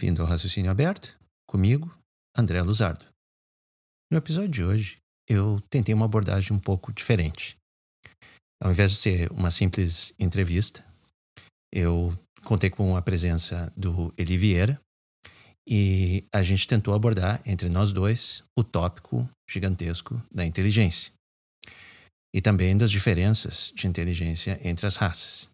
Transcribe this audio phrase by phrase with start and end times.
[0.00, 1.14] Bem-vindo ao Raciocínio Aberto,
[1.46, 1.94] comigo,
[2.34, 3.04] André Luzardo.
[4.10, 4.96] No episódio de hoje,
[5.28, 7.54] eu tentei uma abordagem um pouco diferente.
[8.62, 10.82] Ao invés de ser uma simples entrevista,
[11.70, 14.80] eu contei com a presença do Eli Vieira
[15.68, 21.12] e a gente tentou abordar entre nós dois o tópico gigantesco da inteligência
[22.34, 25.50] e também das diferenças de inteligência entre as raças,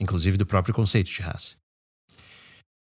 [0.00, 1.61] inclusive do próprio conceito de raça.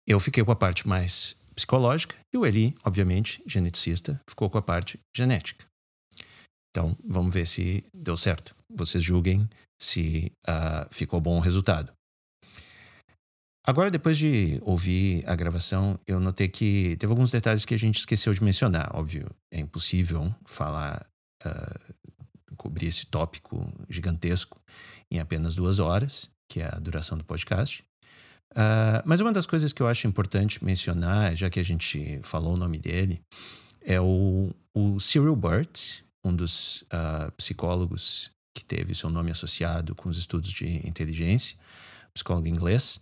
[0.07, 4.62] Eu fiquei com a parte mais psicológica e o Eli, obviamente, geneticista, ficou com a
[4.62, 5.66] parte genética.
[6.71, 8.55] Então, vamos ver se deu certo.
[8.70, 9.48] Vocês julguem
[9.79, 11.93] se uh, ficou bom o resultado.
[13.66, 17.99] Agora, depois de ouvir a gravação, eu notei que teve alguns detalhes que a gente
[17.99, 18.93] esqueceu de mencionar.
[18.93, 21.07] Óbvio, é impossível falar,
[21.46, 24.59] uh, cobrir esse tópico gigantesco
[25.09, 27.85] em apenas duas horas, que é a duração do podcast.
[28.54, 32.54] Uh, mas uma das coisas que eu acho importante mencionar, já que a gente falou
[32.54, 33.21] o nome dele,
[33.82, 40.07] é o, o Cyril Burt, um dos uh, psicólogos que teve seu nome associado com
[40.07, 41.57] os estudos de inteligência,
[42.13, 43.01] psicólogo inglês.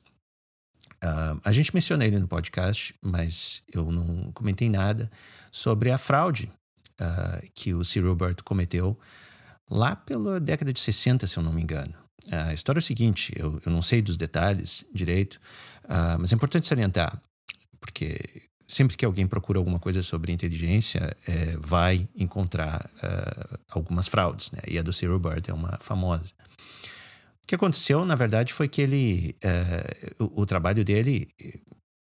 [1.04, 5.12] Uh, a gente mencionou ele no podcast, mas eu não comentei nada
[5.52, 6.52] sobre a fraude
[7.56, 8.96] que o Cyril Burt cometeu
[9.68, 11.96] lá pela década de 60, se eu não me engano.
[12.30, 15.36] A história é o seguinte: eu, eu não sei dos detalhes direito,
[15.86, 17.22] uh, mas é importante salientar,
[17.80, 24.52] porque sempre que alguém procura alguma coisa sobre inteligência, é, vai encontrar uh, algumas fraudes,
[24.52, 24.62] né?
[24.66, 26.34] E a do Cyril Bird é uma famosa.
[27.44, 31.28] O que aconteceu, na verdade, foi que ele, uh, o, o, trabalho dele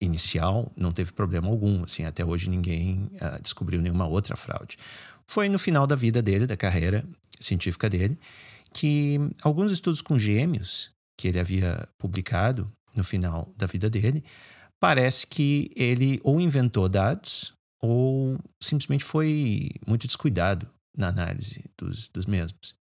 [0.02, 4.76] inicial não teve problema algum, assim, até hoje ninguém uh, descobriu nenhuma outra fraude.
[5.26, 7.04] Foi no final da vida dele, da carreira
[7.38, 8.18] científica dele,
[8.72, 14.24] que alguns estudos com gêmeos que ele havia publicado no final da vida dele,
[14.80, 22.26] parece que ele ou inventou dados ou simplesmente foi muito descuidado na análise dos, dos
[22.26, 22.74] mesmos.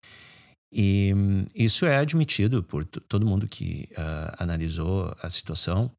[0.72, 1.12] E
[1.54, 5.90] isso é admitido por todo mundo que uh, analisou a situação,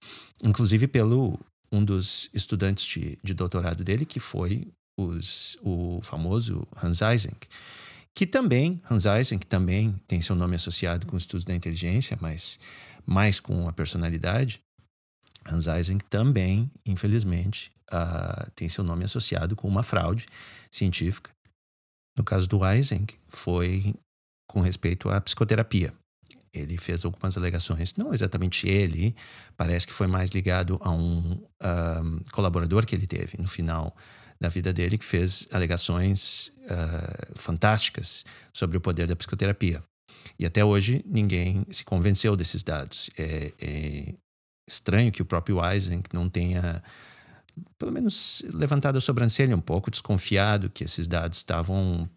[0.44, 1.40] inclusive pelo
[1.72, 4.68] um dos estudantes de, de doutorado dele, que foi
[4.98, 7.48] os, o famoso Hans Eysenck,
[8.18, 12.60] que também, Hans Eisen, que também tem seu nome associado com estudos da inteligência, mas
[13.06, 14.60] mais com a personalidade,
[15.46, 20.26] Hans Eisen também, infelizmente, uh, tem seu nome associado com uma fraude
[20.72, 21.30] científica.
[22.18, 23.94] No caso do Eisen, foi
[24.50, 25.94] com respeito à psicoterapia.
[26.52, 29.16] Ele fez algumas alegações, não exatamente ele,
[29.56, 32.02] parece que foi mais ligado a um, um ah,
[32.32, 33.96] colaborador que ele teve no final
[34.40, 39.84] da vida dele que fez alegações uh, fantásticas sobre o poder da psicoterapia.
[40.40, 43.10] E até hoje ninguém se convenceu desses dados.
[43.18, 44.14] É, é
[44.68, 46.84] estranho que o próprio Eisenk não tenha,
[47.78, 52.10] pelo menos, levantado a sobrancelha um pouco, desconfiado que esses dados estavam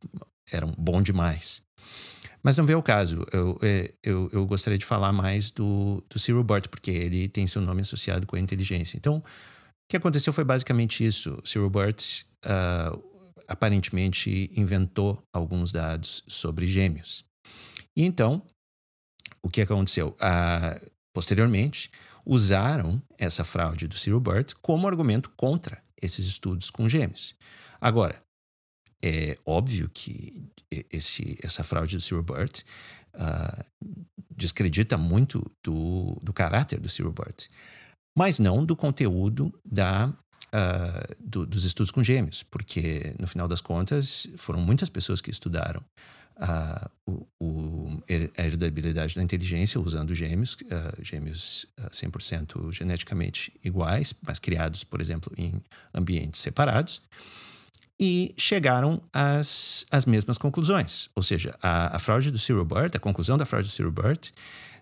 [0.53, 1.63] eram bom demais.
[2.43, 3.27] Mas não vê o caso.
[3.33, 7.47] Eu, é, eu, eu gostaria de falar mais do, do Cyril Burt, porque ele tem
[7.47, 8.97] seu nome associado com a inteligência.
[8.97, 9.23] Então,
[9.91, 11.43] que aconteceu foi basicamente isso.
[11.45, 17.25] Cyril Burt uh, aparentemente inventou alguns dados sobre gêmeos.
[17.97, 18.41] E então,
[19.43, 20.11] o que aconteceu?
[20.11, 21.91] Uh, posteriormente,
[22.25, 27.34] usaram essa fraude do Cyril Burt como argumento contra esses estudos com gêmeos.
[27.81, 28.22] Agora,
[29.03, 30.47] é óbvio que
[30.89, 32.61] esse, essa fraude do Cyril Burt
[33.15, 33.65] uh,
[34.31, 37.49] descredita muito do, do caráter do Cyril Burt
[38.16, 43.60] mas não do conteúdo da, uh, do, dos estudos com gêmeos, porque no final das
[43.60, 45.82] contas foram muitas pessoas que estudaram
[46.41, 54.39] uh, o, o, a heredabilidade da inteligência usando gêmeos, uh, gêmeos 100% geneticamente iguais, mas
[54.39, 55.63] criados, por exemplo, em
[55.95, 57.03] ambientes separados.
[58.03, 61.10] E chegaram às, às mesmas conclusões.
[61.15, 64.30] Ou seja, a, a fraude do Cyril Burt, a conclusão da fraude do Cyril Burt,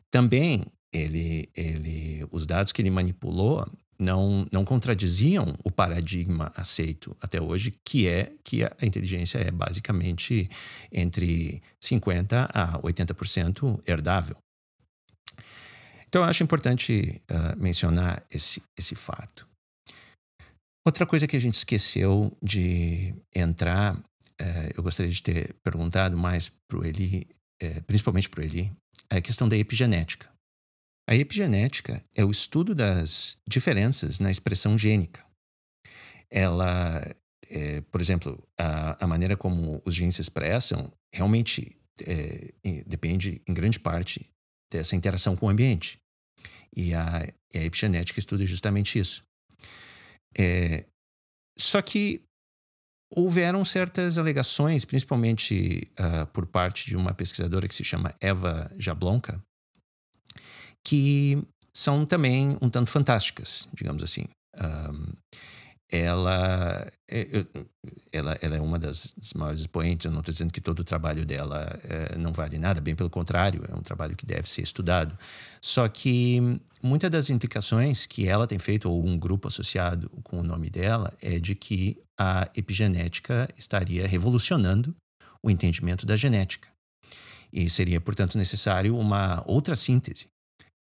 [0.08, 3.67] também ele, ele, os dados que ele manipulou
[3.99, 10.49] não, não contradiziam o paradigma aceito até hoje, que é que a inteligência é basicamente
[10.93, 14.37] entre 50% a 80% herdável.
[16.06, 19.46] Então, eu acho importante uh, mencionar esse, esse fato.
[20.87, 24.05] Outra coisa que a gente esqueceu de entrar, uh,
[24.75, 27.26] eu gostaria de ter perguntado mais para o Eli,
[27.62, 28.73] uh, principalmente para o Eli,
[29.11, 30.31] é a questão da epigenética.
[31.08, 35.25] A epigenética é o estudo das diferenças na expressão gênica.
[36.31, 37.02] Ela,
[37.49, 42.52] é, por exemplo, a, a, maneira como os genes se expressam realmente é,
[42.87, 44.28] depende, em grande parte,
[44.70, 45.99] dessa interação com o ambiente.
[46.76, 47.20] E a,
[47.55, 49.22] a epigenética estuda justamente isso.
[50.37, 50.84] É,
[51.58, 52.22] só que
[53.10, 59.43] houveram certas alegações, principalmente uh, por parte de uma pesquisadora que se chama Eva Jablonka,
[60.88, 61.37] que
[61.70, 64.25] são também um tanto fantásticas, digamos assim.
[64.56, 65.12] Um,
[65.90, 67.44] ela, é,
[68.11, 70.06] ela, ela é uma das, das maiores expoentes.
[70.06, 73.11] Eu não estou dizendo que todo o trabalho dela é, não vale nada, bem pelo
[73.11, 75.14] contrário, é um trabalho que deve ser estudado.
[75.61, 76.40] Só que
[76.82, 81.12] muitas das implicações que ela tem feito, ou um grupo associado com o nome dela,
[81.20, 84.96] é de que a epigenética estaria revolucionando
[85.44, 86.67] o entendimento da genética.
[87.52, 90.29] E seria, portanto, necessário uma outra síntese,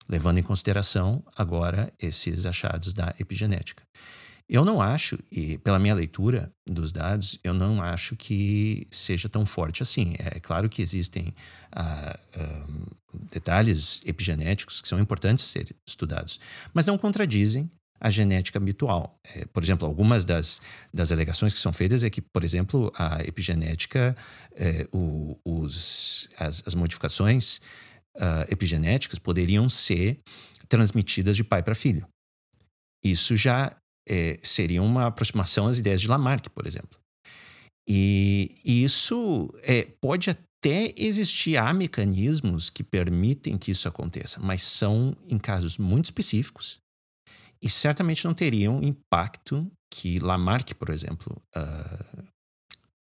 [0.09, 3.83] levando em consideração agora esses achados da epigenética.
[4.49, 9.45] Eu não acho, e pela minha leitura dos dados, eu não acho que seja tão
[9.45, 10.15] forte assim.
[10.19, 11.35] É claro que existem
[11.73, 12.67] ah, ah,
[13.33, 16.39] detalhes epigenéticos que são importantes ser estudados,
[16.73, 17.69] mas não contradizem
[18.01, 19.19] a genética habitual.
[19.35, 20.61] É, por exemplo, algumas das,
[20.93, 24.15] das alegações que são feitas é que, por exemplo, a epigenética,
[24.55, 27.61] é, o, os, as, as modificações
[28.17, 30.19] uh, epigenéticas poderiam ser
[30.69, 32.07] transmitidas de pai para filho.
[33.05, 33.77] Isso já
[34.09, 36.99] é, seria uma aproximação às ideias de Lamarck, por exemplo.
[37.89, 45.17] E, isso é, pode até existir, há mecanismos que permitem que isso aconteça, mas são
[45.29, 46.79] em casos muito específicos
[47.63, 52.23] e certamente não teriam impacto que Lamarck, por exemplo, uh,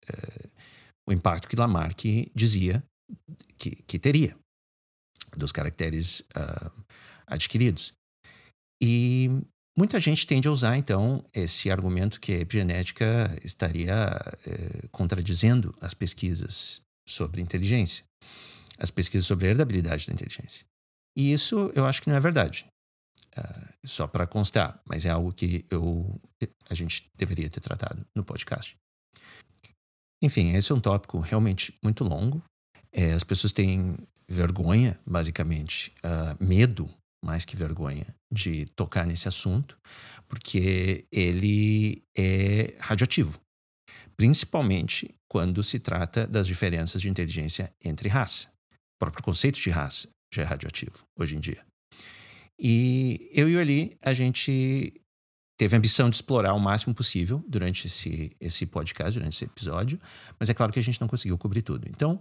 [0.09, 0.51] uh,
[1.09, 2.83] o impacto que Lamarck dizia
[3.59, 4.37] que, que teria
[5.37, 6.71] dos caracteres uh,
[7.27, 7.93] adquiridos.
[8.83, 9.29] E
[9.81, 13.95] Muita gente tende a usar, então, esse argumento que a epigenética estaria
[14.47, 18.05] é, contradizendo as pesquisas sobre inteligência,
[18.79, 20.67] as pesquisas sobre a herdabilidade da inteligência.
[21.17, 22.67] E isso eu acho que não é verdade.
[23.39, 26.21] Uh, só para constar, mas é algo que eu,
[26.69, 28.77] a gente deveria ter tratado no podcast.
[30.23, 32.43] Enfim, esse é um tópico realmente muito longo.
[32.93, 33.97] É, as pessoas têm
[34.31, 36.89] vergonha, basicamente, uh, medo
[37.23, 39.77] mais que vergonha de tocar nesse assunto,
[40.29, 43.39] porque ele é radioativo,
[44.17, 48.49] principalmente quando se trata das diferenças de inteligência entre raça.
[48.73, 51.65] O próprio conceito de raça já é radioativo hoje em dia.
[52.59, 54.93] E eu e o Ali, a gente
[55.59, 60.01] teve a ambição de explorar o máximo possível durante esse, esse podcast, durante esse episódio,
[60.39, 61.87] mas é claro que a gente não conseguiu cobrir tudo.
[61.89, 62.21] Então,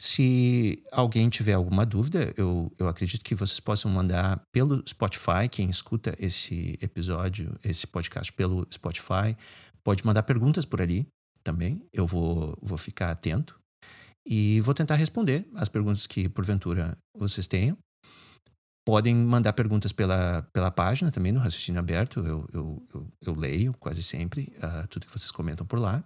[0.00, 5.70] se alguém tiver alguma dúvida, eu, eu acredito que vocês possam mandar pelo Spotify, quem
[5.70, 9.36] escuta esse episódio, esse podcast pelo Spotify,
[9.84, 11.06] pode mandar perguntas por ali
[11.42, 11.84] também.
[11.92, 13.58] Eu vou, vou ficar atento
[14.26, 17.76] e vou tentar responder as perguntas que porventura vocês tenham.
[18.84, 22.20] Podem mandar perguntas pela, pela página também, no Raciocínio Aberto.
[22.20, 26.02] Eu, eu, eu, eu leio quase sempre uh, tudo que vocês comentam por lá.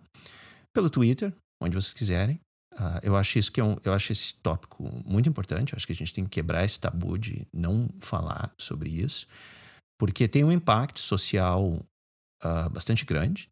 [0.74, 2.38] Pelo Twitter, onde vocês quiserem.
[2.78, 5.72] Uh, eu acho isso que é um, eu acho esse tópico muito importante.
[5.72, 9.26] Eu acho que a gente tem que quebrar esse tabu de não falar sobre isso,
[9.98, 11.82] porque tem um impacto social
[12.44, 13.48] uh, bastante grande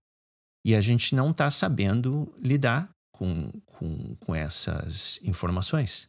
[0.64, 6.06] e a gente não está sabendo lidar com, com, com essas informações.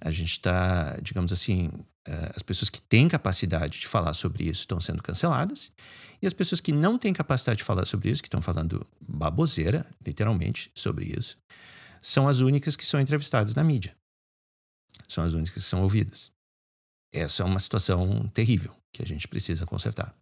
[0.00, 1.68] A gente está, digamos assim,
[2.08, 5.72] uh, as pessoas que têm capacidade de falar sobre isso estão sendo canceladas
[6.20, 9.86] e as pessoas que não têm capacidade de falar sobre isso, que estão falando baboseira,
[10.04, 11.38] literalmente, sobre isso,
[12.00, 13.94] são as únicas que são entrevistadas na mídia.
[15.06, 16.32] São as únicas que são ouvidas.
[17.12, 20.14] Essa é uma situação terrível que a gente precisa consertar.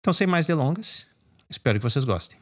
[0.00, 1.06] Então, sem mais delongas,
[1.48, 2.38] espero que vocês gostem.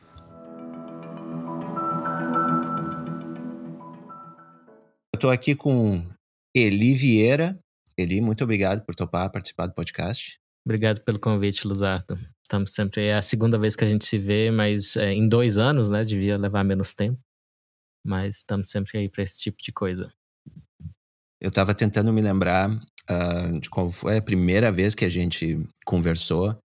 [5.12, 6.08] Eu estou aqui com
[6.54, 7.58] Eli Vieira.
[7.98, 10.38] Eli, muito obrigado por topar participar do podcast.
[10.64, 12.18] Obrigado pelo convite, Luzardo.
[12.42, 13.06] Estamos sempre.
[13.06, 16.04] É a segunda vez que a gente se vê, mas é, em dois anos, né?
[16.04, 17.20] Devia levar menos tempo
[18.04, 20.12] mas estamos sempre aí para esse tipo de coisa.
[21.40, 25.58] Eu estava tentando me lembrar uh, de qual foi a primeira vez que a gente
[25.86, 26.58] conversou.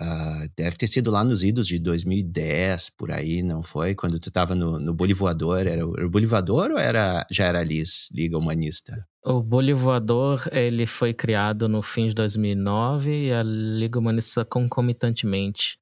[0.00, 3.94] Uh, deve ter sido lá nos idos de 2010, por aí, não foi?
[3.94, 5.58] Quando tu estava no, no Bolivoador.
[5.58, 9.06] Era, era o Bolivoador ou era, já era LIS, Liga Humanista?
[9.22, 15.76] O Bolivoador, ele foi criado no fim de 2009 e a Liga Humanista concomitantemente.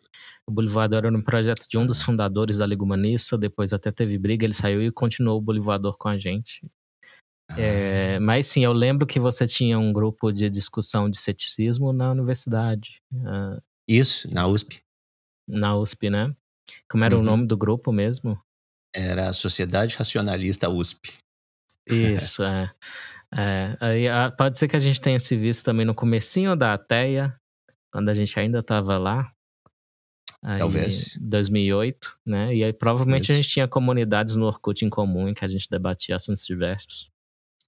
[0.48, 4.16] O Bolivador era um projeto de um dos fundadores da Liga Humanista, depois até teve
[4.16, 6.66] briga, ele saiu e continuou o Bolivador com a gente.
[7.54, 8.20] É, ah.
[8.20, 13.02] mas sim, eu lembro que você tinha um grupo de discussão de ceticismo na universidade.
[13.12, 14.80] Uh, Isso, na USP.
[15.46, 16.34] Na USP, né?
[16.90, 17.20] Como era uhum.
[17.20, 18.40] o nome do grupo mesmo?
[18.94, 21.18] Era a Sociedade Racionalista USP.
[21.86, 22.72] Isso, é.
[23.34, 26.72] é aí, ah, pode ser que a gente tenha se visto também no comecinho da
[26.72, 27.38] ATEA,
[27.92, 29.30] quando a gente ainda estava lá.
[30.42, 31.18] Aí, Talvez.
[31.20, 32.54] 2008, né?
[32.54, 33.32] E aí provavelmente Isso.
[33.32, 37.10] a gente tinha comunidades no Orkut em comum em que a gente debatia assuntos diversos.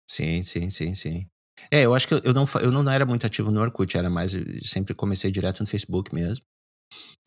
[0.09, 1.27] Sim, sim, sim, sim.
[1.71, 4.33] É, eu acho que eu- não, eu não era muito ativo no Orkut, era mais,
[4.63, 6.45] sempre comecei direto no Facebook mesmo.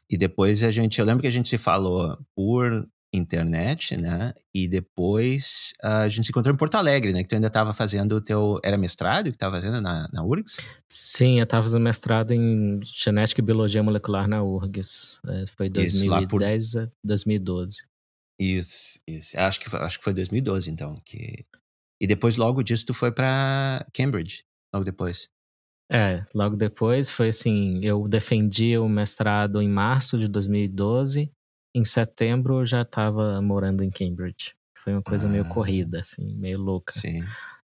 [0.10, 4.34] E depois a gente, eu lembro que a gente se falou por internet, né?
[4.54, 7.22] E depois a gente se encontrou em Porto Alegre, né?
[7.22, 10.58] Que tu ainda estava fazendo o teu, era mestrado que estava fazendo na, na URGS?
[10.90, 15.20] Sim, eu estava fazendo mestrado em genética e biologia molecular na URGS.
[15.28, 17.84] É, foi Isso, lá por- 2010 a 2012.
[18.40, 19.40] Isso, isso.
[19.40, 21.00] Acho que, foi- acho que foi 2012, então.
[21.06, 21.46] Que...
[22.02, 24.44] E depois, logo disso, tu foi para Cambridge,
[24.74, 25.30] logo depois.
[25.92, 31.30] É, logo depois foi assim, eu defendi o mestrado em março de 2012,
[31.74, 34.54] em setembro eu já estava morando em Cambridge.
[34.78, 35.48] Foi uma coisa meio Ah.
[35.50, 36.94] corrida, assim, meio louca.
[36.94, 37.24] Sim.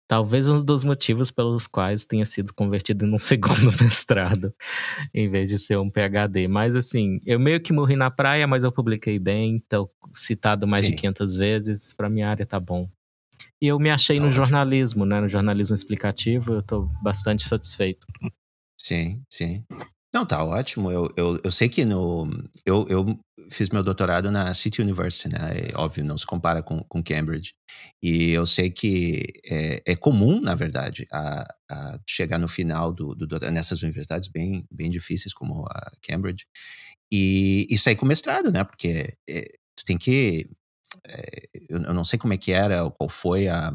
[0.08, 3.18] Talvez um dos motivos pelos quais tenha sido convertido num
[3.72, 4.54] segundo mestrado,
[5.12, 6.46] em vez de ser um PhD.
[6.46, 10.86] Mas assim, eu meio que morri na praia, mas eu publiquei bem, tô citado mais
[10.86, 10.92] Sim.
[10.92, 12.88] de 500 vezes, pra minha área tá bom.
[13.60, 14.44] E eu me achei Tá no ótimo.
[14.44, 15.20] jornalismo, né?
[15.20, 18.06] No jornalismo explicativo, eu tô bastante satisfeito.
[18.78, 19.64] Sim, sim.
[20.16, 20.90] Não, tá ótimo.
[20.90, 22.26] Eu, eu, eu sei que no.
[22.64, 23.20] Eu, eu
[23.50, 25.38] fiz meu doutorado na City University, né?
[25.70, 27.52] É, óbvio, não se compara com, com Cambridge.
[28.02, 33.14] E eu sei que é, é comum, na verdade, a, a chegar no final do,
[33.14, 36.46] do, doutor- nessas universidades bem, bem difíceis como a Cambridge
[37.12, 38.64] e, e sair com mestrado, né?
[38.64, 39.42] Porque é,
[39.76, 40.49] tu tem que.
[41.08, 43.73] é, eu, eu não sei como é que era, qual foi a.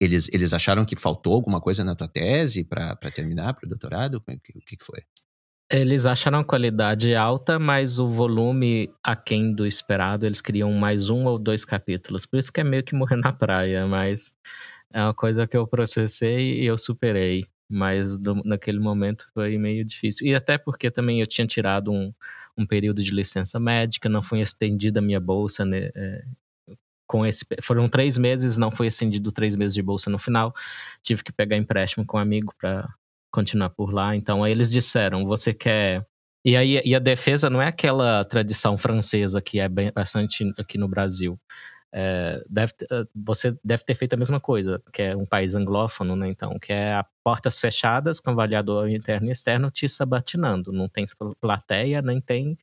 [0.00, 4.22] Eles, eles acharam que faltou alguma coisa na tua tese para terminar para o doutorado?
[4.28, 5.00] É O que, que foi?
[5.70, 11.24] Eles acharam a qualidade alta, mas o volume aquém do esperado, eles queriam mais um
[11.24, 12.24] ou dois capítulos.
[12.24, 14.32] Por isso que é meio que morrer na praia, mas
[14.92, 17.46] é uma coisa que eu processei e eu superei.
[17.68, 20.24] Mas do- naquele momento foi meio difícil.
[20.28, 22.12] E até porque também eu tinha tirado um,
[22.56, 25.90] um período de licença médica, não foi estendida a minha bolsa, né?
[25.96, 26.24] é,
[27.06, 30.54] com esse, foram três meses, não foi estendido três meses de bolsa no final.
[31.02, 32.88] Tive que pegar empréstimo com um amigo para
[33.36, 34.16] continuar por lá.
[34.16, 36.02] Então, aí eles disseram: você quer.
[36.44, 40.78] E aí e a defesa não é aquela tradição francesa que é bem, bastante aqui
[40.78, 41.38] no Brasil.
[41.92, 46.16] É, deve, ter- você deve ter feito a mesma coisa, que é um país anglófono,
[46.16, 46.28] né?
[46.28, 50.72] Então, que é a portas fechadas com avaliador interno e externo te sabatinando.
[50.72, 51.04] Não tem
[51.40, 52.58] plateia, nem tem.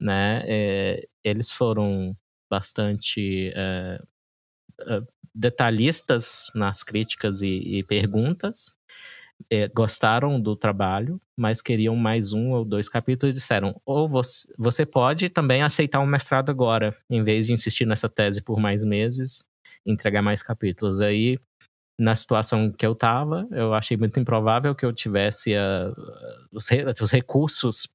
[0.00, 0.42] Né?
[0.46, 2.16] É, eles foram
[2.50, 3.98] bastante é,
[5.34, 8.74] detalhistas nas críticas e, e perguntas
[9.50, 14.86] é, gostaram do trabalho, mas queriam mais um ou dois capítulos disseram: ou você, você
[14.86, 19.44] pode também aceitar um mestrado agora, em vez de insistir nessa tese por mais meses,
[19.84, 21.00] entregar mais capítulos.
[21.00, 21.38] Aí,
[21.98, 25.94] na situação que eu estava, eu achei muito improvável que eu tivesse uh,
[26.52, 27.88] os, re, os recursos,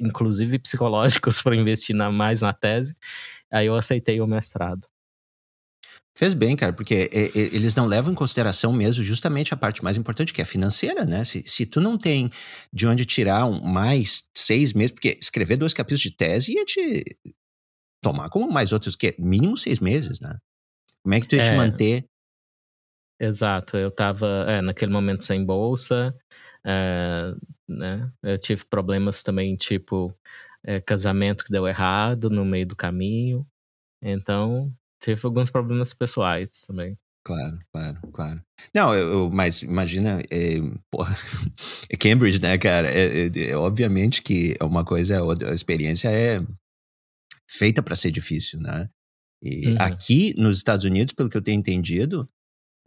[0.00, 2.96] inclusive psicológicos, para investir na, mais na tese.
[3.50, 4.86] Aí eu aceitei o mestrado.
[6.16, 10.32] Fez bem, cara, porque eles não levam em consideração mesmo justamente a parte mais importante,
[10.32, 11.24] que é a financeira, né?
[11.24, 12.30] Se, se tu não tem
[12.70, 17.02] de onde tirar um, mais seis meses, porque escrever dois capítulos de tese ia te
[18.02, 20.36] tomar como mais outros, que mínimo seis meses, né?
[21.02, 22.04] Como é que tu ia é, te manter?
[23.18, 26.14] Exato, eu tava é, naquele momento sem bolsa,
[26.62, 27.32] é,
[27.66, 28.06] né?
[28.22, 30.14] Eu tive problemas também, tipo,
[30.62, 33.46] é, casamento que deu errado no meio do caminho,
[34.02, 34.70] então
[35.02, 36.96] tive alguns problemas pessoais também.
[37.24, 38.42] Claro, claro, claro.
[38.74, 40.56] Não, eu, eu mas imagina, é,
[40.90, 41.16] porra,
[41.88, 42.90] é Cambridge, né, cara?
[42.90, 46.40] É, é, é, obviamente que é uma coisa, a experiência é
[47.48, 48.88] feita para ser difícil, né?
[49.40, 49.76] E uhum.
[49.78, 52.28] aqui nos Estados Unidos, pelo que eu tenho entendido,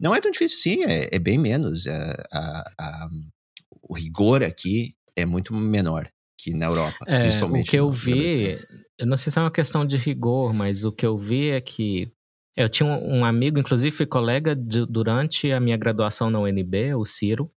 [0.00, 1.86] não é tão difícil assim, é, é bem menos.
[1.86, 3.08] A, a,
[3.82, 7.68] o rigor aqui é muito menor que na Europa, é, principalmente.
[7.68, 8.58] O que eu vi,
[8.98, 11.60] eu não sei se é uma questão de rigor, mas o que eu vi é
[11.60, 12.10] que
[12.56, 17.04] eu tinha um amigo, inclusive fui colega de, durante a minha graduação na UNB, o
[17.04, 17.50] Ciro,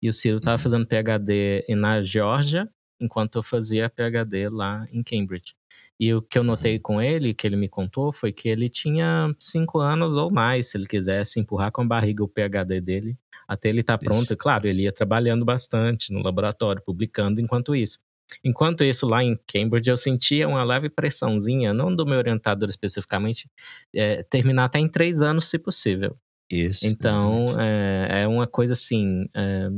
[0.00, 0.62] e o Ciro estava uhum.
[0.62, 2.68] fazendo PhD na Geórgia,
[2.98, 5.54] enquanto eu fazia PhD lá em Cambridge.
[6.00, 6.82] E o que eu notei uhum.
[6.82, 10.78] com ele, que ele me contou, foi que ele tinha cinco anos ou mais, se
[10.78, 14.32] ele quisesse empurrar com a barriga o PhD dele, até ele estar tá pronto.
[14.32, 17.98] E claro, ele ia trabalhando bastante no laboratório, publicando enquanto isso.
[18.44, 23.50] Enquanto isso, lá em Cambridge, eu sentia uma leve pressãozinha, não do meu orientador especificamente,
[23.94, 26.16] é, terminar até em três anos, se possível.
[26.50, 26.86] Isso.
[26.86, 29.68] Então, é, é, uma coisa assim, é,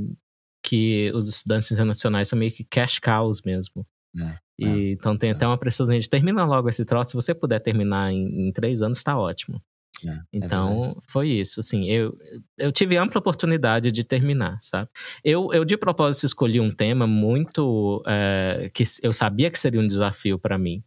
[0.63, 3.87] que os estudantes internacionais são meio que cash cows mesmo.
[4.17, 7.61] É, e, então tem até uma pressãozinha de termina logo esse troço, se você puder
[7.61, 9.63] terminar em, em três anos, tá ótimo.
[10.07, 11.61] É, é então, é foi isso.
[11.61, 12.17] Assim, eu,
[12.59, 14.89] eu tive ampla oportunidade de terminar, sabe?
[15.25, 18.03] Eu, eu de propósito, escolhi um tema muito.
[18.07, 20.83] É, que eu sabia que seria um desafio para mim.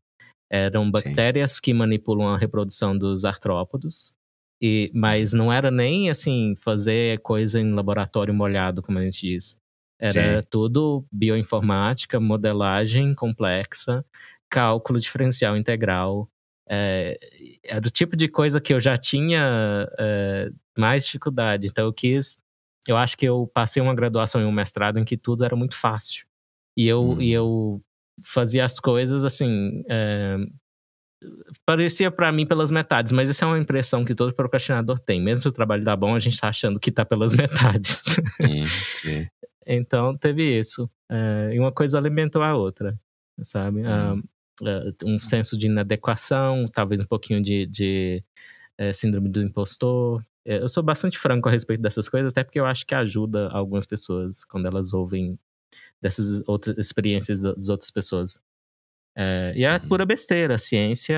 [0.51, 1.62] Eram bactérias Sim.
[1.63, 4.13] que manipulam a reprodução dos artrópodos.
[4.62, 9.58] E, mas não era nem assim fazer coisa em laboratório molhado, como a gente diz.
[10.00, 10.48] Era Sim.
[10.50, 14.05] tudo bioinformática, modelagem complexa,
[14.50, 16.29] cálculo diferencial integral.
[16.70, 17.17] É,
[17.63, 21.67] é do tipo de coisa que eu já tinha é, mais dificuldade.
[21.67, 22.38] Então eu quis.
[22.88, 25.75] Eu acho que eu passei uma graduação e um mestrado em que tudo era muito
[25.75, 26.25] fácil.
[26.75, 27.22] E eu, hum.
[27.22, 27.82] e eu
[28.24, 29.84] fazia as coisas assim.
[29.89, 30.38] É,
[31.65, 35.22] parecia para mim pelas metades, mas isso é uma impressão que todo procrastinador tem.
[35.22, 38.17] Mesmo que o trabalho dá bom, a gente tá achando que tá pelas metades.
[38.41, 39.27] Sim, sim.
[39.65, 40.89] então teve isso.
[41.10, 43.00] É, e uma coisa alimentou a outra,
[43.43, 43.82] sabe?
[43.82, 44.24] Hum.
[44.63, 48.24] Uh, um senso de inadequação, talvez um pouquinho de, de
[48.77, 50.24] é, síndrome do impostor.
[50.46, 53.50] É, eu sou bastante franco a respeito dessas coisas, até porque eu acho que ajuda
[53.50, 55.38] algumas pessoas quando elas ouvem
[56.01, 58.39] dessas outras experiências das outras pessoas.
[59.15, 59.88] É, e é uhum.
[59.88, 60.55] pura besteira.
[60.55, 61.17] A ciência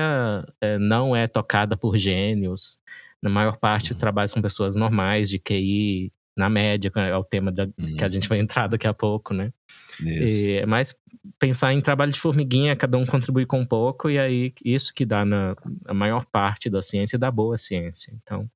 [0.80, 2.78] não é tocada por gênios.
[3.22, 3.98] Na maior parte, uhum.
[3.98, 7.96] trabalha com pessoas normais, de QI, na média, é o tema da, uhum.
[7.96, 9.52] que a gente vai entrar daqui a pouco, né?
[10.00, 10.94] E, mas
[11.38, 15.06] pensar em trabalho de formiguinha, cada um contribui com um pouco, e aí isso que
[15.06, 18.12] dá na a maior parte da ciência da boa ciência.
[18.22, 18.48] Então,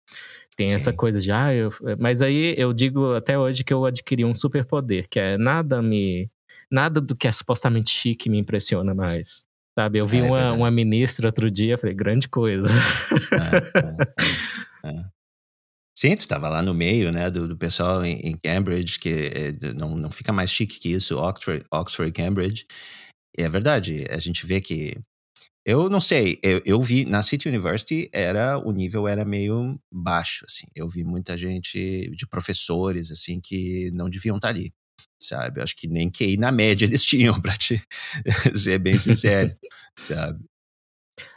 [0.56, 0.74] tem Sim.
[0.74, 4.34] essa coisa de, ah, eu, mas aí eu digo até hoje que eu adquiri um
[4.34, 6.30] superpoder, que é nada me
[6.70, 9.44] nada do que é supostamente chique me impressiona mais.
[9.74, 12.68] Sabe, eu vi é, uma, uma ministra outro dia, falei, grande coisa.
[14.82, 15.04] É, é, é,
[16.00, 19.74] Sim, tu estava lá no meio, né, do, do pessoal em, em, Cambridge, que é,
[19.74, 22.66] não, não fica mais chique que isso, Oxford, Oxford e Cambridge.
[23.36, 24.96] E é verdade, a gente vê que
[25.62, 30.46] eu não sei, eu, eu, vi na City University era o nível era meio baixo,
[30.48, 30.66] assim.
[30.74, 34.72] Eu vi muita gente de professores assim que não deviam estar tá ali
[35.22, 35.60] sabe?
[35.60, 37.82] Acho que nem QI na média eles tinham, para te
[38.56, 39.54] ser bem sincero,
[39.98, 40.42] sabe?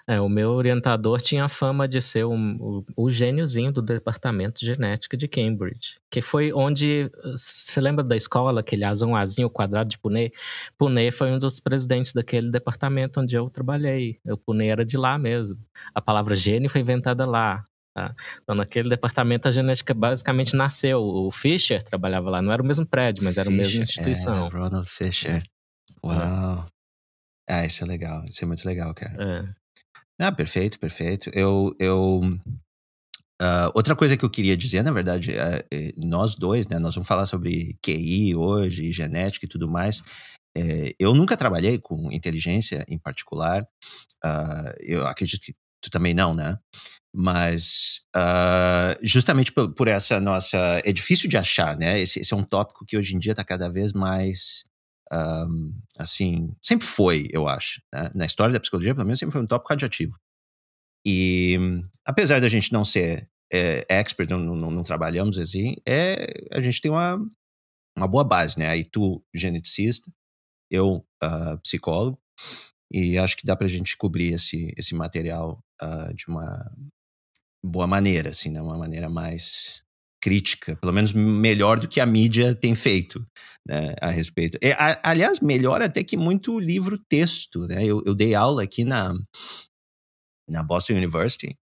[0.07, 4.59] É, o meu orientador tinha a fama de ser um, o, o gêniozinho do departamento
[4.59, 9.89] de genética de Cambridge, que foi onde, você lembra da escola, aquele azão azinho quadrado
[9.89, 10.33] de Pune?
[10.77, 14.19] Pune foi um dos presidentes daquele departamento onde eu trabalhei.
[14.25, 15.57] O Pune era de lá mesmo.
[15.95, 17.63] A palavra gênio foi inventada lá.
[17.95, 18.13] Tá?
[18.41, 20.99] Então, naquele departamento, a genética basicamente nasceu.
[20.99, 24.47] O Fisher trabalhava lá, não era o mesmo prédio, mas era Fisher, a mesma instituição.
[24.47, 25.35] É, Ronald Fisher.
[25.35, 25.43] É.
[26.05, 26.65] Uau.
[27.47, 27.53] É.
[27.55, 28.25] Ah, isso é legal.
[28.25, 29.15] Isso é muito legal, cara.
[29.23, 29.62] É.
[30.19, 31.29] Ah, perfeito, perfeito.
[31.33, 31.75] Eu.
[31.79, 32.21] eu
[33.41, 36.79] uh, outra coisa que eu queria dizer, na verdade, uh, nós dois, né?
[36.79, 40.03] Nós vamos falar sobre QI hoje, genética e tudo mais.
[40.55, 43.63] É, eu nunca trabalhei com inteligência em particular.
[44.23, 46.57] Uh, eu acredito que tu também não, né?
[47.15, 50.57] Mas uh, justamente por, por, essa nossa.
[50.85, 51.99] É difícil de achar, né?
[51.99, 54.65] Esse, esse é um tópico que hoje em dia está cada vez mais.
[55.13, 57.81] Um, assim, sempre foi, eu acho.
[57.93, 58.11] Né?
[58.15, 60.17] Na história da psicologia, pelo menos, sempre foi um tópico radioativo.
[61.05, 61.57] E
[62.05, 66.81] apesar da gente não ser é, expert, não, não, não, trabalhamos assim, é, a gente
[66.81, 67.19] tem uma,
[67.95, 68.67] uma boa base, né?
[68.67, 70.11] Aí tu, geneticista,
[70.71, 72.19] eu, uh, psicólogo,
[72.91, 76.71] e acho que dá para a gente cobrir esse, esse material uh, de uma
[77.63, 78.61] boa maneira, assim, né?
[78.61, 79.82] Uma maneira mais
[80.23, 83.19] crítica, pelo menos melhor do que a mídia tem feito
[83.67, 84.57] né, a respeito.
[84.61, 87.83] É, a, aliás, melhor até que muito livro-texto, né?
[87.83, 89.13] Eu, eu, dei aula aqui na,
[90.49, 91.57] na Boston University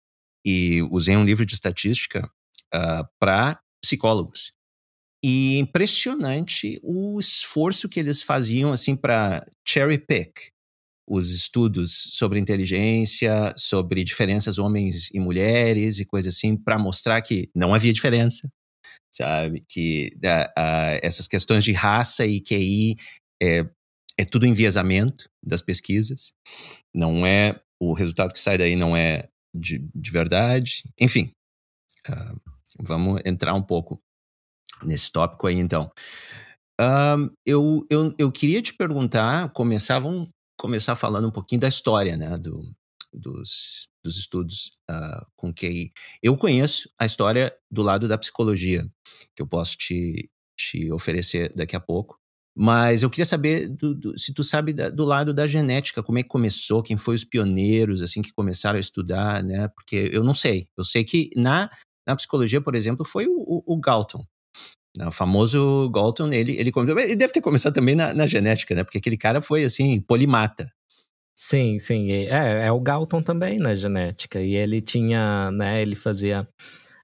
[0.46, 4.54] e usei um livro de estatística uh, ah, para psicólogos.
[5.24, 10.52] E impressionante o esforço que eles faziam assim para cherry pick
[11.14, 17.50] os estudos sobre inteligência, sobre diferenças homens e mulheres e coisas assim, para mostrar que
[17.54, 18.50] não havia diferença,
[19.14, 19.62] sabe?
[19.68, 22.96] Que uh, uh, essas questões de raça e QI
[23.44, 23.70] é,
[24.18, 26.32] é tudo enviesamento das pesquisas,
[26.96, 30.84] não é o resultado que sai daí não é de, de verdade.
[30.98, 31.34] Enfim,
[32.08, 32.40] uh,
[32.80, 34.00] vamos entrar um pouco
[34.82, 35.92] nesse tópico aí então.
[37.46, 40.30] eu, eu, eu queria te perguntar, começar, vamos
[40.62, 42.62] começar falando um pouquinho da história, né, do,
[43.12, 45.92] dos, dos estudos uh, com QI.
[46.22, 48.88] Eu conheço a história do lado da psicologia,
[49.36, 52.16] que eu posso te, te oferecer daqui a pouco.
[52.56, 56.20] Mas eu queria saber do, do, se tu sabe da, do lado da genética, como
[56.20, 59.68] é que começou, quem foi os pioneiros, assim, que começaram a estudar, né?
[59.70, 60.68] Porque eu não sei.
[60.78, 61.70] Eu sei que na,
[62.06, 64.24] na psicologia, por exemplo, foi o, o, o Galton,
[65.00, 68.84] o famoso Galton, ele, ele, ele deve ter começado também na, na, genética, né?
[68.84, 70.72] Porque aquele cara foi, assim, polimata.
[71.34, 72.12] Sim, sim.
[72.12, 74.42] É, é o Galton também na genética.
[74.42, 76.48] E ele tinha, né, ele fazia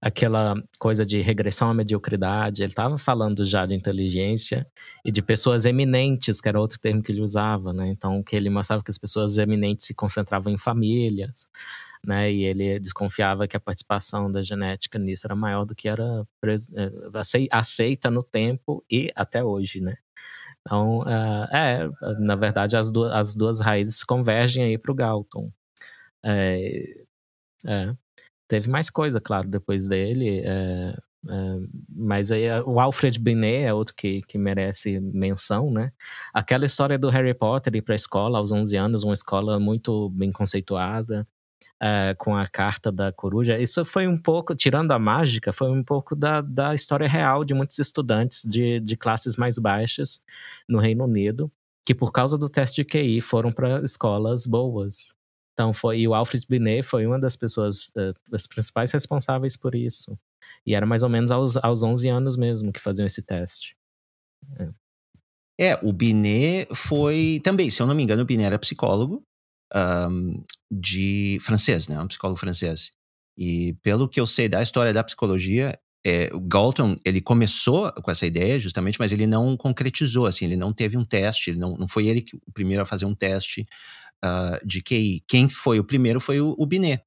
[0.01, 2.61] aquela coisa de regressão à mediocridade.
[2.61, 4.67] Ele estava falando já de inteligência
[5.03, 7.87] e de pessoas eminentes, que era outro termo que ele usava, né?
[7.89, 11.47] Então, que ele mostrava que as pessoas eminentes se concentravam em famílias,
[12.07, 12.31] né?
[12.31, 16.25] E ele desconfiava que a participação da genética nisso era maior do que era
[16.75, 19.95] é, aceita no tempo e até hoje, né?
[20.61, 21.89] Então, uh, é,
[22.19, 25.51] na verdade, as, du as duas raízes convergem aí para o Galton.
[26.25, 27.05] É,
[27.65, 27.95] é,
[28.47, 30.41] Teve mais coisa, claro, depois dele.
[30.45, 30.97] É,
[31.29, 35.91] é, mas aí o Alfred Binet é outro que, que merece menção, né?
[36.33, 40.09] Aquela história do Harry Potter ir para a escola aos 11 anos, uma escola muito
[40.11, 41.27] bem conceituada,
[41.81, 43.57] é, com a carta da coruja.
[43.57, 47.53] Isso foi um pouco, tirando a mágica, foi um pouco da, da história real de
[47.53, 50.21] muitos estudantes de, de classes mais baixas
[50.67, 51.51] no Reino Unido,
[51.85, 55.13] que por causa do teste de QI foram para escolas boas.
[55.53, 59.73] Então foi e o Alfred Binet foi uma das pessoas, uh, das principais responsáveis por
[59.73, 60.17] isso.
[60.65, 63.75] E era mais ou menos aos, aos 11 anos mesmo que faziam esse teste.
[64.59, 65.71] É.
[65.71, 69.23] é o Binet foi também, se eu não me engano, o Binet era psicólogo
[69.75, 71.99] um, de francês, né?
[71.99, 72.91] Um psicólogo francês.
[73.37, 78.09] E pelo que eu sei da história da psicologia, é, o Galton, ele começou com
[78.09, 81.75] essa ideia justamente, mas ele não concretizou, assim, ele não teve um teste, ele não,
[81.77, 83.65] não foi ele que, o primeiro a fazer um teste
[84.23, 85.23] uh, de QI.
[85.27, 87.03] Quem foi o primeiro foi o, o Binet,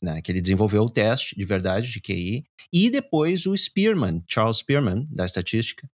[0.00, 4.58] né, que ele desenvolveu o teste de verdade de QI, e depois o Spearman, Charles
[4.58, 5.88] Spearman, da estatística,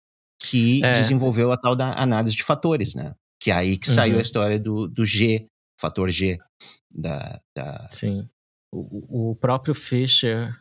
[0.41, 0.93] que é.
[0.93, 3.15] desenvolveu a tal da análise de fatores, né?
[3.39, 3.95] Que é aí que uhum.
[3.95, 5.47] saiu a história do, do G,
[5.83, 6.39] fator G
[6.95, 7.41] da.
[7.57, 7.89] da...
[7.91, 8.29] Sim.
[8.73, 10.57] O, o próprio Fischer.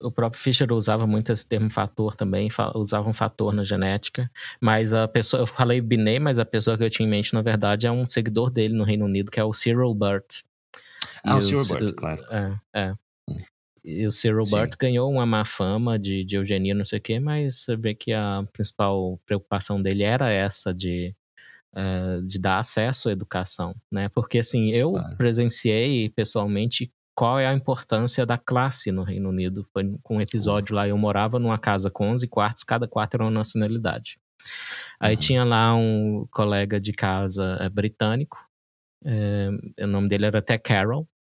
[0.00, 4.28] O próprio Fischer usava muito esse termo fator também, usava um fator na genética,
[4.60, 7.40] mas a pessoa, eu falei Binet, mas a pessoa que eu tinha em mente, na
[7.40, 10.42] verdade, é um seguidor dele no Reino Unido, que é o Cyril Burt.
[11.22, 12.24] Ah, o Cyril Burt, claro.
[12.32, 12.92] É, é.
[13.30, 13.38] Hum.
[13.84, 14.42] E o Cyril.
[14.50, 17.94] Burt ganhou uma má fama de, de eugenia, não sei o quê, mas você vê
[17.94, 21.14] que a principal preocupação dele era essa de
[21.74, 24.08] uh, de dar acesso à educação, né?
[24.08, 25.16] Porque assim, eu claro.
[25.16, 29.66] presenciei pessoalmente qual é a importância da classe no Reino Unido.
[29.72, 33.24] Foi com um episódio lá, eu morava numa casa com 11 quartos, cada quarto era
[33.24, 34.18] uma nacionalidade.
[35.00, 35.20] Aí uhum.
[35.20, 38.38] tinha lá um colega de casa é, britânico,
[39.04, 39.48] é,
[39.80, 41.11] o nome dele era até Carol, é,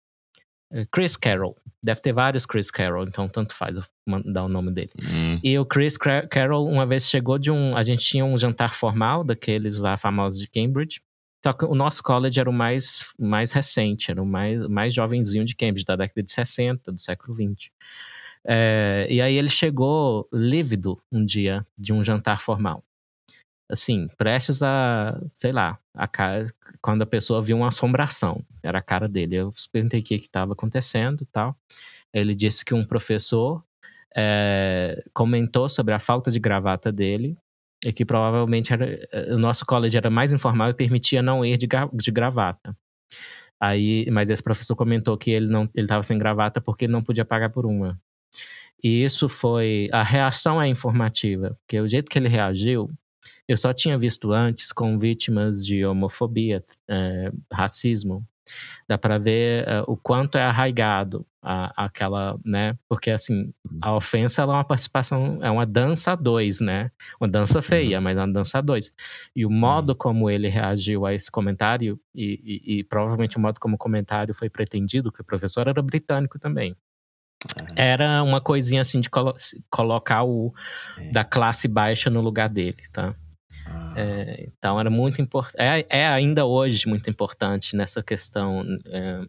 [0.92, 1.56] Chris Carroll.
[1.84, 3.84] Deve ter vários Chris Carroll, então tanto faz eu
[4.26, 4.92] dar o nome dele.
[5.02, 5.40] Hum.
[5.44, 7.76] E o Chris Carroll uma vez chegou de um.
[7.76, 11.02] A gente tinha um jantar formal daqueles lá famosos de Cambridge.
[11.44, 15.44] Só que o nosso college era o mais, mais recente, era o mais, mais jovenzinho
[15.44, 17.72] de Cambridge, da década de 60, do século 20.
[18.46, 22.84] É, e aí ele chegou lívido um dia de um jantar formal
[23.72, 26.48] assim, prestes a, sei lá, a cara,
[26.82, 29.36] quando a pessoa viu uma assombração, era a cara dele.
[29.36, 31.56] Eu perguntei o que estava acontecendo tal.
[32.14, 33.64] Ele disse que um professor
[34.16, 37.38] é, comentou sobre a falta de gravata dele
[37.86, 39.00] e que provavelmente era,
[39.34, 42.76] o nosso college era mais informal e permitia não ir de, de gravata.
[43.60, 47.04] Aí, mas esse professor comentou que ele não ele estava sem gravata porque ele não
[47.04, 48.00] podia pagar por uma.
[48.84, 52.90] E isso foi a reação é informativa, porque o jeito que ele reagiu
[53.48, 58.26] eu só tinha visto antes com vítimas de homofobia, é, racismo.
[58.88, 62.78] Dá para ver é, o quanto é arraigado a, aquela, né?
[62.88, 63.98] Porque assim, a uhum.
[63.98, 66.92] ofensa é uma participação, é uma dança a dois, né?
[67.20, 68.04] Uma dança feia, uhum.
[68.04, 68.94] mas é uma dança a dois.
[69.36, 69.98] E o modo uhum.
[69.98, 74.34] como ele reagiu a esse comentário, e, e, e provavelmente o modo como o comentário
[74.34, 76.76] foi pretendido, que o professor era britânico também.
[77.76, 79.34] Era uma coisinha assim de colo
[79.70, 81.12] colocar o Sim.
[81.12, 83.16] da classe baixa no lugar dele, tá?
[83.66, 83.94] Ah.
[83.96, 85.60] É, então era muito importante.
[85.60, 89.22] É, é, ainda hoje muito importante nessa questão é,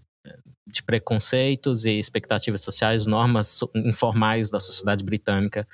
[0.67, 5.67] de preconceitos e expectativas sociais, normas informais da sociedade britânica.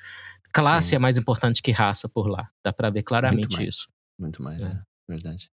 [0.51, 0.95] Classe Sim.
[0.95, 2.49] é mais importante que raça por lá.
[2.63, 3.87] Dá para ver claramente muito isso.
[4.17, 5.49] Muito mais, é, é verdade.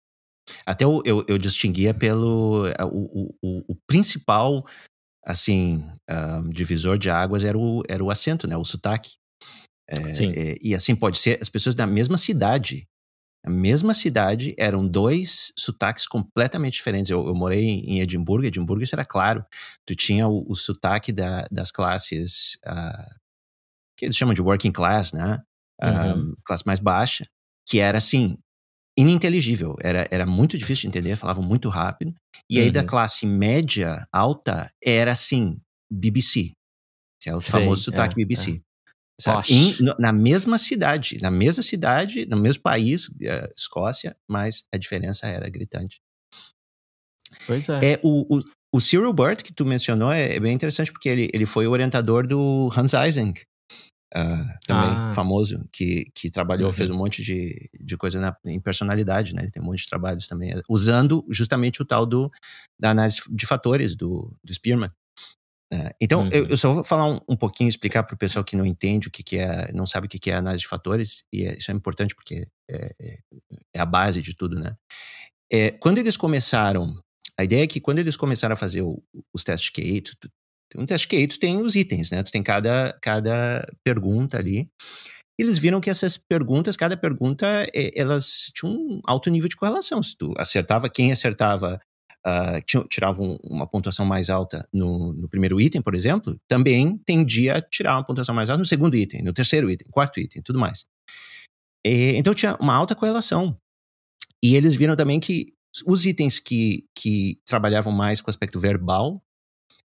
[0.64, 4.64] Até eu, eu, eu, distinguia pelo é, o, o, o principal
[5.26, 8.56] assim, um, divisor de águas era o, era o acento, né?
[8.56, 9.16] O sotaque.
[9.88, 10.32] É, Sim.
[10.36, 12.86] É, e assim pode ser as pessoas da mesma cidade.
[13.44, 17.10] A mesma cidade eram dois sotaques completamente diferentes.
[17.10, 19.44] Eu, eu morei em Edimburgo, Edimburgo isso era claro.
[19.84, 23.14] Tu tinha o, o sotaque da, das classes uh,
[23.96, 25.42] que eles chamam de working class, né?
[25.82, 26.30] Uhum.
[26.30, 27.24] Um, classe mais baixa,
[27.68, 28.38] que era assim,
[28.96, 32.14] ininteligível, era, era muito difícil de entender, falavam muito rápido.
[32.50, 32.86] E aí da uhum.
[32.86, 35.58] classe média alta era assim,
[35.92, 36.52] BBC.
[37.26, 38.62] É o Sei, famoso sotaque é, BBC.
[39.26, 39.52] É.
[39.52, 45.26] Em, na mesma cidade, na mesma cidade, no mesmo país, uh, Escócia, mas a diferença
[45.26, 46.00] era gritante.
[47.46, 47.92] Pois é.
[47.92, 48.42] é o, o,
[48.74, 51.70] o Cyril Burt, que tu mencionou, é, é, bem interessante porque ele, ele foi o
[51.70, 53.34] orientador do Hans Eising,
[54.14, 55.12] uh, também ah.
[55.12, 56.72] famoso, que, que trabalhou, uhum.
[56.72, 59.42] fez um monte de, de coisa na, em personalidade, né?
[59.42, 62.30] Ele tem um monte de trabalhos também, usando justamente o tal do,
[62.78, 64.90] da análise de fatores do, do Spearman.
[65.72, 66.28] Uh, então, uhum.
[66.30, 69.08] eu, eu, só vou falar um, um pouquinho, explicar para o pessoal que não entende
[69.08, 71.56] o que, que é, não sabe o que, que é análise de fatores, e é,
[71.56, 73.18] isso é importante porque é, é,
[73.74, 74.76] é, a base de tudo, né?
[75.52, 76.94] É, quando eles começaram,
[77.38, 79.02] a ideia é que quando eles começaram a fazer o,
[79.34, 80.02] os testes de QI,
[80.70, 82.22] tu, um teste QI, tu tem os itens, né?
[82.22, 84.68] Tu tem cada, cada pergunta ali.
[85.38, 87.46] Eles viram que essas perguntas, cada pergunta,
[87.94, 90.02] elas tinham um alto nível de correlação.
[90.02, 91.78] Se tu acertava, quem acertava,
[92.26, 97.56] uh, tirava um, uma pontuação mais alta no, no, primeiro item, por exemplo, também tendia
[97.56, 100.58] a tirar uma pontuação mais alta no segundo item, no terceiro item, quarto item, tudo
[100.58, 100.86] mais.
[101.86, 103.56] E, então tinha uma alta correlação.
[104.42, 105.46] E eles viram também que
[105.86, 109.22] os itens que, que trabalhavam mais com o aspecto verbal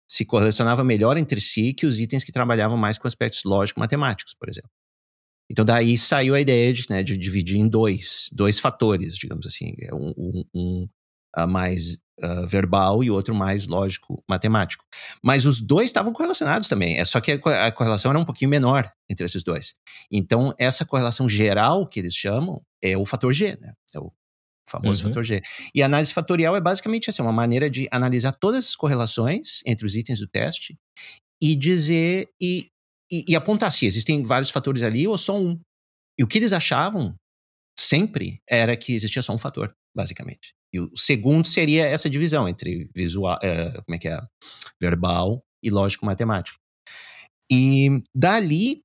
[0.08, 4.48] se correlacionava melhor entre si que os itens que trabalhavam mais com aspectos lógico-matemáticos, por
[4.48, 4.70] exemplo.
[5.50, 9.74] Então daí saiu a ideia de, né, de dividir em dois, dois fatores, digamos assim,
[9.80, 10.88] é um, um, um
[11.38, 14.84] uh, mais uh, verbal e outro mais lógico-matemático.
[15.22, 18.50] Mas os dois estavam correlacionados também, é só que a, a correlação era um pouquinho
[18.50, 19.74] menor entre esses dois.
[20.10, 23.72] Então essa correlação geral que eles chamam é o fator G, né?
[23.94, 24.12] É o
[24.68, 25.10] famoso uhum.
[25.10, 25.42] fator G.
[25.74, 29.86] E a análise fatorial é basicamente assim, uma maneira de analisar todas as correlações entre
[29.86, 30.76] os itens do teste
[31.40, 32.70] e dizer e,
[33.10, 35.58] e, e, apontar se existem vários fatores ali ou só um.
[36.18, 37.14] E o que eles achavam
[37.78, 40.54] sempre era que existia só um fator, basicamente.
[40.72, 44.18] E o segundo seria essa divisão entre visual, uh, como é que é,
[44.80, 46.58] verbal e lógico-matemático.
[47.50, 48.82] E dali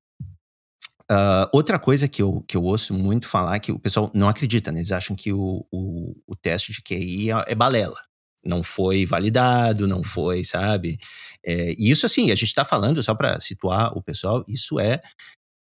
[1.11, 4.29] Uh, outra coisa que eu, que eu ouço muito falar é que o pessoal não
[4.29, 4.79] acredita, né?
[4.79, 7.99] Eles acham que o, o, o teste de QI é, é, balela.
[8.41, 10.97] Não foi validado, não foi, sabe?
[11.45, 15.01] É, e isso, assim, a gente está falando, só para situar o pessoal, isso é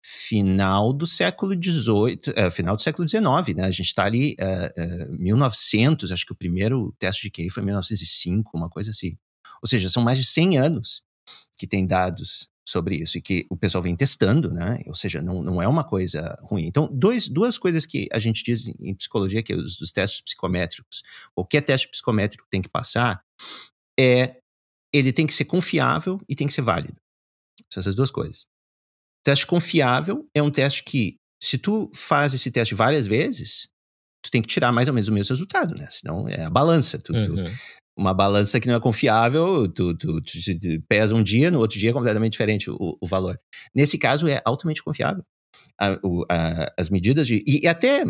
[0.05, 3.67] final do século XVIII, é, final do século XIX, né?
[3.67, 7.63] A gente está ali, é, é, 1900, acho que o primeiro teste de QI foi
[7.63, 9.17] em 1905, uma coisa assim.
[9.63, 11.03] Ou seja, são mais de 100 anos
[11.57, 14.83] que tem dados sobre isso e que o pessoal vem testando, né?
[14.87, 16.67] Ou seja, não, não é uma coisa ruim.
[16.67, 20.21] Então, dois, duas coisas que a gente diz em psicologia, que é os, os testes
[20.21, 21.03] psicométricos,
[21.35, 23.23] qualquer teste psicométrico tem que passar,
[23.99, 24.41] é
[24.93, 26.97] ele tem que ser confiável e tem que ser válido.
[27.71, 28.47] São essas duas coisas.
[29.25, 33.69] Teste confiável é um teste que, se tu faz esse teste várias vezes,
[34.23, 35.87] tu tem que tirar mais ou menos o mesmo resultado, né?
[35.91, 36.99] Senão é a balança.
[36.99, 37.25] Tu, uhum.
[37.25, 37.35] tu,
[37.97, 41.79] uma balança que não é confiável, tu, tu, tu, tu, pesa um dia, no outro
[41.79, 43.41] dia é completamente diferente o, o valor.
[43.75, 45.25] Nesse caso, é altamente confiável.
[45.81, 47.43] A, o, a, as medidas de.
[47.47, 48.05] E, e, até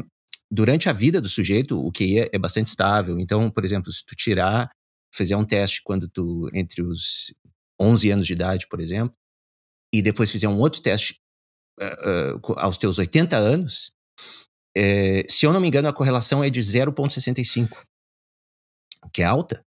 [0.50, 3.18] durante a vida do sujeito, o QI é, é, bastante estável.
[3.20, 4.68] Então, por exemplo, se tu tirar,
[5.14, 7.32] fizer um teste quando tu, entre os
[7.80, 9.14] 11 anos de idade, por exemplo,
[9.92, 11.20] e depois fizer um outro teste
[11.80, 13.92] uh, uh, aos teus 80 anos,
[14.76, 17.82] é, se eu não me engano, a correlação é de 0,65,
[19.12, 19.65] que é alta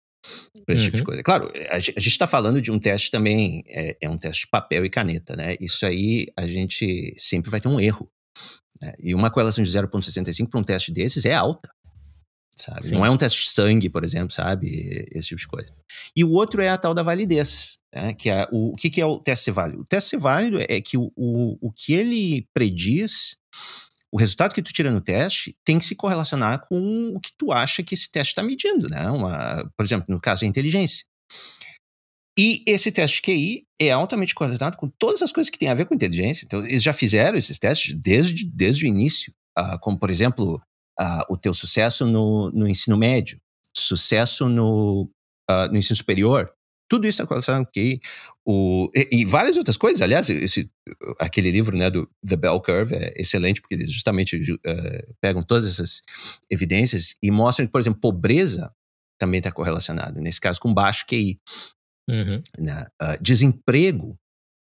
[0.65, 0.91] para esse uhum.
[0.91, 1.07] tipo de uhum.
[1.07, 1.23] coisa.
[1.23, 4.85] Claro, a, gente está falando de um teste também, é, é, um teste de papel
[4.85, 5.57] e caneta, né?
[5.61, 8.11] Isso aí a gente sempre vai ter um erro.
[8.81, 8.95] Né?
[8.99, 11.71] E uma correlação de 0,65 para um teste desses é alta.
[12.57, 12.91] Sabe?
[12.91, 15.05] Não é um teste de sangue, por exemplo, sabe?
[15.12, 15.69] Esse tipo de coisa.
[16.17, 17.79] E o outro é a tal da validez.
[17.95, 18.15] Né?
[18.15, 19.83] Que é, o, o que, que é o teste válido?
[19.83, 23.37] O teste válido é que o, o, o que ele prediz
[24.12, 27.53] o resultado que tu tira no teste tem que se correlacionar com o que tu
[27.53, 29.11] acha que esse teste está medindo, né?
[29.11, 31.05] Uma, por exemplo, no caso, a inteligência.
[32.38, 35.87] E esse teste QI é altamente correlacionado com todas as coisas que têm a ver
[35.87, 36.45] com inteligência.
[36.45, 40.61] Então, eles já fizeram esses testes desde, desde o início, uh, como, por exemplo,
[41.01, 43.38] uh, o teu sucesso no, no ensino médio,
[43.75, 45.11] sucesso no,
[45.51, 46.53] uh, no ensino superior,
[46.88, 48.01] tudo isso acontecendo aqui.
[48.44, 50.01] O, e, e, várias outras coisas.
[50.03, 50.70] Aliás, esse,
[51.18, 55.66] aquele livro né, do The Bell Curve é excelente, porque eles justamente uh, pegam todas
[55.66, 56.03] essas
[56.51, 58.72] evidências e mostram que, por exemplo, pobreza
[59.18, 60.20] também está correlacionado.
[60.20, 61.40] Nesse caso, com baixo QI.
[62.09, 62.40] Uhum.
[62.59, 62.87] Né?
[63.03, 64.16] Uh, desemprego,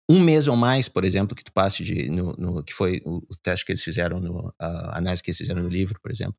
[0.09, 3.17] um mês ou mais, por exemplo, que tu passe de, no, no que foi o,
[3.29, 6.37] o, teste que eles fizeram, no, a análise que eles fizeram no livro, por exemplo,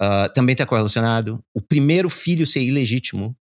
[0.00, 1.40] uh, também está correlacionado.
[1.54, 3.36] O primeiro filho ser ilegítimo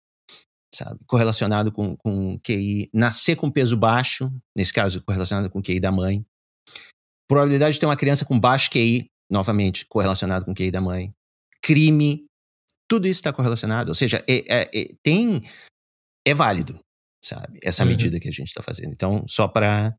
[0.78, 1.00] sabe?
[1.06, 2.90] Correlacionado com, com QI.
[2.94, 6.26] Nascer com peso baixo, nesse caso, correlacionado com QI da mãe.
[7.28, 11.14] Probabilidade de ter uma criança com baixo QI, novamente, correlacionado com QI da mãe.
[11.62, 12.26] Crime,
[12.88, 13.90] tudo isso está correlacionado.
[13.90, 15.42] Ou seja, é, é, é, tem.
[16.26, 16.80] É válido,
[17.24, 17.60] sabe?
[17.64, 17.90] Essa uhum.
[17.90, 18.92] medida que a gente está fazendo.
[18.92, 19.96] Então, só para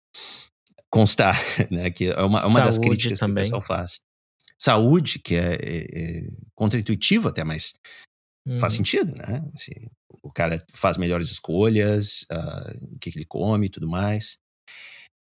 [0.91, 1.37] constar,
[1.71, 1.91] né?
[1.91, 3.45] Que é uma, é uma das críticas também.
[3.45, 4.01] que o pessoal faz.
[4.61, 7.75] Saúde, que é, é, é contra-intuitivo até, mas
[8.47, 8.59] uhum.
[8.59, 9.45] faz sentido, né?
[9.55, 9.88] Assim,
[10.29, 14.38] o cara faz melhores escolhas, uh, o que, que ele come e tudo mais.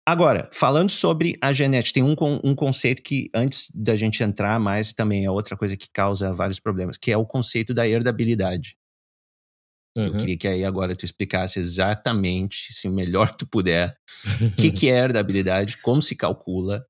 [0.06, 4.92] Agora, falando sobre a genética, tem um, um conceito que, antes da gente entrar mais,
[4.92, 8.76] também é outra coisa que causa vários problemas, que é o conceito da herdabilidade.
[9.96, 10.06] Uhum.
[10.06, 13.96] Eu queria que aí agora tu explicasse exatamente, se o melhor tu puder,
[14.40, 16.84] o que, que é herdabilidade, como se calcula,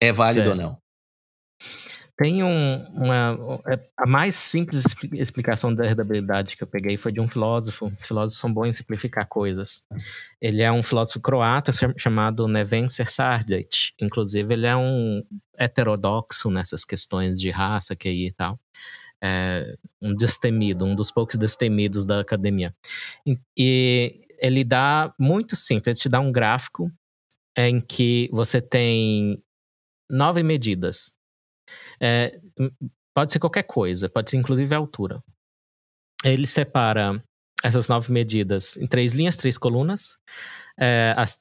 [0.00, 0.60] é válido certo.
[0.60, 0.85] ou não.
[2.18, 3.60] Tem um, uma.
[3.66, 7.86] É, a mais simples explicação da herdabilidade que eu peguei foi de um filósofo.
[7.86, 9.82] Os filósofos são bons em simplificar coisas.
[10.40, 13.92] Ele é um filósofo croata chamado Neven Sersardic.
[14.00, 15.22] Inclusive, ele é um
[15.58, 18.58] heterodoxo nessas questões de raça, QI e tal.
[19.22, 22.74] É um destemido, um dos poucos destemidos da academia.
[23.56, 26.90] E, ele dá muito simples: ele te dá um gráfico
[27.56, 29.42] em que você tem
[30.10, 31.15] nove medidas
[32.00, 32.38] é,
[33.14, 35.22] pode ser qualquer coisa, pode ser inclusive a altura.
[36.24, 37.22] Ele separa
[37.62, 40.16] essas nove medidas em três linhas, três colunas.
[40.78, 41.40] É, as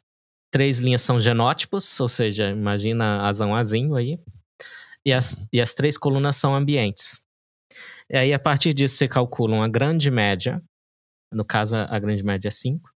[0.52, 4.20] três linhas são genótipos, ou seja, imagina azão azinho aí.
[5.06, 7.24] E as, e as três colunas são ambientes.
[8.10, 10.62] E aí, a partir disso, você calcula uma grande média.
[11.32, 12.90] No caso, a grande média é 5.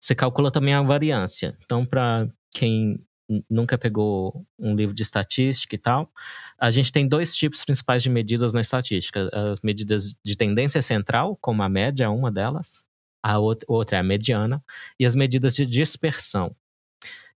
[0.00, 1.56] Você calcula também a variância.
[1.64, 3.04] Então, para quem
[3.48, 6.10] nunca pegou um livro de estatística e tal,
[6.58, 9.30] a gente tem dois tipos principais de medidas na estatística.
[9.32, 12.86] As medidas de tendência central, como a média é uma delas,
[13.22, 14.62] a outra é a mediana,
[15.00, 16.54] e as medidas de dispersão.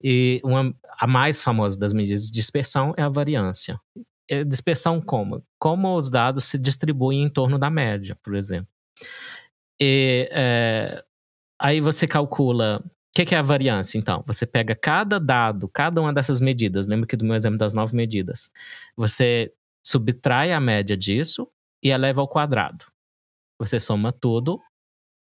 [0.03, 3.79] E uma, a mais famosa das medidas de dispersão é a variância.
[4.47, 5.43] Dispersão como?
[5.59, 8.67] Como os dados se distribuem em torno da média, por exemplo.
[9.79, 11.03] E, é,
[11.59, 12.83] aí você calcula
[13.15, 14.21] que, que é a variância, então?
[14.27, 17.95] Você pega cada dado, cada uma dessas medidas, lembra que do meu exemplo das nove
[17.95, 18.51] medidas,
[18.95, 21.47] você subtrai a média disso
[21.81, 22.85] e eleva ao quadrado.
[23.57, 24.59] Você soma tudo,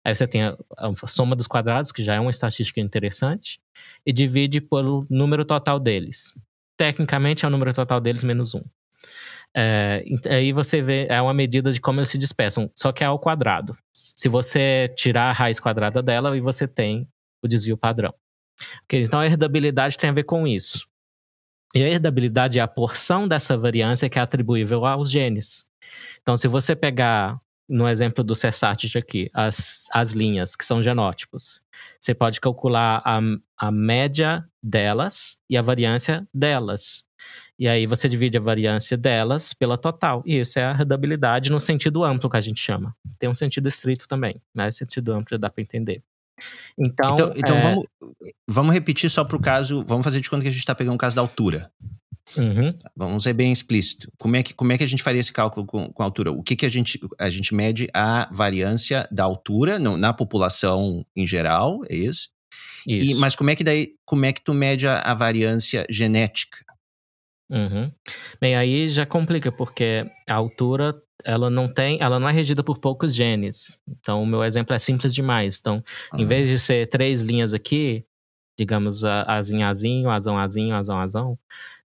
[0.06, 3.62] aí você tem a, a soma dos quadrados, que já é uma estatística interessante,
[4.06, 6.34] e divide pelo número total deles.
[6.76, 8.64] Tecnicamente é o número total deles menos um.
[9.56, 13.08] É, aí você vê, é uma medida de como eles se dispersam, só que é
[13.08, 13.78] ao quadrado.
[13.94, 17.08] Se você tirar a raiz quadrada dela, e você tem
[17.48, 18.14] o desvio padrão.
[18.86, 20.88] Okay, então a herdabilidade tem a ver com isso.
[21.76, 25.68] E a herdabilidade é a porção dessa variância que é atribuível aos genes.
[26.22, 31.62] Então, se você pegar, no exemplo do Cersatid aqui, as, as linhas que são genótipos,
[32.00, 33.20] você pode calcular a,
[33.58, 37.06] a média delas e a variância delas.
[37.60, 40.24] E aí você divide a variância delas pela total.
[40.26, 42.96] E isso é a herdabilidade no sentido amplo que a gente chama.
[43.18, 46.04] Tem um sentido estrito também, mas sentido amplo já dá para entender.
[46.78, 47.62] Então, então, então é...
[47.62, 47.84] vamos,
[48.48, 49.84] vamos repetir só para o caso.
[49.88, 51.72] Vamos fazer de conta que a gente está pegando o caso da altura.
[52.36, 52.74] Uhum.
[52.96, 54.12] Vamos ser bem explícito.
[54.18, 56.32] Como é que, como é que a gente faria esse cálculo com, com a altura?
[56.32, 61.06] O que, que a gente a gente mede a variância da altura no, na população
[61.16, 62.30] em geral, é isso?
[62.86, 63.12] isso.
[63.12, 66.58] E, mas como é que daí como é que tu mede a, a variância genética?
[67.50, 67.90] Uhum.
[68.42, 72.78] Bem, aí já complica porque a altura ela não tem, ela não é regida por
[72.78, 73.80] poucos genes.
[73.88, 75.60] Então, o meu exemplo é simples demais.
[75.60, 75.84] Então,
[76.16, 78.06] em vez de ser três linhas aqui,
[78.58, 81.40] digamos, azinho, azinho, azão, azinho, azão, azão,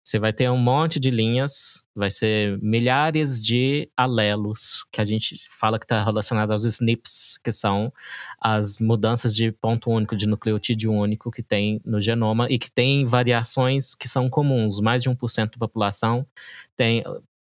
[0.02, 5.40] você vai ter um monte de linhas, vai ser milhares de alelos, que a gente
[5.48, 7.90] fala que está relacionado aos SNPs, que são
[8.38, 13.06] as mudanças de ponto único, de nucleotídeo único que tem no genoma e que tem
[13.06, 14.78] variações que são comuns.
[14.78, 16.26] Mais de 1% da população
[16.76, 17.02] tem.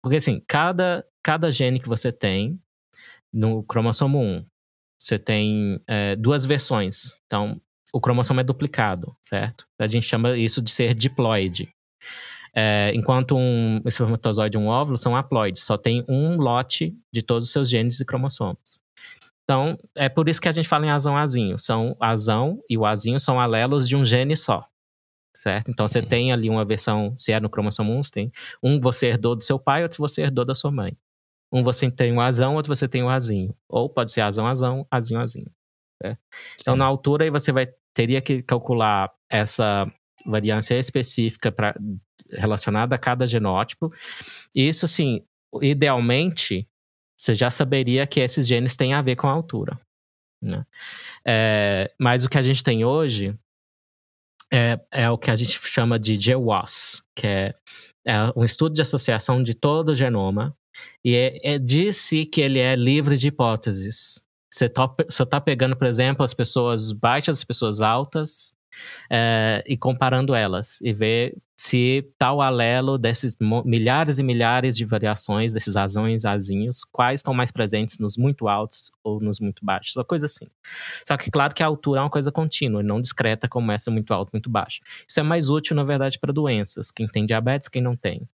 [0.03, 2.59] Porque assim, cada cada gene que você tem
[3.31, 4.45] no cromossomo 1,
[4.99, 7.15] você tem é, duas versões.
[7.25, 7.59] Então,
[7.93, 9.65] o cromossomo é duplicado, certo?
[9.79, 11.73] A gente chama isso de ser diploide.
[12.55, 17.47] É, enquanto um espermatozoide e um óvulo são haploides, só tem um lote de todos
[17.47, 18.79] os seus genes e cromossomos.
[19.43, 21.57] Então, é por isso que a gente fala em azão azinho.
[21.57, 24.65] São azão e o azinho são alelos de um gene só.
[25.43, 25.69] Certo?
[25.69, 26.05] Então você uhum.
[26.07, 28.31] tem ali uma versão, se é no cromossomo 1, você tem
[28.63, 30.97] um você herdou do seu pai, outro você herdou da sua mãe.
[31.51, 33.53] Um você tem o azão, outro você tem o azinho.
[33.67, 35.51] Ou pode ser azão, azão, azinho, azinho.
[36.01, 36.17] Né?
[36.61, 39.85] Então, na altura, aí você vai, teria que calcular essa
[40.25, 41.75] variância específica pra,
[42.29, 43.93] relacionada a cada genótipo.
[44.55, 45.25] E isso, assim,
[45.61, 46.65] idealmente,
[47.17, 49.77] você já saberia que esses genes têm a ver com a altura.
[50.41, 50.65] Né?
[51.27, 53.37] É, mas o que a gente tem hoje
[54.53, 57.55] é, é o que a gente chama de GWAS, que é,
[58.05, 60.55] é um estudo de associação de todo o genoma
[61.03, 64.23] e é, é, disse que ele é livre de hipóteses.
[64.51, 68.53] Você está pegando, por exemplo, as pessoas baixas, as pessoas altas,
[69.11, 71.35] é, e comparando elas, e ver
[71.65, 77.51] se tal alelo desses milhares e milhares de variações desses azões, azinhos, quais estão mais
[77.51, 80.45] presentes nos muito altos ou nos muito baixos, uma coisa assim.
[81.07, 84.13] Só que claro que a altura é uma coisa contínua, não discreta como essa muito
[84.13, 84.81] alto, muito baixo.
[85.07, 88.27] Isso é mais útil, na verdade, para doenças, quem tem diabetes, quem não tem.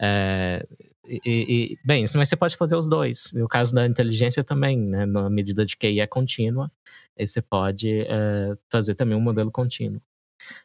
[0.00, 0.66] É,
[1.06, 3.32] e, e, bem, mas você pode fazer os dois.
[3.32, 6.68] No caso da inteligência também, né, na medida de QI é contínua,
[7.16, 10.02] você pode é, fazer também um modelo contínuo.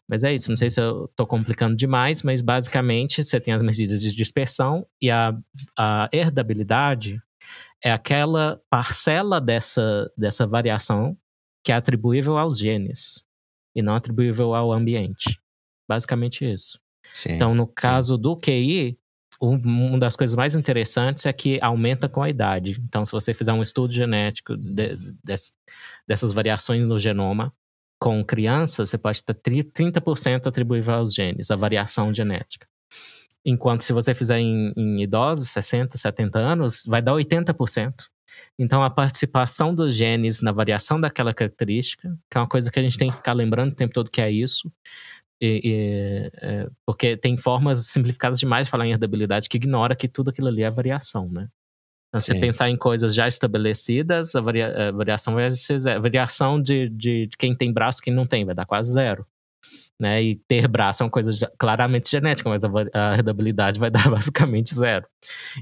[0.08, 3.62] Mas é isso, não sei se eu estou complicando demais, mas basicamente você tem as
[3.62, 5.38] medidas de dispersão e a,
[5.78, 7.22] a herdabilidade
[7.84, 11.18] é aquela parcela dessa, dessa variação
[11.64, 13.26] que é atribuível aos genes
[13.76, 15.40] e não atribuível ao ambiente.
[15.88, 16.80] Basicamente isso.
[17.14, 18.22] Sim, então, no caso sim.
[18.22, 18.98] do QI,
[19.40, 22.82] uma das coisas mais interessantes é que aumenta com a idade.
[22.84, 25.36] Então, se você fizer um estudo genético de, de,
[26.08, 27.54] dessas variações no genoma,
[28.00, 32.68] com crianças, você pode ter 30% atribuível aos genes, a variação genética.
[33.46, 37.94] Enquanto se você fizer em, em idosos, 60, 70 anos, vai dar 80%.
[38.60, 42.84] Então, a participação dos genes na variação daquela característica, que é uma coisa que a
[42.84, 44.72] gente tem que ficar lembrando o tempo todo que é isso,
[45.40, 50.08] e, e, é, porque tem formas simplificadas demais de falar em herdabilidade que ignora que
[50.08, 51.48] tudo aquilo ali é variação, né?
[52.18, 55.98] Então, se você pensar em coisas já estabelecidas, a, varia, a variação vai ser zero.
[55.98, 58.92] A variação de, de, de, quem tem braço e quem não tem vai dar quase
[58.92, 59.26] zero.
[60.00, 60.22] Né?
[60.22, 64.74] E ter braço é uma coisa claramente genética, mas a, a herdabilidade vai dar basicamente
[64.74, 65.08] zero.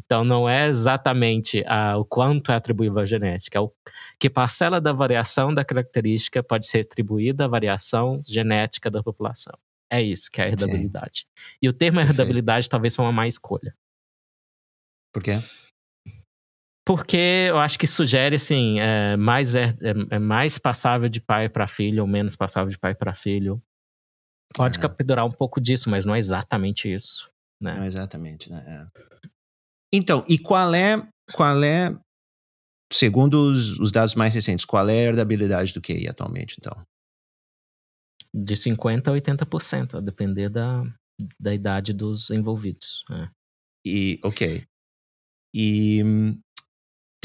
[0.05, 3.71] Então, não é exatamente a, o quanto é atribuível à genética, é o
[4.19, 9.53] que parcela da variação da característica pode ser atribuída à variação genética da população.
[9.89, 11.19] É isso que é a herdabilidade.
[11.19, 11.57] Sim.
[11.61, 13.73] E o termo herdabilidade talvez foi uma má escolha.
[15.13, 15.39] Por quê?
[16.85, 21.49] Porque eu acho que sugere, assim, é mais, é, é, é mais passável de pai
[21.49, 23.59] para filho ou menos passável de pai para filho.
[24.55, 24.81] Pode é.
[24.81, 27.31] capturar um pouco disso, mas não é exatamente isso.
[27.59, 27.75] Né?
[27.75, 28.63] Não é exatamente, né?
[28.93, 29.27] É.
[29.91, 31.97] Então, e qual é, qual é,
[32.93, 36.85] segundo os, os dados mais recentes, qual é a herdabilidade do QI atualmente, então?
[38.31, 40.83] De 50% a 80%, a depender da,
[41.39, 43.03] da idade dos envolvidos.
[43.09, 43.29] É.
[43.87, 44.63] E, ok.
[45.55, 46.03] E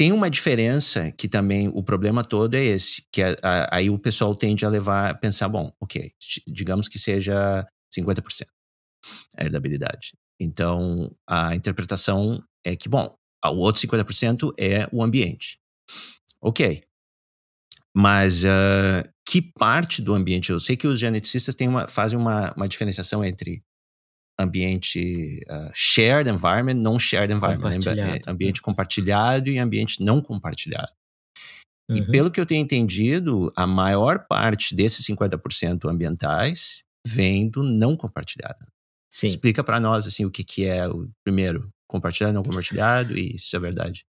[0.01, 3.99] tem uma diferença que também o problema todo é esse, que a, a, aí o
[3.99, 6.09] pessoal tende a levar pensar, bom, ok,
[6.47, 7.63] digamos que seja
[7.95, 8.47] 50%
[9.37, 10.13] a herdabilidade.
[10.39, 15.59] Então, a interpretação é que, bom, o outro 50% é o ambiente.
[16.41, 16.81] Ok.
[17.95, 20.49] Mas uh, que parte do ambiente?
[20.49, 23.61] Eu sei que os geneticistas têm uma, fazem uma, uma diferenciação entre
[24.39, 27.75] ambiente uh, shared environment, não shared environment, né?
[27.75, 28.29] compartilhado.
[28.29, 30.91] ambiente compartilhado e ambiente não compartilhado.
[31.89, 31.97] Uhum.
[31.97, 37.95] E pelo que eu tenho entendido, a maior parte desses 50% ambientais vem do não
[37.97, 38.65] compartilhado.
[39.11, 39.27] Sim.
[39.27, 43.55] Explica para nós assim o que, que é o primeiro compartilhado, não compartilhado e isso
[43.55, 44.05] é verdade.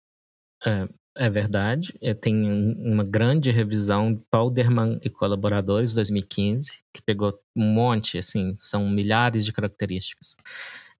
[0.64, 0.86] É,
[1.18, 1.92] é verdade.
[2.20, 2.34] Tem
[2.78, 9.52] uma grande revisão Palderman e colaboradores 2015, que pegou um monte, assim, são milhares de
[9.52, 10.36] características.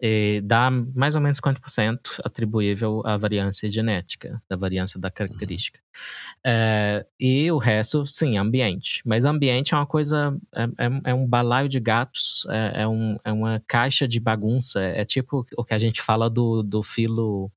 [0.03, 5.79] E dá mais ou menos 50% atribuível à variância genética, da variância da característica.
[6.45, 9.03] É, e o resto, sim, ambiente.
[9.05, 13.19] Mas ambiente é uma coisa, é, é, é um balaio de gatos, é, é, um,
[13.23, 14.81] é uma caixa de bagunça.
[14.81, 17.53] É tipo o que a gente fala do, do filo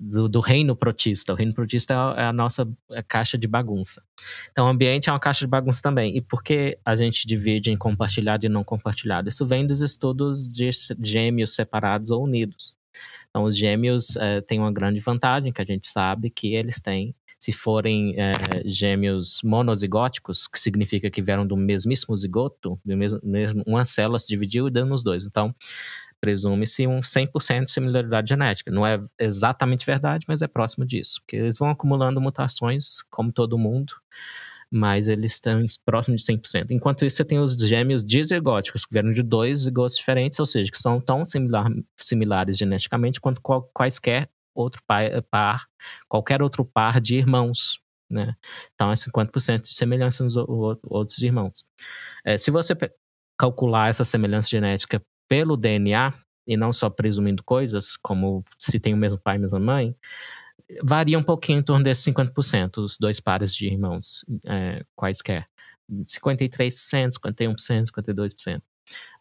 [0.00, 1.32] do, do, reino protista.
[1.32, 4.02] O reino protista é a nossa é caixa de bagunça.
[4.50, 6.16] Então, o ambiente é uma caixa de bagunça também.
[6.16, 9.28] E por que a gente divide em compartilhado e não compartilhado?
[9.28, 10.70] Isso vem dos estudos de
[11.02, 12.76] gêmeos separados ou unidos.
[13.28, 17.14] Então, os gêmeos é, têm uma grande vantagem, que a gente sabe que eles têm,
[17.38, 18.32] se forem é,
[18.66, 24.28] gêmeos monozigóticos, que significa que vieram do mesmíssimo zigoto, do mesmo, mesmo, uma célula se
[24.28, 25.24] dividiu e deu nos dois.
[25.24, 25.54] Então,
[26.20, 28.70] presume-se um 100% de similaridade genética.
[28.70, 31.20] Não é exatamente verdade, mas é próximo disso.
[31.20, 33.94] Porque eles vão acumulando mutações, como todo mundo,
[34.70, 36.70] mas eles estão próximos de 100%.
[36.70, 40.70] Enquanto isso, você tem os gêmeos dizigóticos, que vieram de dois zigotos diferentes, ou seja,
[40.70, 44.82] que são tão similar, similares geneticamente quanto qual, quaisquer outro
[45.30, 45.66] par,
[46.08, 47.80] qualquer outro par de irmãos.
[48.08, 48.34] Né?
[48.74, 51.64] Então, é 50% de semelhança nos outros irmãos.
[52.24, 52.74] É, se você
[53.38, 56.12] calcular essa semelhança genética pelo DNA,
[56.44, 59.94] e não só presumindo coisas, como se tem o mesmo pai e a mesma mãe,
[60.82, 65.46] varia um pouquinho em torno desses 50%, os dois pares de irmãos, é, quaisquer.
[65.88, 68.60] 53%, 51%, 52%.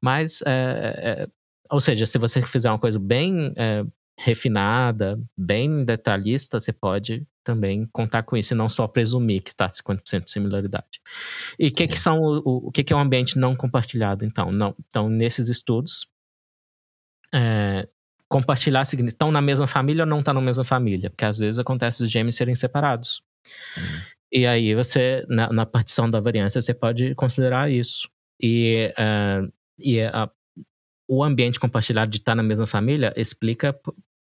[0.01, 1.28] Mas, é, é,
[1.70, 3.86] ou seja, se você fizer uma coisa bem é,
[4.22, 9.68] refinada, bem detalhista, você pode também contar com isso e não só presumir que está
[9.68, 11.00] 50% de similaridade.
[11.58, 14.52] E o que, que são o, o, que, que é um ambiente não compartilhado, então?
[14.52, 16.06] Não, então, nesses estudos,
[17.34, 17.88] é,
[18.28, 21.58] compartilhar estão na mesma família ou não estão tá na mesma família, porque às vezes
[21.58, 23.22] acontece os gêmeos serem separados.
[23.78, 24.02] Uhum.
[24.34, 28.10] E aí você, na, na, partição da variância, você pode considerar isso.
[28.42, 30.30] E, uh, e a,
[31.08, 33.74] o ambiente compartilhado de estar tá na mesma família explica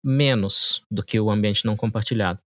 [0.06, 2.40] menos do que o ambiente não compartilhado.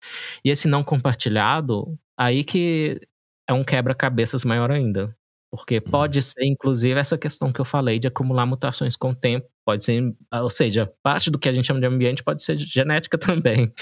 [0.43, 3.01] E esse não compartilhado, aí que
[3.47, 5.13] é um quebra-cabeças maior ainda.
[5.51, 5.91] Porque uhum.
[5.91, 9.47] pode ser, inclusive, essa questão que eu falei de acumular mutações com o tempo.
[9.65, 13.17] Pode ser, ou seja, parte do que a gente chama de ambiente pode ser genética
[13.19, 13.73] também.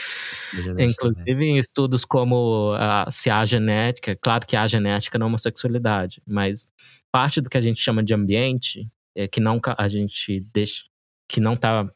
[0.53, 1.51] Genética inclusive também.
[1.51, 6.67] em estudos como uh, se há genética, claro que há genética na homossexualidade, mas
[7.11, 10.86] parte do que a gente chama de ambiente, é que não a gente deixa,
[11.28, 11.89] que não está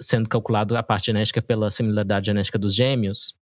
[0.00, 3.34] sendo calculado a parte genética pela similaridade genética dos gêmeos,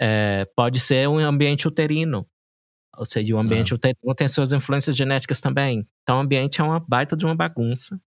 [0.00, 2.26] é, pode ser um ambiente uterino.
[2.96, 3.76] Ou seja, o ambiente ah.
[3.76, 5.86] uterino tem suas influências genéticas também.
[6.02, 8.00] Então, o ambiente é uma baita de uma bagunça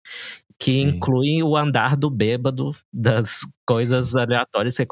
[0.58, 0.82] que Sim.
[0.88, 4.86] inclui o andar do bêbado das coisas aleatórias que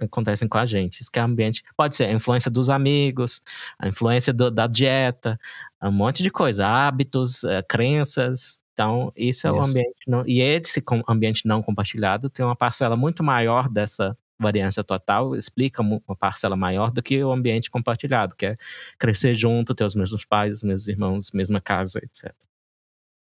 [0.00, 1.00] acontecem com a gente.
[1.00, 1.62] Isso que é ambiente.
[1.76, 3.42] Pode ser a influência dos amigos,
[3.78, 5.38] a influência do, da dieta,
[5.82, 8.59] um monte de coisa, hábitos, é, crenças.
[8.80, 10.00] Então, isso é o ambiente.
[10.06, 15.82] Não, e esse ambiente não compartilhado tem uma parcela muito maior dessa variância total explica
[15.82, 18.56] uma parcela maior do que o ambiente compartilhado, que é
[18.98, 22.34] crescer junto, ter os mesmos pais, os mesmos irmãos, mesma casa, etc.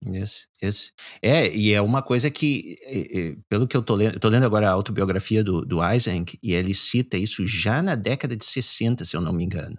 [0.08, 0.92] Esse, esse.
[1.22, 2.76] É, e é uma coisa que,
[3.48, 6.54] pelo que eu tô lendo, eu tô lendo agora a autobiografia do, do Eisenk, e
[6.54, 9.78] ele cita isso já na década de 60, se eu não me engano.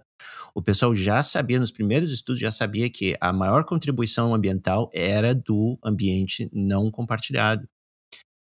[0.55, 5.35] O pessoal já sabia, nos primeiros estudos, já sabia que a maior contribuição ambiental era
[5.35, 7.67] do ambiente não compartilhado.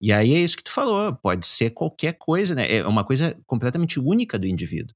[0.02, 2.70] E aí é isso que tu falou, pode ser qualquer coisa, né?
[2.70, 4.94] É uma coisa completamente única do indivíduo.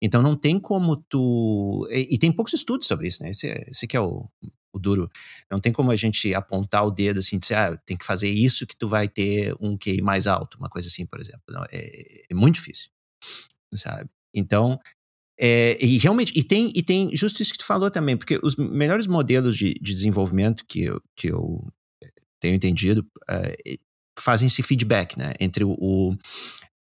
[0.00, 1.86] Então não tem como tu.
[1.90, 3.30] E, e tem poucos estudos sobre isso, né?
[3.30, 4.24] Esse, é, esse que é o,
[4.72, 5.10] o, duro.
[5.50, 8.66] Não tem como a gente apontar o dedo assim, dizer, ah, tem que fazer isso
[8.66, 11.42] que tu vai ter um QI mais alto, uma coisa assim, por exemplo.
[11.50, 12.90] Não, é, é muito difícil,
[13.74, 14.08] sabe?
[14.34, 14.78] Então,
[15.38, 18.56] é, e realmente, e tem, e tem justo isso que tu falou também, porque os
[18.56, 21.66] melhores modelos de, de desenvolvimento que eu, que eu
[22.40, 23.78] tenho entendido, uh,
[24.18, 25.34] fazem esse feedback, né?
[25.38, 25.76] Entre o,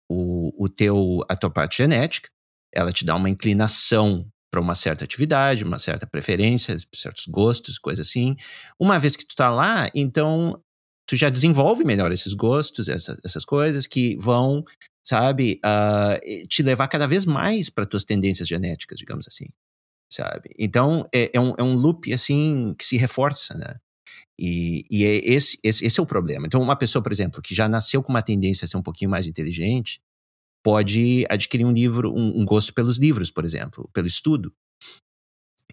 [0.10, 2.30] o, o teu, a tua parte genética,
[2.74, 8.02] ela te dá uma inclinação para uma certa atividade, uma certa preferência, certos gostos, coisa
[8.02, 8.36] assim.
[8.80, 10.58] Uma vez que tu tá lá, então
[11.06, 14.64] tu já desenvolve melhor esses gostos, essa, essas coisas que vão,
[15.06, 19.46] sabe, uh, te levar cada vez mais para tuas tendências genéticas, digamos assim,
[20.12, 20.50] sabe?
[20.58, 23.76] Então é, é, um, é um loop assim que se reforça, né?
[24.38, 26.46] E, e é esse, esse, esse, é o problema.
[26.46, 29.10] Então, uma pessoa, por exemplo, que já nasceu com uma tendência a ser um pouquinho
[29.10, 30.02] mais inteligente,
[30.62, 34.52] pode adquirir um livro, um, um gosto pelos livros, por exemplo, pelo estudo.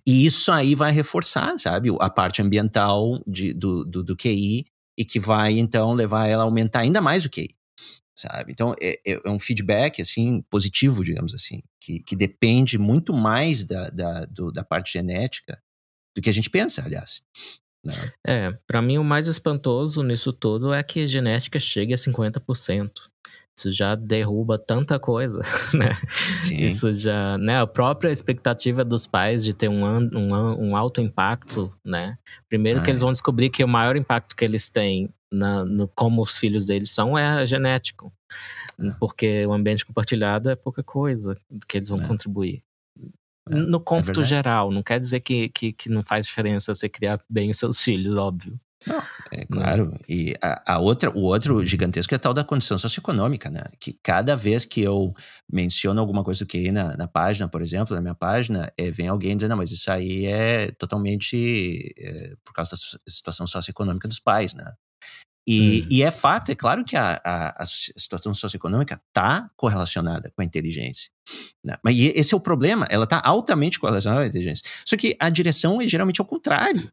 [0.06, 4.64] E isso aí vai reforçar, sabe, a parte ambiental de, do, do, do QI
[4.96, 7.48] e que vai, então, levar ela a aumentar ainda mais o QI,
[8.14, 8.52] sabe?
[8.52, 13.64] Então, é, é, é um feedback, assim, positivo, digamos assim, que, que depende muito mais
[13.64, 15.60] da, da, do, da parte genética
[16.14, 17.22] do que a gente pensa, aliás.
[17.84, 17.94] Né?
[18.24, 22.90] É, para mim o mais espantoso nisso tudo é que a genética chegue a 50%.
[23.54, 25.42] Isso já derruba tanta coisa,
[25.74, 25.98] né?
[26.42, 26.64] Sim.
[26.64, 27.58] Isso já, né?
[27.58, 32.16] A própria expectativa dos pais de ter um, um, um alto impacto, né?
[32.48, 35.88] Primeiro ah, que eles vão descobrir que o maior impacto que eles têm na, no
[35.88, 38.12] como os filhos deles são é genético.
[38.78, 38.90] É.
[38.98, 41.36] Porque o ambiente compartilhado é pouca coisa
[41.68, 42.06] que eles vão é.
[42.06, 42.62] contribuir.
[43.50, 46.88] É, no é cômputo geral, não quer dizer que, que, que, não faz diferença você
[46.88, 48.58] criar bem os seus filhos, óbvio.
[48.86, 49.46] Não, é né?
[49.50, 49.96] claro.
[50.08, 53.62] E a, a, outra, o outro gigantesco é tal da condição socioeconômica, né?
[53.80, 55.14] Que cada vez que eu
[55.50, 59.08] menciono alguma coisa do QI na, na página, por exemplo, na minha página, é, vem
[59.08, 62.76] alguém dizendo, não, mas isso aí é totalmente é, por causa da
[63.08, 64.72] situação socioeconômica dos pais, né?
[65.46, 65.88] E, hum.
[65.90, 70.44] e, é fato, é claro que a, a, a situação socioeconômica está correlacionada com a
[70.44, 71.10] inteligência.
[71.64, 71.76] Né?
[71.82, 74.64] Mas esse é o problema, ela está altamente correlacionada com a inteligência.
[74.84, 76.92] Só que a direção é geralmente ao contrário.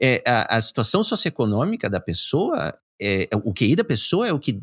[0.00, 4.38] É, a, a situação socioeconômica da pessoa, é, é, o QI da pessoa é o
[4.38, 4.62] que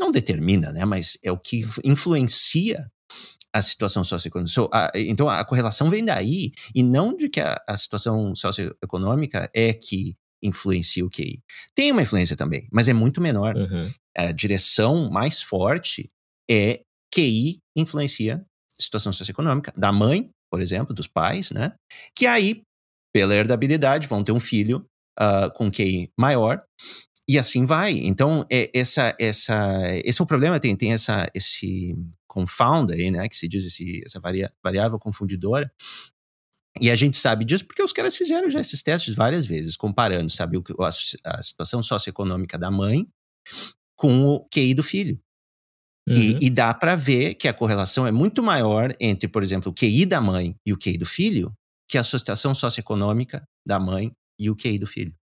[0.00, 0.84] não determina, né?
[0.86, 2.90] mas é o que influencia
[3.52, 4.90] a situação socioeconômica.
[4.94, 10.16] Então a correlação vem daí, e não de que a, a situação socioeconômica é que
[10.42, 11.40] influencia o QI.
[11.74, 13.56] Tem uma influência também, mas é muito menor.
[13.56, 13.88] Uhum.
[14.16, 16.10] A direção mais forte
[16.50, 16.80] é
[17.14, 18.44] QI influencia
[18.78, 21.72] a situação socioeconômica da mãe, por exemplo, dos pais, né?
[22.14, 22.62] Que aí,
[23.12, 24.86] pela herdabilidade, vão ter um filho
[25.18, 26.62] uh, com QI maior
[27.28, 27.92] e assim vai.
[27.92, 31.96] Então, é, essa, essa, esse é o problema, tem, tem essa, esse
[32.28, 33.28] confound aí, né?
[33.28, 34.20] Que se diz esse, essa
[34.62, 35.72] variável confundidora,
[36.80, 40.30] e a gente sabe disso porque os caras fizeram já esses testes várias vezes, comparando,
[40.30, 43.06] sabe, a, a situação socioeconômica da mãe
[43.96, 45.18] com o QI do filho.
[46.08, 46.14] Uhum.
[46.14, 49.74] E, e, dá para ver que a correlação é muito maior entre, por exemplo, o
[49.74, 51.52] QI da mãe e o QI do filho
[51.88, 55.14] que a associação socioeconômica da mãe e o QI do filho.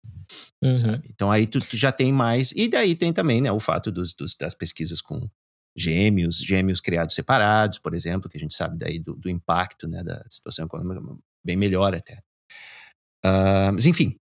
[0.61, 1.01] Uhum.
[1.09, 2.51] Então aí tu, tu, já tem mais.
[2.51, 5.29] E daí tem também né, o fato dos, dos, das pesquisas com
[5.75, 10.03] gêmeos, gêmeos criados separados, por exemplo, que a gente sabe daí do, do impacto né,
[10.03, 11.01] da situação econômica
[11.43, 12.19] bem melhor até.
[13.25, 14.15] Uh, mas enfim,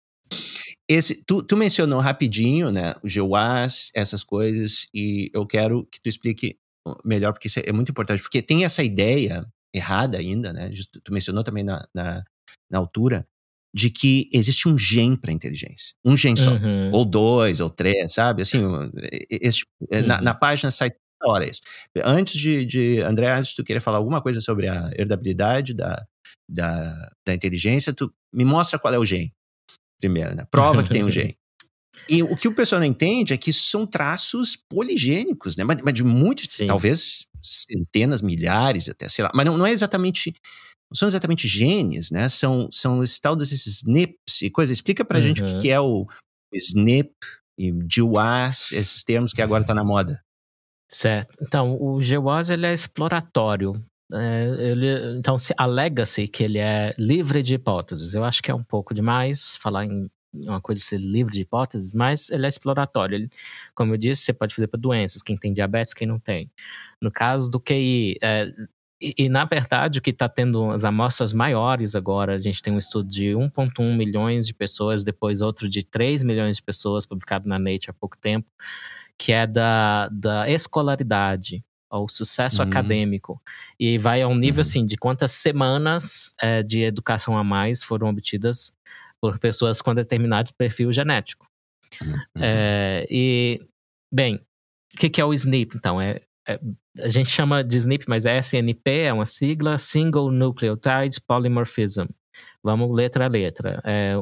[0.87, 6.09] esse, tu, tu, mencionou rapidinho, né, o GWAS, essas coisas, e eu quero que tu
[6.09, 6.57] explique
[7.05, 10.69] melhor, porque isso é, é muito importante, porque tem essa ideia errada ainda, né,
[11.03, 12.23] tu mencionou também na, na,
[12.69, 13.25] na altura,
[13.73, 15.95] de que existe um gene para inteligência.
[16.03, 16.51] Um gene só.
[16.51, 16.91] Uhum.
[16.91, 18.41] Ou dois, ou três, sabe?
[18.41, 18.61] Assim,
[19.29, 20.05] esse, uhum.
[20.05, 21.61] na, na, página sai toda hora isso.
[22.03, 26.05] Antes de, de André, antes tu queria falar alguma coisa sobre a herdabilidade da,
[26.49, 29.33] da, da inteligência, tu me mostra qual é o gene
[30.01, 30.45] primeiro, né?
[30.49, 31.37] Prova que tem um gene.
[32.09, 35.63] E o que o pessoal não entende é que são traços poligênicos, né?
[35.63, 36.65] Mas, mas de muitos, Sim.
[36.65, 39.31] talvez centenas, milhares, até, sei lá.
[39.33, 40.33] Mas não, não é exatamente.
[40.89, 42.27] Não são exatamente genes, né?
[42.27, 44.73] São, são esse tal desses SNPs e coisa.
[44.73, 45.23] Explica pra uhum.
[45.23, 45.59] gente o que, uhum.
[45.59, 46.05] que é o
[46.53, 47.13] SNP
[47.57, 50.21] e GWAS, esses termos que agora tá na moda.
[50.89, 51.37] Certo.
[51.41, 53.73] Então, o GWAS ele é exploratório.
[54.13, 58.13] É, ele, então, se alega-se que ele é livre de hipóteses.
[58.13, 61.93] Eu acho que é um pouco demais falar em uma coisa ser livre de hipóteses,
[61.93, 63.15] mas ele é exploratório.
[63.15, 63.29] Ele,
[63.75, 66.49] como eu disse, você pode fazer para doenças, quem tem diabetes, quem não tem.
[67.01, 68.51] No caso do QI, é,
[69.01, 72.71] e, e, na verdade, o que está tendo as amostras maiores agora, a gente tem
[72.71, 77.49] um estudo de 1,1 milhões de pessoas, depois outro de 3 milhões de pessoas, publicado
[77.49, 78.47] na Nature há pouco tempo,
[79.17, 82.69] que é da, da escolaridade ao sucesso uhum.
[82.69, 83.41] acadêmico.
[83.77, 84.67] E vai ao nível, uhum.
[84.67, 88.73] assim, de quantas semanas é, de educação a mais foram obtidas
[89.19, 91.45] por pessoas com determinado perfil genético.
[92.01, 92.15] Uhum.
[92.41, 93.59] É, e,
[94.11, 96.01] bem, o que, que, é o SNP, então?
[96.01, 96.59] É, é,
[96.99, 102.07] a gente chama de SNP, mas é SNP, é uma sigla, Single Nucleotide Polymorphism.
[102.63, 103.81] Vamos letra a letra.
[103.83, 104.15] É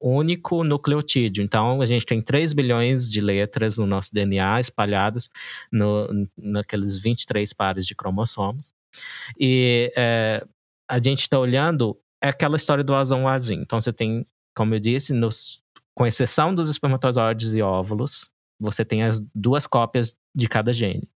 [0.00, 1.44] único nucleotídeo.
[1.44, 5.28] Então, a gente tem 3 bilhões de letras no nosso DNA espalhadas
[5.70, 8.72] no, naqueles 23 pares de cromossomos.
[9.38, 10.44] E é,
[10.88, 13.62] a gente está olhando é aquela história do azão azinho.
[13.62, 15.62] Então, você tem, como eu disse, nos,
[15.94, 18.28] com exceção dos espermatozoides e óvulos,
[18.58, 21.08] você tem as duas cópias de cada gene.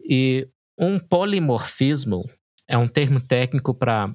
[0.00, 0.48] E
[0.78, 2.28] um polimorfismo
[2.66, 4.14] é um termo técnico para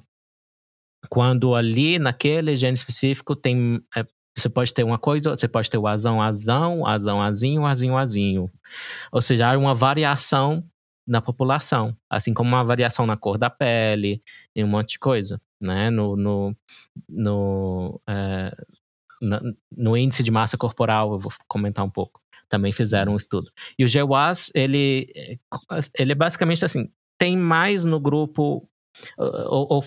[1.08, 3.80] quando ali, naquele gene específico, tem.
[3.96, 4.04] É,
[4.36, 8.50] você pode ter uma coisa, você pode ter o azão, azão, azão, azinho, azinho, azinho.
[9.12, 10.64] Ou seja, há uma variação
[11.06, 14.22] na população, assim como uma variação na cor da pele
[14.54, 15.90] e um monte de coisa, né?
[15.90, 16.56] No, no,
[17.08, 18.54] no, é,
[19.76, 22.20] no índice de massa corporal, eu vou comentar um pouco.
[22.48, 23.50] Também fizeram um estudo.
[23.78, 25.12] E o GWAS, ele,
[25.98, 26.88] ele é basicamente assim,
[27.18, 28.68] tem mais no grupo
[29.16, 29.82] ou, ou,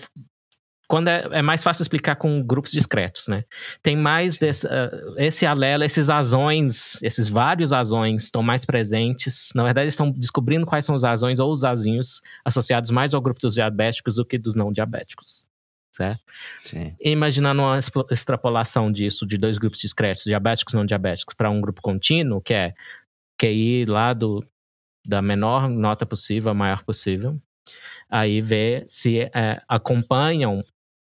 [0.94, 3.42] quando é, é, mais fácil explicar com grupos discretos, né?
[3.82, 9.50] Tem mais desse, uh, esse alelo, esses azões, esses vários azões estão mais presentes.
[9.56, 13.40] Na verdade, estão descobrindo quais são os azões ou os azinhos associados mais ao grupo
[13.40, 15.44] dos diabéticos do que dos não diabéticos,
[15.90, 16.22] certo?
[16.62, 16.94] Sim.
[17.00, 17.76] imaginando uma
[18.12, 22.54] extrapolação disso de dois grupos discretos, diabéticos e não diabéticos, para um grupo contínuo, que
[22.54, 22.72] é
[23.36, 24.46] QI lá do,
[25.04, 27.36] da menor nota possível a maior possível,
[28.08, 30.60] aí ver se é, acompanham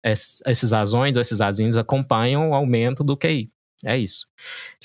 [0.05, 3.49] esses azões ou esses azinhos acompanham o aumento do QI.
[3.83, 4.25] É isso.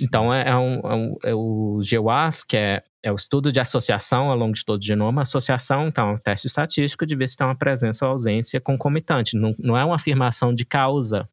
[0.01, 3.61] Então, é, é, um, é, um, é o GWAS, que é, é o estudo de
[3.61, 5.23] associação ao longo de todo o genoma.
[5.23, 9.37] Associação, então, é um teste estatístico de ver se tem uma presença ou ausência concomitante.
[9.37, 11.29] Não, não é uma afirmação de causa,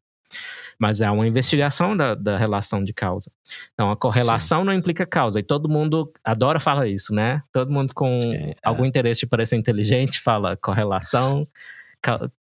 [0.78, 3.30] mas é uma investigação da, da relação de causa.
[3.74, 4.66] Então, a correlação Sim.
[4.66, 5.40] não implica causa.
[5.40, 7.42] E todo mundo adora falar isso, né?
[7.52, 8.54] Todo mundo com é.
[8.62, 11.46] algum interesse de parecer inteligente fala correlação.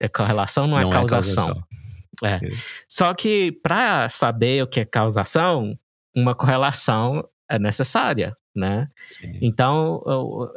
[0.03, 1.63] É correlação não é não é causação.
[2.21, 2.49] É, causação.
[2.49, 2.57] é.
[2.89, 5.79] Só que para saber o que é causação,
[6.13, 8.89] uma correlação é necessária, né?
[9.11, 9.39] Sim.
[9.41, 10.03] Então,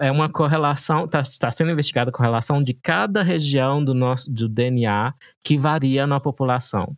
[0.01, 4.49] é uma correlação, está tá sendo investigada a correlação de cada região do nosso do
[4.49, 6.97] DNA que varia na população.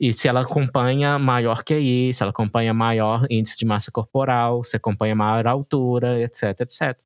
[0.00, 4.78] E se ela acompanha maior QI, se ela acompanha maior índice de massa corporal, se
[4.78, 6.98] acompanha maior altura, etc, etc.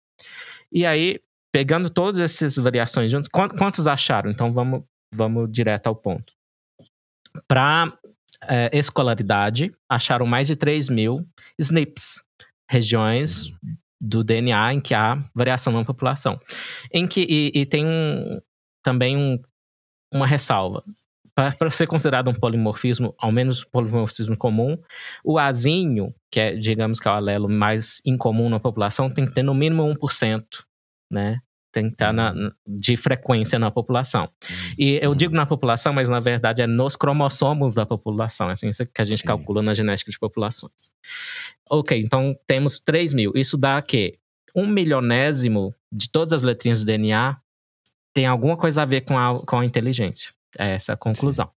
[0.70, 1.18] E aí,
[1.52, 4.30] pegando todas essas variações juntas, quantos acharam?
[4.30, 4.82] Então vamos,
[5.14, 6.32] vamos direto ao ponto.
[7.46, 7.92] Para
[8.42, 11.26] é, escolaridade, acharam mais de 3 mil
[11.58, 12.22] SNPs,
[12.70, 13.52] regiões
[14.00, 16.40] do DNA em que há variação na população.
[16.92, 18.40] Em que, e, e tem um,
[18.82, 19.38] também um,
[20.12, 20.82] uma ressalva.
[21.34, 24.78] para ser considerado um polimorfismo, ao menos polimorfismo comum,
[25.24, 29.34] o azinho, que é, digamos que é o alelo mais incomum na população, tem que
[29.34, 30.44] ter no mínimo 1%,
[31.10, 31.40] né?
[31.72, 32.50] Tem que estar na, uhum.
[32.66, 34.28] de frequência na população.
[34.76, 38.50] E eu digo na população, mas na verdade é nos cromossomos da população.
[38.50, 39.26] É assim que a gente Sim.
[39.26, 40.90] calcula na genética de populações.
[41.70, 43.32] Ok, então temos 3 mil.
[43.36, 44.18] Isso dá que
[44.54, 47.40] um milionésimo de todas as letrinhas do DNA
[48.12, 50.32] tem alguma coisa a ver com a, com a inteligência.
[50.58, 51.50] É essa a conclusão.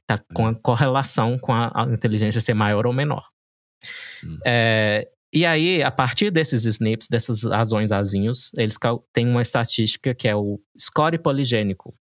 [0.00, 3.28] Está com a correlação com a, a, inteligência ser maior ou menor.
[4.24, 4.38] Hum.
[4.44, 8.76] É, e aí, a partir desses SNPs, dessas razões azinhos, eles
[9.12, 11.94] têm uma estatística que é o score poligênico.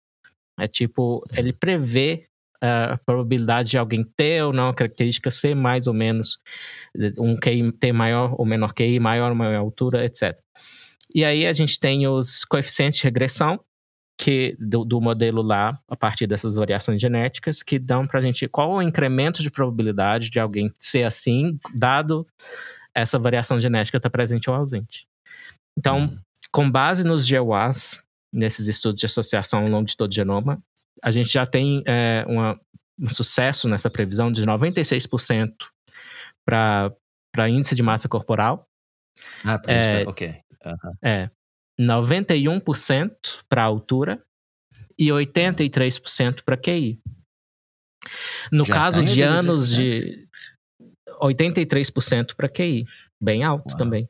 [0.58, 1.34] É tipo, hum.
[1.36, 2.26] ele prevê
[2.60, 6.38] a probabilidade de alguém ter ou não a característica ser mais ou menos
[7.18, 10.38] um QI ter maior ou menor QI, maior ou maior altura, etc.
[11.14, 13.60] E aí a gente tem os coeficientes de regressão,
[14.18, 18.48] que do, do, modelo lá, a partir dessas variações genéticas, que dão para a gente
[18.48, 22.26] qual o incremento de probabilidade de alguém ser assim, dado
[22.96, 25.06] essa variação genética estar tá presente ou ausente.
[25.78, 26.18] Então, hum.
[26.50, 30.62] com base nos GWAS, nesses estudos de associação ao longo de todo o genoma,
[31.02, 32.58] a gente já tem é, uma,
[32.98, 35.52] um sucesso nessa previsão de 96%
[36.44, 38.66] para índice de massa corporal.
[39.44, 40.34] Ah, é, ok.
[40.64, 40.92] Uhum.
[41.02, 41.30] É.
[41.78, 43.10] 91%
[43.46, 44.22] para altura
[44.98, 46.98] e 83% para QI.
[48.50, 50.25] No Já caso tá de anos de
[51.20, 52.84] 83% para QI,
[53.20, 53.78] bem alto Uau.
[53.78, 54.08] também.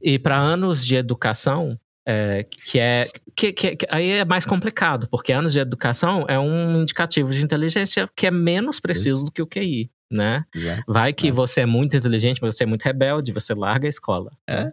[0.00, 5.08] E para anos de educação, é, que é que, que, que, aí é mais complicado,
[5.10, 9.42] porque anos de educação é um indicativo de inteligência que é menos preciso do que
[9.42, 10.44] o QI né?
[10.88, 11.30] Vai que é.
[11.30, 14.32] você é muito inteligente, mas você é muito rebelde, você larga a escola.
[14.46, 14.72] É.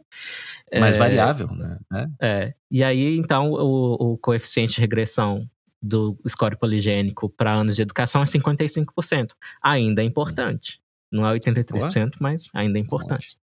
[0.72, 1.78] é mais variável, né?
[1.94, 2.28] É.
[2.28, 2.54] é.
[2.72, 5.48] E aí, então, o, o coeficiente de regressão
[5.80, 9.34] do score poligênico para anos de educação é 55%.
[9.62, 10.82] Ainda é importante.
[11.12, 13.38] Não é 83%, mas ainda é importante.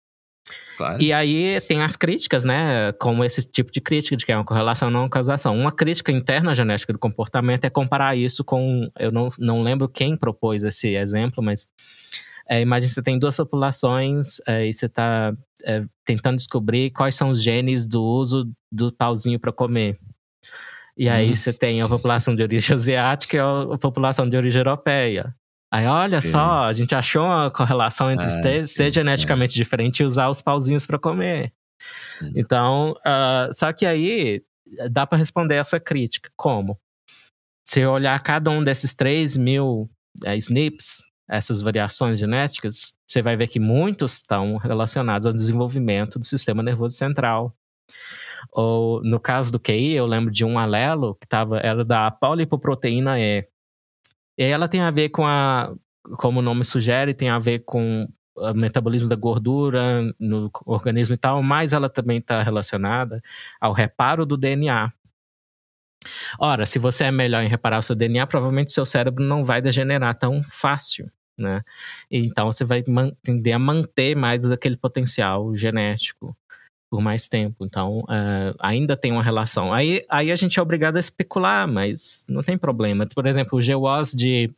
[0.77, 1.01] Claro.
[1.01, 2.93] E aí tem as críticas, né?
[2.93, 5.55] Como esse tipo de crítica, de que é uma correlação, não uma causação.
[5.57, 8.91] Uma crítica interna à genética do comportamento é comparar isso com.
[8.99, 11.69] Eu não, não lembro quem propôs esse exemplo, mas
[12.49, 15.33] é, imagine você tem duas populações é, e você está
[15.65, 19.99] é, tentando descobrir quais são os genes do uso do pauzinho para comer.
[20.97, 21.35] E aí hum.
[21.35, 25.35] você tem a população de origem asiática e a população de origem europeia.
[25.73, 26.31] Aí, olha sim.
[26.31, 30.85] só, a gente achou uma correlação entre é, ser, geneticamente diferente e usar os pauzinhos
[30.85, 31.53] para comer.
[32.23, 32.33] Hum.
[32.35, 34.43] Então, uh, só que aí
[34.91, 36.31] dá para responder essa crítica.
[36.37, 36.79] Como?
[37.65, 39.89] Se olhar cada um desses 3 mil
[40.25, 46.25] uh, SNPs, essas variações genéticas, você vai ver que muitos estão relacionados ao desenvolvimento do
[46.25, 47.55] sistema nervoso central.
[48.53, 53.21] Ou no caso do QI, eu lembro de um alelo que tava, era da polipoproteína
[53.21, 53.47] E.
[54.39, 55.75] E ela tem a ver com a,
[56.19, 61.19] como o nome sugere, tem a ver com o metabolismo da gordura no organismo e
[61.19, 63.21] tal, mas ela também está relacionada
[63.61, 64.93] ao reparo do DNA.
[66.39, 69.61] Ora, se você é melhor em reparar o seu DNA, provavelmente seu cérebro não vai
[69.61, 71.63] degenerar tão fácil, né?
[72.11, 72.83] Então você vai
[73.23, 76.35] tender a manter mais aquele potencial genético
[76.91, 77.65] por mais tempo.
[77.65, 79.73] Então, uh, ainda tem uma relação.
[79.73, 83.07] Aí, aí a gente é obrigado a especular, mas não tem problema.
[83.07, 84.53] Por exemplo, o GWAS de,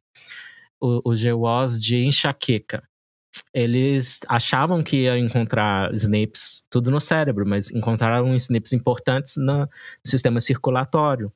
[0.80, 2.83] o, o GWAS de enxaqueca.
[3.55, 9.68] Eles achavam que ia encontrar SNPs tudo no cérebro, mas encontraram SNPs importantes no
[10.05, 11.30] sistema circulatório.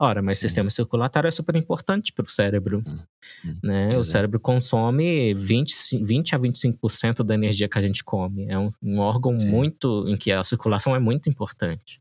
[0.00, 0.42] Ora, mas Sim.
[0.42, 2.82] sistema circulatório é super importante para o cérebro.
[2.86, 2.98] Hum,
[3.44, 3.96] hum, né?
[3.96, 8.46] O cérebro consome 20, 20 a 25% da energia que a gente come.
[8.48, 9.48] É um, um órgão Sim.
[9.48, 12.00] muito em que a circulação é muito importante.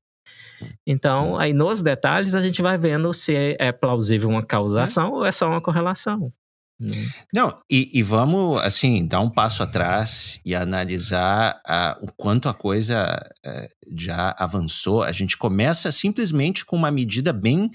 [0.62, 1.39] Hum, então, hum.
[1.39, 5.32] aí nos detalhes a gente vai vendo se é, é plausível uma causação ou é
[5.32, 6.32] só uma correlação.
[6.80, 6.89] Hum.
[7.34, 12.53] Não, e, e, vamos, assim, dar um passo atrás e analisar a, o quanto a
[12.53, 15.03] coisa é, já avançou.
[15.03, 17.71] A gente começa simplesmente com uma medida bem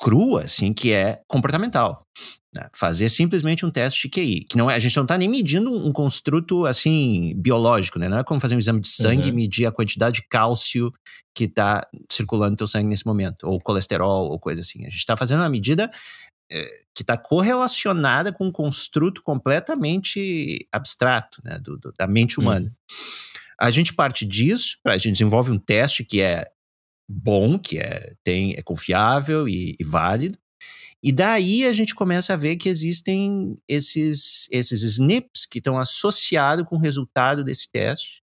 [0.00, 2.06] crua, assim, que é comportamental.
[2.54, 2.66] Né?
[2.74, 5.70] Fazer simplesmente um teste de QI, que não é, a gente não está nem medindo
[5.72, 8.08] um construto, assim, biológico, né?
[8.08, 9.28] Não é como fazer um exame de sangue uhum.
[9.28, 10.90] e medir a quantidade de cálcio
[11.34, 14.80] que está circulando no teu sangue nesse momento, ou colesterol, ou coisa assim.
[14.80, 15.90] A gente está fazendo uma medida
[16.94, 22.66] que está correlacionada com um construto completamente abstrato né, do, do, da mente humana.
[22.66, 22.96] Uhum.
[23.60, 26.46] A gente parte disso, a gente desenvolve um teste que é
[27.08, 30.38] bom, que é, tem, é confiável e, e válido.
[31.02, 36.64] E daí a gente começa a ver que existem esses, esses SNPs que estão associados
[36.66, 38.22] com o resultado desse teste.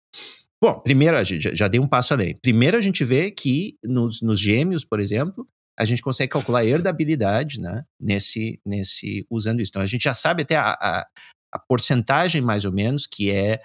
[0.61, 2.35] Bom, primeiro, a gente já, já dei um passo além.
[2.41, 5.47] Primeiro, a gente vê que nos, nos gêmeos, por exemplo,
[5.77, 7.85] a gente consegue calcular a herdabilidade, né?
[7.99, 9.69] Nesse, nesse, usando isso.
[9.69, 11.07] Então a gente já sabe até a, a,
[11.53, 13.61] a porcentagem, mais ou menos, que é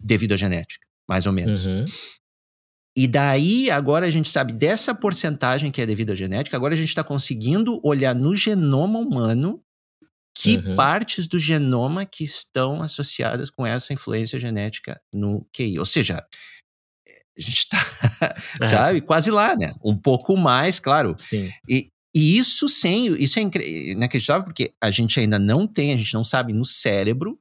[0.00, 1.66] devido à genética, mais ou menos.
[1.66, 1.84] Uhum.
[2.96, 6.76] E daí, agora a gente sabe dessa porcentagem que é devido à genética, agora a
[6.76, 9.60] gente está conseguindo olhar no genoma humano
[10.36, 10.76] que uhum.
[10.76, 15.78] partes do genoma que estão associadas com essa influência genética no QI.
[15.78, 16.24] Ou seja,
[17.36, 18.66] a gente está, é.
[18.66, 19.72] sabe, quase lá, né?
[19.84, 21.14] Um pouco mais, claro.
[21.18, 21.50] Sim.
[21.68, 26.14] E, e isso sem, isso é inacreditável porque a gente ainda não tem, a gente
[26.14, 27.38] não sabe no cérebro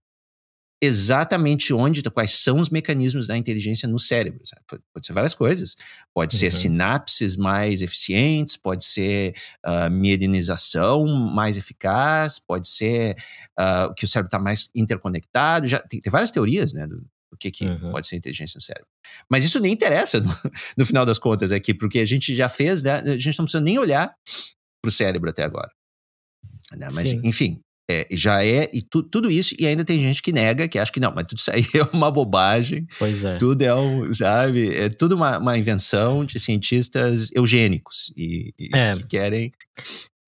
[0.83, 4.41] exatamente onde, quais são os mecanismos da inteligência no cérebro.
[4.67, 5.77] Pode, pode ser várias coisas.
[6.13, 6.39] Pode uhum.
[6.41, 9.33] ser sinapses mais eficientes, pode ser
[9.65, 13.15] uh, mielinização mais eficaz, pode ser
[13.57, 15.69] uh, que o cérebro está mais interconectado.
[15.69, 17.01] Já tem, tem, várias teorias, né, do,
[17.33, 17.91] do que, que uhum.
[17.91, 18.87] pode ser inteligência no cérebro.
[19.29, 20.33] Mas isso nem interessa no,
[20.77, 23.63] no final das contas aqui, porque a gente já fez, né, a gente não precisa
[23.63, 24.13] nem olhar
[24.81, 25.71] para o cérebro até agora.
[26.71, 26.87] Né?
[26.93, 27.21] Mas, Sim.
[27.23, 27.59] enfim,
[27.89, 30.91] é, já é, e tu, tudo isso, e ainda tem gente que nega, que acha
[30.91, 32.87] que não, mas tudo isso aí é uma bobagem.
[32.99, 33.37] Pois é.
[33.37, 38.93] Tudo é um, sabe, é tudo uma, uma invenção de cientistas eugênicos e, e é.
[38.93, 39.51] que querem.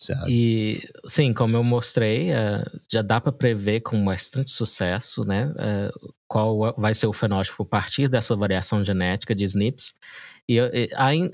[0.06, 0.26] Sabe?
[0.30, 6.14] E sim, como eu mostrei, uh, já dá para prever com bastante sucesso, né, uh,
[6.28, 9.94] qual vai ser o fenótipo a partir dessa variação genética de SNPs.
[10.48, 10.60] E,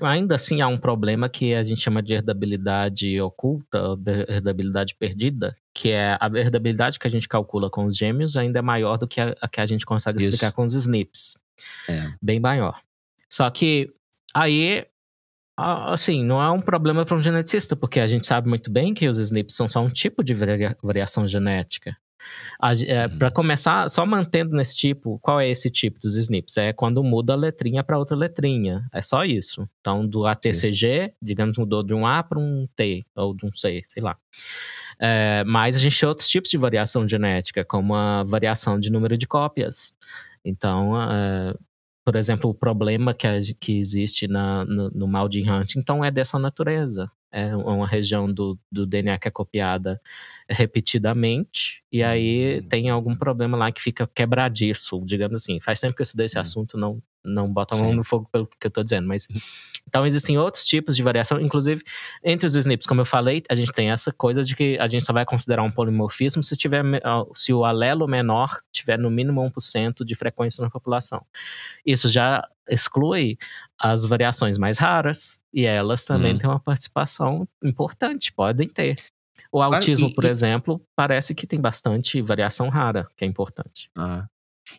[0.02, 3.78] ainda assim há um problema que a gente chama de herdabilidade oculta,
[4.26, 8.62] herdabilidade perdida, que é a herdabilidade que a gente calcula com os gêmeos ainda é
[8.62, 10.28] maior do que a, que a gente consegue Isso.
[10.28, 11.36] explicar com os SNPs.
[11.90, 12.10] É.
[12.22, 12.80] Bem maior.
[13.28, 13.92] Só que
[14.34, 14.86] aí,
[15.56, 19.08] assim, não é um problema para um geneticista, porque a gente sabe muito bem que
[19.08, 20.34] os SNPs são só um tipo de
[20.82, 21.96] variação genética.
[22.86, 23.18] É, uhum.
[23.18, 26.56] Para começar, só mantendo nesse tipo, qual é esse tipo dos SNPs?
[26.56, 28.86] É quando muda a letrinha para outra letrinha.
[28.92, 29.68] É só isso.
[29.80, 31.16] Então, do ATCG, isso.
[31.20, 34.16] digamos, mudou de um A para um T, ou de um C, sei lá.
[35.00, 39.18] É, mas a gente tem outros tipos de variação genética, como a variação de número
[39.18, 39.92] de cópias.
[40.44, 41.54] Então, é,
[42.04, 46.38] por exemplo, o problema que, que existe na, no, no, mal de Huntington é dessa
[46.38, 47.10] natureza.
[47.32, 49.98] É uma região do, do DNA que é copiada
[50.48, 52.68] repetidamente, e aí hum.
[52.68, 55.58] tem algum problema lá que fica quebradiço, digamos assim.
[55.58, 56.42] Faz tempo que eu estudei esse hum.
[56.42, 57.96] assunto, não, não bota a mão Sim.
[57.96, 59.26] no fogo pelo que eu estou dizendo, mas.
[59.88, 61.82] Então existem outros tipos de variação, inclusive
[62.22, 65.04] entre os SNPs, como eu falei, a gente tem essa coisa de que a gente
[65.04, 66.84] só vai considerar um polimorfismo se tiver
[67.34, 71.24] se o alelo menor tiver no mínimo 1% de frequência na população.
[71.84, 73.36] Isso já exclui
[73.82, 76.38] as variações mais raras, e elas também hum.
[76.38, 78.94] têm uma participação importante, podem ter.
[79.50, 80.28] O autismo, e, por e...
[80.28, 83.90] exemplo, parece que tem bastante variação rara, que é importante.
[83.98, 84.26] Ah.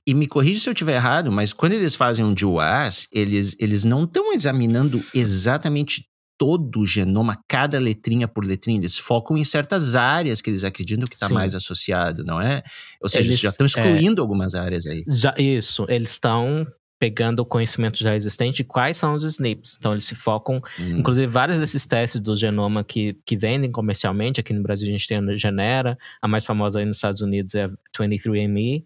[0.08, 3.84] E me corrija se eu estiver errado, mas quando eles fazem um DUAS, eles, eles
[3.84, 8.80] não estão examinando exatamente todo o genoma, cada letrinha por letrinha.
[8.80, 12.64] Eles focam em certas áreas que eles acreditam que está mais associado, não é?
[13.02, 15.04] Ou seja, eles, eles já estão é excluindo é, algumas áreas aí.
[15.08, 16.66] Já, isso, eles estão
[17.04, 19.76] pegando o conhecimento já existente quais são os SNPs.
[19.78, 21.00] Então, eles se focam, hum.
[21.00, 24.40] inclusive, vários desses testes do genoma que, que vendem comercialmente.
[24.40, 27.56] Aqui no Brasil, a gente tem a Genera, a mais famosa aí nos Estados Unidos
[27.56, 28.86] é a 23andMe.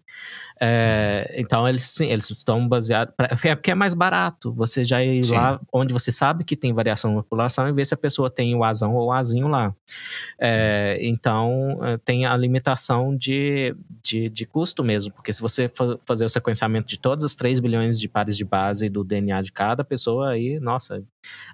[0.60, 3.14] É, então, eles sim, eles estão baseados.
[3.44, 5.34] É porque é mais barato você já ir sim.
[5.34, 8.54] lá onde você sabe que tem variação na população e ver se a pessoa tem
[8.54, 9.72] o azão ou o azinho lá.
[10.40, 15.70] É, então, é, tem a limitação de, de, de, custo mesmo, porque se você
[16.04, 19.52] fazer o sequenciamento de todos os 3 bilhões de pares de base do DNA de
[19.52, 21.04] cada pessoa, aí, nossa,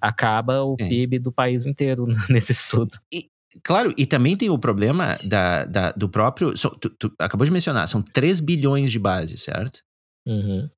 [0.00, 0.88] acaba o é.
[0.88, 2.98] PIB do país inteiro nesse estudo.
[3.12, 3.28] E,
[3.62, 6.56] Claro, e também tem o problema da, da do próprio.
[6.56, 9.80] So, tu, tu, acabou de mencionar, são 3 bilhões de bases, certo?
[10.26, 10.68] Uhum.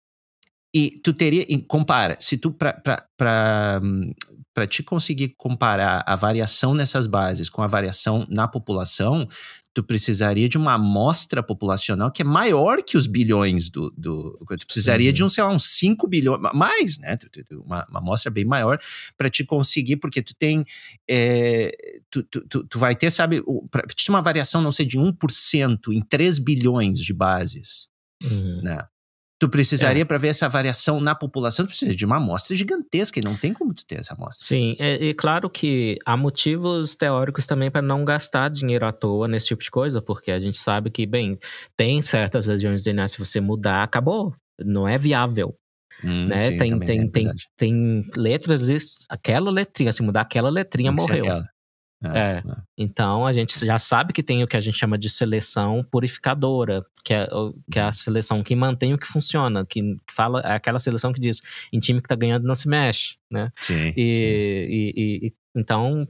[0.76, 1.46] E tu teria.
[1.66, 2.54] Compara, se tu.
[3.16, 3.80] Para
[4.68, 9.26] te conseguir comparar a variação nessas bases com a variação na população,
[9.72, 13.90] tu precisaria de uma amostra populacional que é maior que os bilhões do.
[13.96, 17.16] do tu precisaria de um, sei lá, uns 5 bilhões, mais, né?
[17.52, 18.78] Uma, uma amostra bem maior
[19.16, 20.62] para te conseguir, porque tu tem.
[21.08, 21.74] É,
[22.10, 25.78] tu, tu, tu, vai ter, sabe, para te ter uma variação, não sei, de 1%
[25.90, 27.88] em 3 bilhões de bases.
[28.22, 28.60] Uhum.
[28.62, 28.86] Né?
[29.38, 30.04] Tu precisaria, é.
[30.04, 33.52] para ver essa variação na população, tu precisa de uma amostra gigantesca e não tem
[33.52, 34.46] como tu ter essa amostra.
[34.46, 39.28] Sim, é, e claro que há motivos teóricos também para não gastar dinheiro à toa
[39.28, 41.38] nesse tipo de coisa, porque a gente sabe que, bem,
[41.76, 44.34] tem certas regiões do DNA, se você mudar, acabou.
[44.58, 45.54] Não é viável.
[46.02, 46.44] Hum, né?
[46.44, 51.26] Sim, tem, tem, é tem, tem letras, aquela letrinha, se mudar aquela letrinha, morreu.
[52.04, 52.42] É, é.
[52.76, 56.84] Então a gente já sabe que tem o que a gente chama de seleção purificadora,
[57.04, 57.26] que é,
[57.70, 61.20] que é a seleção que mantém o que funciona, que fala, é aquela seleção que
[61.20, 61.40] diz
[61.72, 63.50] em time que tá ganhando não se mexe, né?
[63.58, 63.92] Sim.
[63.96, 64.24] E, sim.
[64.24, 66.06] E, e, e, então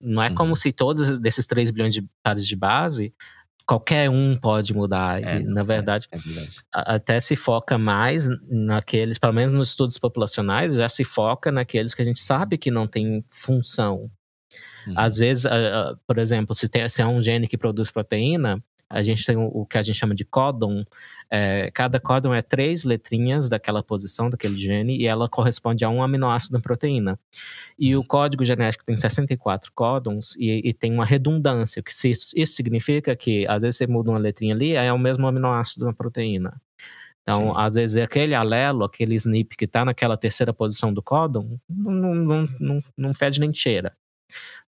[0.00, 0.56] não é como uhum.
[0.56, 3.14] se todos desses 3 bilhões de pares de base
[3.68, 5.22] qualquer um pode mudar.
[5.22, 9.68] É, e, na verdade, é, é verdade, até se foca mais naqueles, pelo menos nos
[9.68, 14.10] estudos populacionais, já se foca naqueles que a gente sabe que não tem função.
[14.86, 14.94] Uhum.
[14.96, 18.62] Às vezes, uh, uh, por exemplo, se, tem, se é um gene que produz proteína,
[18.90, 20.84] a gente tem o, o que a gente chama de códon.
[21.30, 26.02] É, cada códon é três letrinhas daquela posição, daquele gene, e ela corresponde a um
[26.02, 27.18] aminoácido da proteína.
[27.78, 32.54] E o código genético tem 64 códons e, e tem uma redundância, que se, isso
[32.54, 36.58] significa que às vezes você muda uma letrinha ali, é o mesmo aminoácido da proteína.
[37.22, 37.52] Então, Sim.
[37.56, 42.48] às vezes, aquele alelo, aquele SNP que está naquela terceira posição do códon, não, não,
[42.58, 43.94] não, não fede nem cheira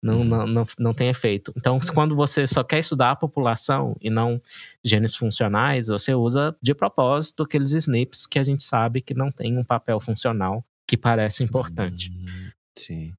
[0.02, 0.24] não, uhum.
[0.24, 1.52] não, não, não tem efeito.
[1.56, 4.40] Então, quando você só quer estudar a população e não
[4.84, 9.58] genes funcionais, você usa de propósito aqueles SNPs que a gente sabe que não tem
[9.58, 12.10] um papel funcional que parece importante.
[12.10, 12.50] Uhum.
[12.78, 13.12] Sim.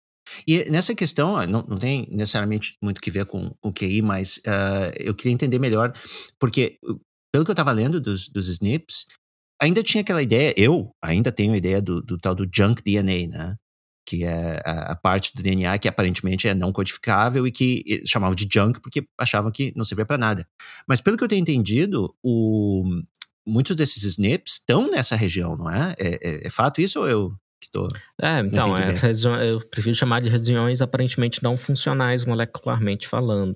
[0.47, 4.91] E nessa questão, não, não tem necessariamente muito que ver com o QI, mas uh,
[4.97, 5.91] eu queria entender melhor,
[6.39, 6.77] porque
[7.31, 9.05] pelo que eu estava lendo dos, dos SNPs,
[9.61, 13.27] ainda tinha aquela ideia, eu ainda tenho a ideia do, do tal do junk DNA,
[13.27, 13.55] né?
[14.09, 18.33] Que é a, a, parte do DNA que aparentemente é não codificável e que chamavam
[18.33, 20.47] de junk porque achavam que não servia para nada.
[20.87, 22.83] Mas pelo que eu tenho entendido, o,
[23.45, 25.93] muitos desses SNPs estão nessa região, não é?
[25.99, 27.29] É, é, é fato isso ou eu
[27.61, 27.87] que estou.
[28.19, 33.55] É, então, é, eu prefiro chamar de regiões aparentemente não funcionais molecularmente falando.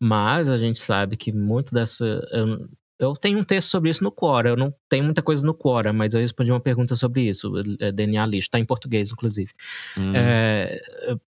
[0.00, 2.04] Mas a gente sabe que muito dessa.
[2.30, 2.68] Eu,
[2.98, 4.50] eu tenho um texto sobre isso no Quora.
[4.50, 7.52] Eu não tenho muita coisa no Quora, mas eu respondi uma pergunta sobre isso.
[7.78, 8.48] É DNA lixo.
[8.48, 9.52] Está em português, inclusive.
[9.96, 10.12] Hum.
[10.14, 10.80] É,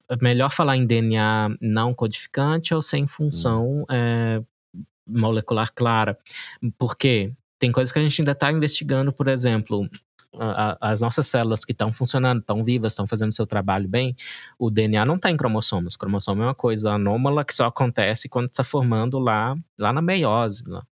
[0.08, 3.84] é, melhor falar em DNA não codificante ou sem função hum.
[3.90, 4.42] é,
[5.06, 6.18] molecular clara.
[6.78, 9.88] Porque tem coisas que a gente ainda está investigando, por exemplo,
[10.80, 14.14] as nossas células que estão funcionando, estão vivas, estão fazendo seu trabalho bem,
[14.58, 15.94] o DNA não está em cromossomos.
[15.94, 20.02] O cromossomo é uma coisa anômala que só acontece quando está formando lá, lá na
[20.02, 20.64] meiose.
[20.66, 20.84] Lá.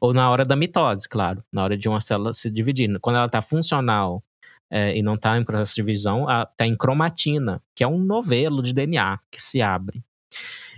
[0.00, 2.88] Ou na hora da mitose, claro, na hora de uma célula se dividir.
[3.00, 4.22] Quando ela está funcional
[4.70, 8.62] é, e não está em processo de divisão, está em cromatina, que é um novelo
[8.62, 10.02] de DNA que se abre.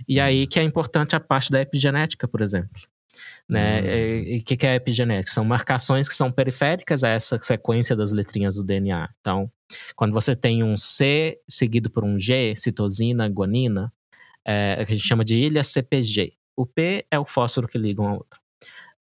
[0.07, 0.47] E aí uhum.
[0.47, 2.81] que é importante a parte da epigenética, por exemplo.
[3.49, 3.81] Né?
[3.81, 4.23] Hum.
[4.25, 5.31] E o que, que é epigenética?
[5.31, 9.09] São marcações que são periféricas a essa sequência das letrinhas do DNA.
[9.21, 9.49] Então,
[9.95, 13.91] quando você tem um C seguido por um G, citosina, guanina,
[14.45, 16.33] é, que a gente chama de ilha CPG.
[16.55, 18.39] O P é o fósforo que liga um ao outro.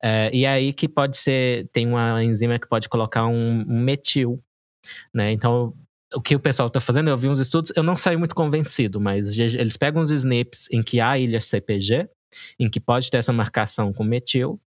[0.03, 4.42] É, e aí que pode ser, tem uma enzima que pode colocar um, um metil,
[5.14, 5.32] né?
[5.32, 5.74] Então,
[6.14, 9.01] o que o pessoal está fazendo, eu vi uns estudos, eu não saí muito convencido,
[9.01, 12.09] mas eles pegam os SNPs em que há ilha CPG,
[12.59, 14.61] em que pode ter essa marcação com metil,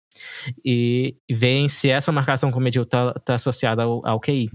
[0.65, 4.51] e veem se essa marcação com metil está tá associada ao, ao QI.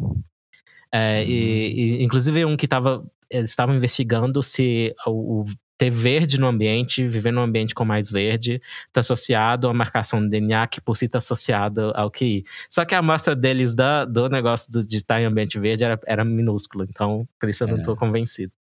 [0.91, 1.27] É, uhum.
[1.27, 3.03] e, e, inclusive, um que estava.
[3.29, 5.45] Eles estavam investigando se o, o
[5.83, 10.29] ter verde no ambiente, viver num ambiente com mais verde, está associado à marcação do
[10.29, 12.45] DNA, que por si está associado ao QI.
[12.69, 15.99] Só que a amostra deles da, do negócio do, de estar em ambiente verde era,
[16.05, 17.97] era minúscula, então por isso eu não estou é.
[17.97, 18.53] convencido.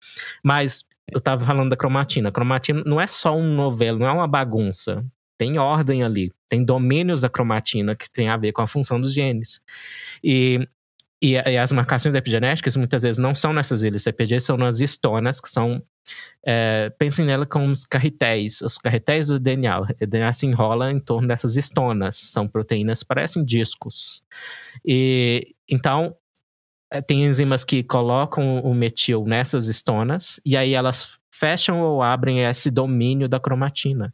[0.43, 2.31] Mas eu estava falando da cromatina.
[2.31, 5.05] A cromatina não é só um novelo, não é uma bagunça.
[5.37, 9.13] Tem ordem ali, tem domínios da cromatina que tem a ver com a função dos
[9.13, 9.61] genes.
[10.25, 10.67] E
[11.23, 15.39] e, e, as marcações epigenéticas muitas vezes não são nessas ilhas CPG, são nas histonas,
[15.41, 15.83] que são.
[16.45, 18.61] É, pensem nela como os carretéis.
[18.63, 19.81] Os carretéis do DNA.
[19.81, 22.17] O DNA se enrola em torno dessas histonas.
[22.17, 24.23] São proteínas, parecem discos.
[24.85, 26.17] E então.
[26.93, 32.41] É, tem enzimas que colocam o metil nessas histonas e aí elas fecham ou abrem
[32.41, 34.13] esse domínio da cromatina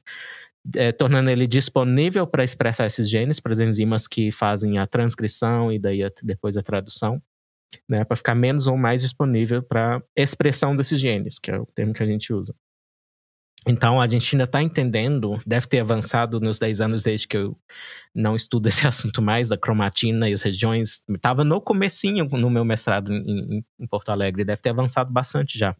[0.74, 5.70] é, tornando ele disponível para expressar esses genes, para as enzimas que fazem a transcrição
[5.70, 7.22] e daí a, depois a tradução,
[7.88, 11.92] né, para ficar menos ou mais disponível para expressão desses genes, que é o termo
[11.92, 12.54] que a gente usa.
[13.68, 17.58] Então, a gente ainda está entendendo, deve ter avançado nos 10 anos desde que eu
[18.14, 21.02] não estudo esse assunto mais, da cromatina e as regiões.
[21.10, 25.74] Estava no comecinho no meu mestrado em, em, Porto Alegre, deve ter avançado bastante já.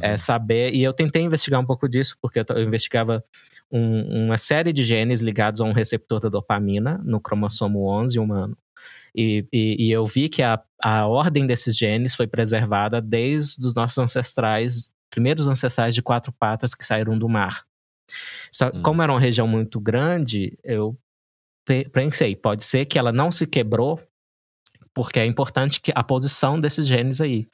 [0.00, 3.24] É, saber, e eu tentei investigar um pouco disso, porque eu, eu investigava
[3.72, 8.56] um, uma série de genes ligados a um receptor da dopamina no cromossomo 11 humano.
[9.14, 13.74] E, e, e, eu vi que a, a ordem desses genes foi preservada desde os
[13.74, 17.64] nossos ancestrais primeiros ancestrais de quatro patas que saíram do mar.
[18.52, 18.82] Só, hum.
[18.82, 20.96] Como era uma região muito grande, eu
[21.92, 24.00] pensei, pode ser que ela não se quebrou,
[24.94, 27.48] porque é importante que a posição desses genes aí,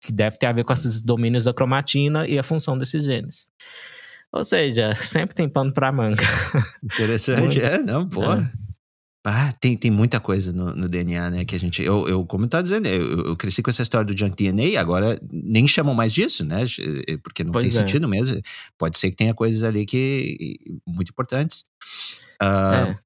[0.00, 3.46] que deve ter a ver com esses domínios da cromatina e a função desses genes.
[4.32, 6.24] Ou seja, sempre tem pano pra manga.
[6.82, 8.24] Interessante, é, não, pô.
[8.24, 8.50] É.
[9.24, 11.44] Ah, tem, tem muita coisa no, no, DNA, né?
[11.44, 11.80] Que a gente.
[11.80, 14.80] Eu, eu como eu tava dizendo, eu, eu, cresci com essa história do junk DNA,
[14.80, 16.64] agora nem chamam mais disso, né?
[17.22, 17.76] Porque não pois tem é.
[17.76, 18.40] sentido mesmo.
[18.76, 20.56] Pode ser que tenha coisas ali que.
[20.84, 21.62] muito importantes.
[22.42, 22.98] Uh, é.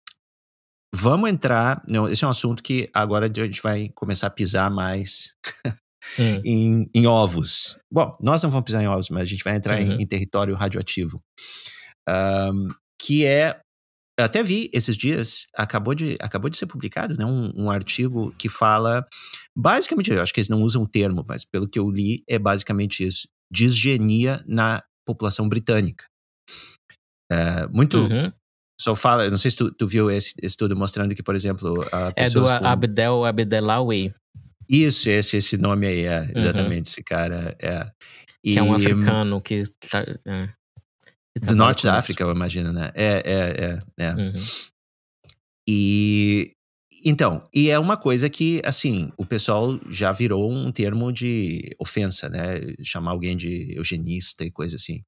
[0.95, 1.83] Vamos entrar.
[1.87, 5.35] Não, esse é um assunto que agora a gente vai começar a pisar mais
[6.19, 6.41] hum.
[6.43, 7.79] em, em, ovos.
[7.93, 9.93] Bom, nós não vamos pisar em ovos, mas a gente vai entrar uhum.
[9.93, 11.23] em, em, território radioativo.
[12.09, 13.61] Um, que é.
[14.19, 18.35] Eu até vi esses dias, acabou de, acabou de ser publicado né, um, um artigo
[18.39, 19.07] que fala.
[19.55, 22.39] Basicamente, eu acho que eles não usam o termo, mas pelo que eu li, é
[22.39, 26.07] basicamente isso: disgenia na população britânica.
[27.31, 28.33] É, muito, uhum
[28.81, 31.75] só fala, não sei se tu, tu viu esse estudo mostrando que, por exemplo,
[32.15, 32.49] é do com...
[32.49, 34.15] Abdel Abdelawi.
[34.69, 36.33] Isso, esse, esse nome aí, é, uhum.
[36.35, 36.93] exatamente, uhum.
[36.93, 37.57] esse cara.
[37.61, 37.91] É.
[38.45, 39.63] E, que é um africano que.
[40.27, 40.49] É,
[41.41, 42.91] do norte da África, eu imagino, né?
[42.95, 44.07] É, é, é.
[44.07, 44.15] é.
[44.15, 44.33] Uhum.
[45.69, 46.57] E
[47.05, 52.29] então, e é uma coisa que, assim, o pessoal já virou um termo de ofensa,
[52.29, 52.61] né?
[52.83, 55.05] Chamar alguém de eugenista e coisa assim.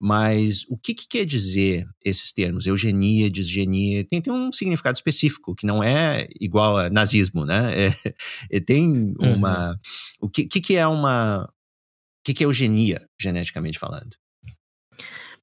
[0.00, 2.66] Mas o que, que quer dizer esses termos?
[2.66, 7.72] Eugenia, disgenia, tem, tem um significado específico, que não é igual a nazismo, né?
[7.88, 8.14] É,
[8.56, 9.70] é, tem uma.
[9.70, 9.76] Uhum.
[10.22, 11.44] O que, que, que é uma.
[11.44, 14.21] O que, que é eugenia, geneticamente falando?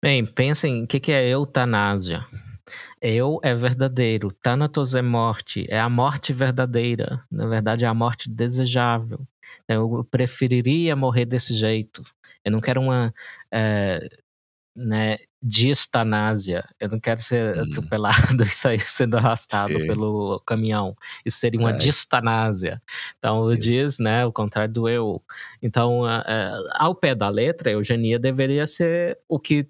[0.02, 2.26] Bem, pensem, o que, que é eutanásia?
[3.02, 4.32] Eu é verdadeiro.
[4.32, 5.66] Thanatos é morte.
[5.70, 7.24] É a morte verdadeira.
[7.30, 9.28] Na verdade, é a morte desejável.
[9.68, 12.02] Eu preferiria morrer desse jeito.
[12.46, 13.14] Eu não quero uma.
[13.52, 14.08] É,
[14.76, 16.64] né, distanásia.
[16.80, 17.64] Eu não quero ser hum.
[17.64, 19.88] atropelado e sair sendo arrastado Sim.
[19.88, 20.96] pelo caminhão.
[21.26, 21.78] Isso seria uma é.
[21.78, 22.82] distanásia.
[23.18, 25.22] Então, o diz, né, o contrário do eu.
[25.62, 29.68] Então, é, ao pé da letra, eugenia deveria ser o que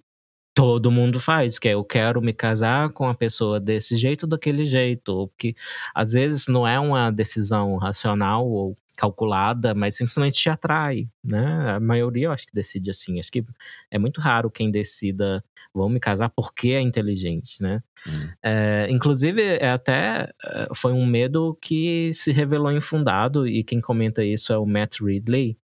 [0.59, 4.29] todo mundo faz, que é eu quero me casar com a pessoa desse jeito ou
[4.29, 5.55] daquele jeito, que
[5.95, 11.75] às vezes não é uma decisão racional ou calculada, mas simplesmente te atrai, né?
[11.75, 13.17] A maioria eu acho que decide assim.
[13.21, 13.45] Acho que
[13.89, 15.41] é muito raro quem decida
[15.73, 17.81] vou me casar porque é inteligente, né?
[18.05, 18.29] Hum.
[18.43, 24.25] É, inclusive, é até é, foi um medo que se revelou infundado e quem comenta
[24.25, 25.57] isso é o Matt Ridley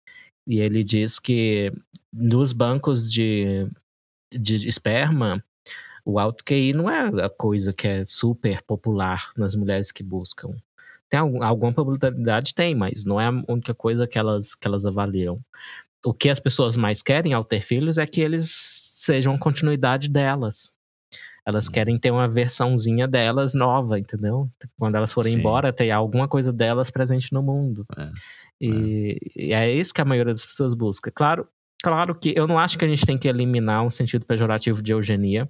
[0.46, 1.72] e ele diz que
[2.12, 3.66] nos bancos de
[4.38, 5.42] de esperma,
[6.04, 10.48] o alto QI não é a coisa que é super popular nas mulheres que buscam.
[11.08, 12.54] Tem alguma probabilidade?
[12.54, 15.38] Tem, mas não é a única coisa que elas, que elas avaliam.
[16.04, 18.50] O que as pessoas mais querem ao ter filhos é que eles
[18.96, 20.74] sejam continuidade delas.
[21.46, 21.72] Elas hum.
[21.72, 24.48] querem ter uma versãozinha delas nova, entendeu?
[24.78, 25.38] Quando elas forem Sim.
[25.38, 27.84] embora, ter alguma coisa delas presente no mundo.
[27.96, 28.10] É.
[28.60, 29.42] E, é.
[29.42, 31.10] e é isso que a maioria das pessoas busca.
[31.10, 31.46] Claro,
[31.82, 34.92] Claro que eu não acho que a gente tem que eliminar um sentido pejorativo de
[34.92, 35.48] eugenia,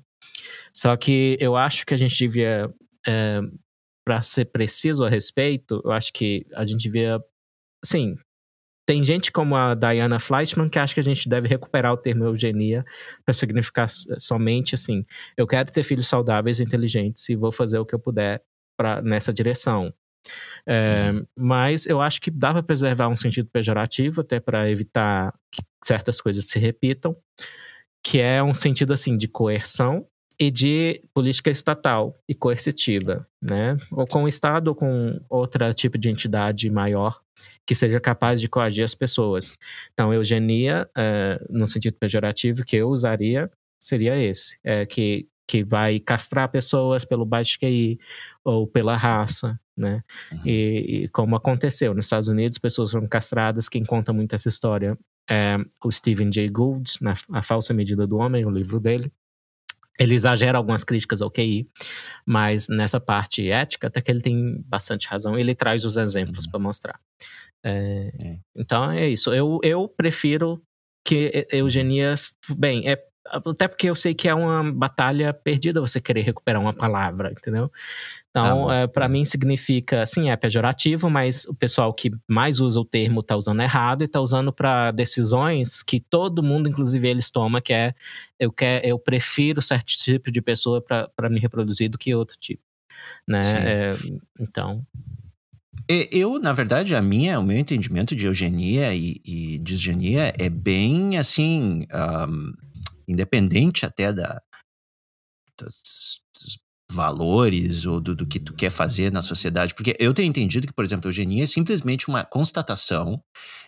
[0.72, 2.72] só que eu acho que a gente devia,
[3.06, 3.40] é,
[4.04, 7.20] para ser preciso a respeito, eu acho que a gente devia,
[7.84, 8.16] sim,
[8.86, 12.24] tem gente como a Diana Fleischman que acha que a gente deve recuperar o termo
[12.24, 12.84] eugenia
[13.24, 15.04] para significar somente assim:
[15.36, 18.42] eu quero ter filhos saudáveis e inteligentes e vou fazer o que eu puder
[18.76, 19.92] pra, nessa direção.
[20.66, 21.26] É, uhum.
[21.36, 26.20] Mas eu acho que dá para preservar um sentido pejorativo, até para evitar que certas
[26.20, 27.16] coisas se repitam,
[28.04, 30.06] que é um sentido assim de coerção
[30.38, 33.76] e de política estatal e coercitiva, né?
[33.90, 37.20] Ou com o Estado ou com outro tipo de entidade maior
[37.66, 39.56] que seja capaz de coagir as pessoas.
[39.92, 46.00] Então, eugenia, é, no sentido pejorativo que eu usaria, seria esse, é, que, que vai
[46.00, 47.98] castrar pessoas pelo baixo QI
[48.44, 50.02] ou pela raça, né?
[50.30, 50.40] Uhum.
[50.44, 53.68] E, e, como aconteceu nos Estados Unidos, pessoas foram castradas.
[53.68, 54.98] Quem conta muito essa história
[55.28, 59.10] é o Stephen Jay Gould, na A Falsa Medida do Homem, o livro dele.
[59.98, 61.68] Ele exagera algumas críticas ao QI,
[62.26, 65.38] mas nessa parte ética, até que ele tem bastante razão.
[65.38, 66.50] Ele traz os exemplos uhum.
[66.50, 67.00] para mostrar.
[67.64, 68.38] É, é.
[68.56, 69.32] Então é isso.
[69.32, 70.60] Eu, eu prefiro
[71.04, 72.14] que eugenia.
[72.56, 76.72] Bem, é até porque eu sei que é uma batalha perdida você querer recuperar uma
[76.72, 77.70] palavra, entendeu?
[78.30, 82.80] Então, tá é, para mim significa, sim, é pejorativo, mas o pessoal que mais usa
[82.80, 87.30] o termo está usando errado e está usando para decisões que todo mundo, inclusive eles,
[87.30, 87.94] toma, que é
[88.38, 92.62] eu, quer, eu prefiro certo tipo de pessoa para me reproduzir do que outro tipo.
[93.26, 93.40] Né?
[93.64, 93.92] É,
[94.40, 94.84] então.
[96.10, 101.18] Eu, na verdade, a minha, o meu entendimento de eugenia e, e disgenia é bem
[101.18, 102.52] assim, um,
[103.06, 104.40] independente até da,
[105.58, 106.22] das
[106.92, 109.74] valores ou do, do, que tu quer fazer na sociedade.
[109.74, 113.22] Porque eu tenho entendido que, por exemplo, a eugenia é simplesmente uma constatação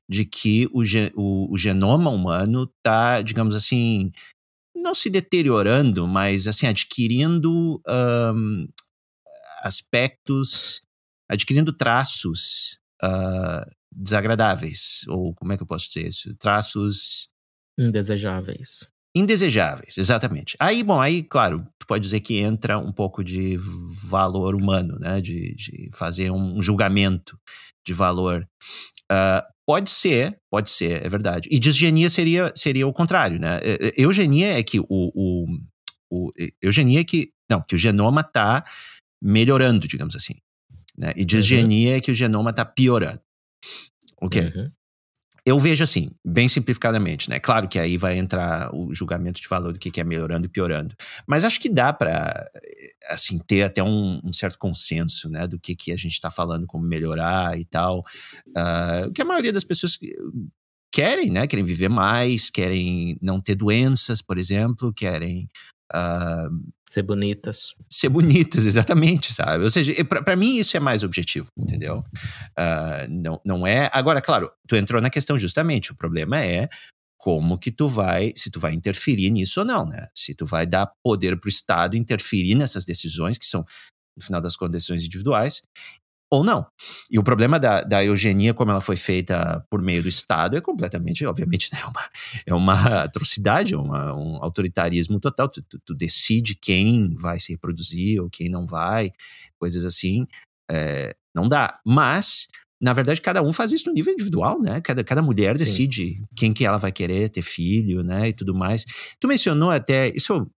[0.09, 0.83] de que o,
[1.15, 4.13] o, o genoma humano está, digamos assim,
[4.77, 8.69] não se deteriorando, mas assim, adquirindo um,
[9.63, 10.83] aspectos,
[11.29, 16.35] adquirindo traços uh, desagradáveis, ou como é que eu posso dizer isso?
[16.37, 17.31] Traços
[17.79, 18.87] indesejáveis.
[19.15, 20.57] Indesejáveis, exatamente.
[20.59, 23.57] Aí, bom, aí, claro, tu pode dizer que entra um pouco de
[24.03, 25.21] valor humano, né?
[25.21, 27.39] De, de fazer um julgamento
[27.87, 28.49] de valor.
[29.13, 31.49] Uh, pode ser, pode ser, é verdade.
[31.51, 33.61] E disgenia seria, seria o contrário, né?
[33.97, 35.47] Eugenia é que o, o,
[36.11, 38.65] o eugenia é que não, que o genoma está
[39.23, 40.35] melhorando, digamos assim.
[40.97, 41.13] Né?
[41.17, 41.97] E disgenia uhum.
[41.97, 43.21] é que o genoma está piorando.
[44.21, 44.43] Ok?
[44.43, 44.71] Uhum.
[45.47, 47.39] Eu vejo assim, bem simplificadamente, né?
[47.39, 50.95] Claro que aí vai entrar o julgamento de valor do que é melhorando e piorando.
[51.27, 52.51] Mas acho que dá para
[53.11, 55.47] assim, ter até um, um, certo consenso, né?
[55.47, 58.01] Do que, que a gente está falando, como melhorar e tal.
[58.57, 59.99] Uh, o que a maioria das pessoas
[60.91, 61.47] querem, né?
[61.47, 65.51] Querem viver mais, querem não ter doenças, por exemplo, querem
[65.93, 67.75] Uh, ser bonitas.
[67.91, 69.65] Ser bonitas, exatamente, sabe?
[69.65, 72.05] Ou seja, para mim isso é mais objetivo, entendeu?
[72.59, 73.91] Uh, não, não é.
[73.93, 75.93] Agora, claro, tu entrou na questão justamente.
[75.93, 76.69] O problema é
[77.19, 80.09] como que tu vai, se tu vai interferir nisso ou não, né?
[80.15, 83.65] Se tu vai dar poder para o Estado interferir nessas decisões que são
[84.17, 85.63] no final das contas decisões individuais
[86.31, 86.67] ou não.
[87.11, 90.61] E o problema da, da eugenia, como ela foi feita por meio do Estado, é
[90.61, 92.11] completamente, obviamente, né, é, uma,
[92.47, 95.49] é uma atrocidade, é uma, um autoritarismo total.
[95.49, 99.13] Tu, tu, tu, decide quem vai se reproduzir ou quem não vai,
[99.59, 100.27] coisas assim.
[100.71, 101.79] É, não dá.
[101.87, 102.49] Mas,
[102.81, 104.81] na verdade, cada um faz isso no nível individual, né?
[104.81, 105.65] Cada, cada mulher Sim.
[105.65, 108.29] decide quem que ela vai querer ter filho, né?
[108.29, 108.85] E tudo mais.
[109.21, 110.51] Tu mencionou até, isso eu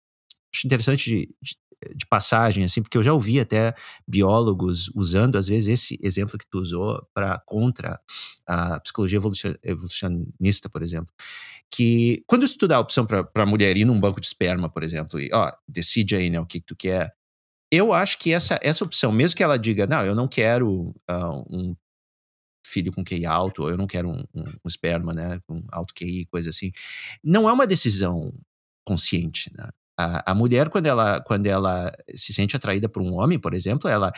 [0.55, 1.57] acho interessante de, de
[1.95, 3.75] de passagem, assim, porque eu já ouvi até
[4.07, 8.01] biólogos usando, às vezes, esse exemplo que tu usou para contra
[8.47, 9.19] a psicologia
[9.63, 11.13] evolucionista, por exemplo.
[11.71, 14.83] Que quando tu dá a opção para a mulher ir num banco de esperma, por
[14.83, 17.15] exemplo, e ó, decide aí né, o que, que tu quer.
[17.71, 21.45] Eu acho que essa, essa opção, mesmo que ela diga, não, eu não quero uh,
[21.51, 21.75] um
[22.65, 25.95] filho com QI alto, ou eu não quero um, um, um esperma, né, com alto
[25.95, 26.73] QI, coisa assim,
[27.23, 28.33] não é uma decisão
[28.85, 29.69] consciente, né?
[29.99, 33.89] A, a, mulher, quando ela, quando ela se sente atraída por um homem, por exemplo,
[33.89, 34.13] ela,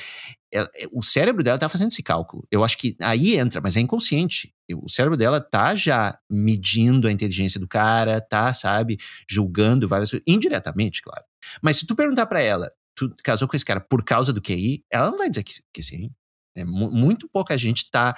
[0.52, 2.42] ela o cérebro dela está fazendo esse cálculo.
[2.50, 4.52] Eu acho que aí entra, mas é inconsciente.
[4.74, 8.98] O cérebro dela tá já medindo a inteligência do cara, tá, sabe,
[9.30, 11.24] julgando várias coisas, indiretamente, claro.
[11.62, 14.82] Mas se tu perguntar para ela, tu casou com esse cara por causa do QI,
[14.90, 16.10] ela não vai dizer que, que sim.
[16.56, 18.16] É, muito pouca gente tá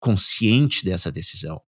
[0.00, 1.62] consciente dessa decisão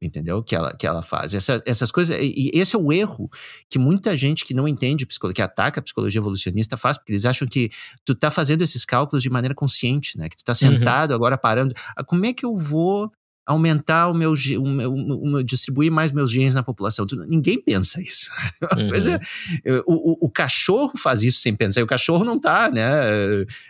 [0.00, 0.42] entendeu?
[0.42, 1.34] Que ela, que ela faz.
[1.34, 3.30] Essa, essas coisas, e esse é o erro
[3.68, 7.26] que muita gente que não entende psicologia, que ataca a psicologia evolucionista faz, porque eles
[7.26, 7.70] acham que
[8.04, 10.28] tu tá fazendo esses cálculos de maneira consciente, né?
[10.28, 10.56] Que tu tá uhum.
[10.56, 11.16] sentado uhum.
[11.16, 11.74] agora parando.
[11.96, 13.10] Ah, como é que eu vou
[13.46, 17.04] aumentar o meu, o meu, o meu, distribuir mais meus genes na população.
[17.26, 18.30] Ninguém pensa isso.
[18.76, 19.18] Uhum.
[19.64, 21.80] É, o, o, cachorro faz isso sem pensar.
[21.80, 22.86] E o cachorro não tá, né,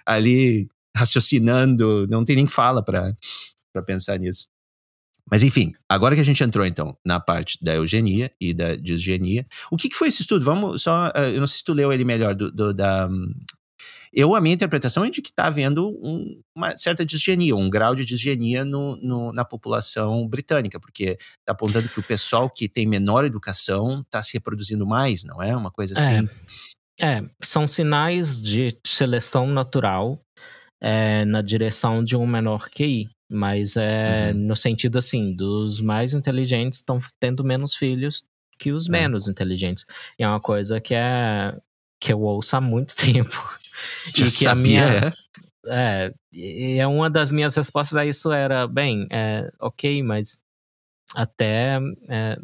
[0.05, 3.17] ali raciocinando, não tem nem fala para
[3.87, 4.49] pensar nisso.
[5.31, 9.47] Mas enfim, agora que a gente entrou então na parte da eugenia e da disgenia,
[9.71, 10.45] o que, que foi esse estudo?
[10.45, 13.07] Vamos só, uh, eu não sei se tu leu ele melhor, do, do da...
[13.07, 13.33] Um,
[14.13, 17.95] eu, a minha interpretação é de que está havendo um, uma certa disgenia, um grau
[17.95, 22.89] de disgenia no, no, na população britânica, porque está apontando que o pessoal que tem
[22.89, 25.57] menor educação está se reproduzindo mais, não é?
[25.57, 26.29] Uma coisa assim.
[27.01, 30.21] É, é são sinais de seleção natural
[30.83, 33.09] é, na direção de um menor QI.
[33.31, 34.41] Mas é uhum.
[34.41, 38.25] no sentido assim, dos mais inteligentes estão tendo menos filhos
[38.59, 38.93] que os é.
[38.93, 39.87] menos inteligentes.
[40.19, 41.57] E é uma coisa que é
[42.01, 43.59] que eu ouço há muito tempo.
[44.15, 45.13] Já e que sabia, a minha é?
[45.67, 50.41] é, e é uma das minhas respostas a isso era, bem, é, ok, mas
[51.15, 51.79] até
[52.09, 52.39] é,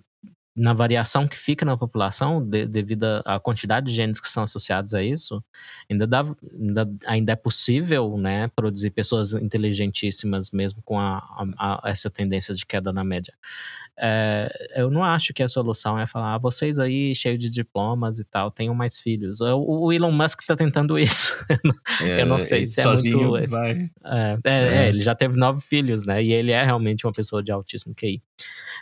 [0.56, 4.94] na variação que fica na população, de, devido à quantidade de genes que são associados
[4.94, 5.44] a isso,
[5.90, 6.24] ainda, dá,
[6.58, 11.18] ainda, ainda é possível né, produzir pessoas inteligentíssimas mesmo com a,
[11.58, 13.34] a, a essa tendência de queda na média.
[13.98, 18.18] É, eu não acho que a solução é falar, ah, vocês aí, cheio de diplomas
[18.18, 19.40] e tal, tenham mais filhos.
[19.40, 21.34] O, o Elon Musk está tentando isso.
[22.02, 23.50] É, eu não sei se é muito.
[23.50, 23.90] Vai.
[24.04, 26.22] É, é, é, ele já teve nove filhos, né?
[26.22, 28.22] E ele é realmente uma pessoa de autismo QI.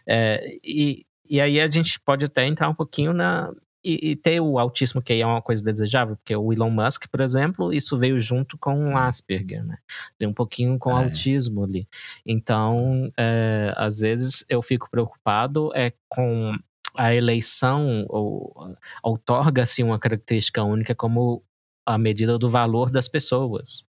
[0.07, 3.53] É, e e aí a gente pode até entrar um pouquinho na.
[3.87, 7.21] E, e, ter o autismo que é uma coisa desejável, porque o Elon Musk, por
[7.21, 9.77] exemplo, isso veio junto com o Asperger, né?
[10.19, 11.05] Veio um pouquinho com é.
[11.05, 11.87] autismo ali.
[12.25, 16.57] Então, é, às vezes eu fico preocupado é com
[16.95, 18.55] a eleição ou
[19.03, 21.43] outorga-se uma característica única como
[21.87, 23.85] a medida do valor das pessoas.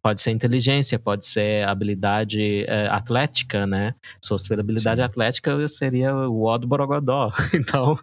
[0.00, 3.94] Pode ser inteligência, pode ser habilidade é, atlética, né?
[4.20, 5.04] Se fosse pela habilidade Sim.
[5.04, 7.32] atlética, eu seria o O do Borogodó.
[7.54, 7.98] Então,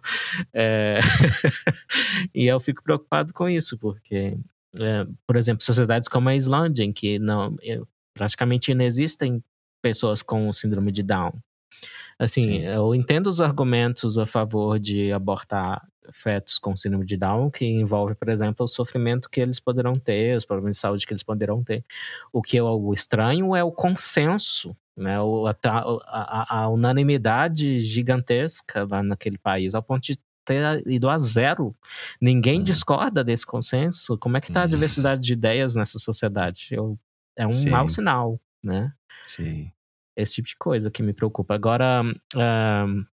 [0.52, 1.00] é...
[2.34, 4.36] e eu fico preocupado com isso, porque,
[4.78, 7.56] é, por exemplo, sociedades como a Islândia, em que não,
[8.14, 9.42] praticamente não existem
[9.82, 11.32] pessoas com síndrome de Down.
[12.18, 12.64] Assim, Sim.
[12.66, 15.82] eu entendo os argumentos a favor de abortar
[16.12, 20.36] fetos com síndrome de Down, que envolve, por exemplo, o sofrimento que eles poderão ter,
[20.36, 21.84] os problemas de saúde que eles poderão ter.
[22.32, 25.20] O que é o estranho é o consenso, né?
[25.20, 31.18] O, a, a, a, unanimidade gigantesca lá naquele país, ao ponto de ter ido a
[31.18, 31.74] zero.
[32.20, 32.64] Ninguém hum.
[32.64, 34.18] discorda desse consenso.
[34.18, 34.68] Como é que está a hum.
[34.68, 36.68] diversidade de ideias nessa sociedade?
[36.72, 36.98] Eu,
[37.36, 37.70] é um Sim.
[37.70, 38.92] mau sinal, né?
[39.22, 39.70] Sim.
[40.16, 41.54] Esse tipo de coisa que me preocupa.
[41.54, 43.06] Agora, uh,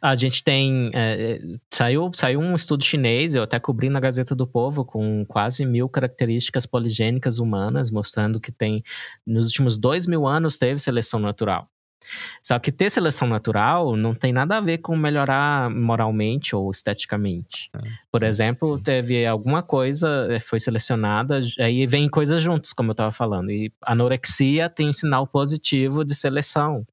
[0.00, 0.90] a gente tem.
[0.94, 1.40] É,
[1.70, 5.88] saiu, saiu um estudo chinês, eu até cobri na Gazeta do Povo, com quase mil
[5.88, 8.82] características poligênicas humanas, mostrando que tem,
[9.26, 11.68] nos últimos dois mil anos, teve seleção natural.
[12.42, 17.70] Só que ter seleção natural não tem nada a ver com melhorar moralmente ou esteticamente.
[17.74, 17.80] É.
[18.10, 23.12] Por exemplo, teve alguma coisa, é, foi selecionada, aí vem coisas juntos, como eu estava
[23.12, 23.50] falando.
[23.50, 26.86] E anorexia tem um sinal positivo de seleção.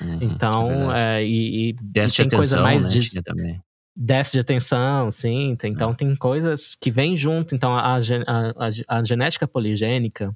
[0.00, 3.62] Uhum, então, é, é e, e, tem de coisa mais né, de, também.
[3.94, 5.56] Déficit de atenção, sim.
[5.56, 7.54] Tem, então, tem coisas que vêm junto.
[7.54, 10.34] Então, a, a, a, genética poligênica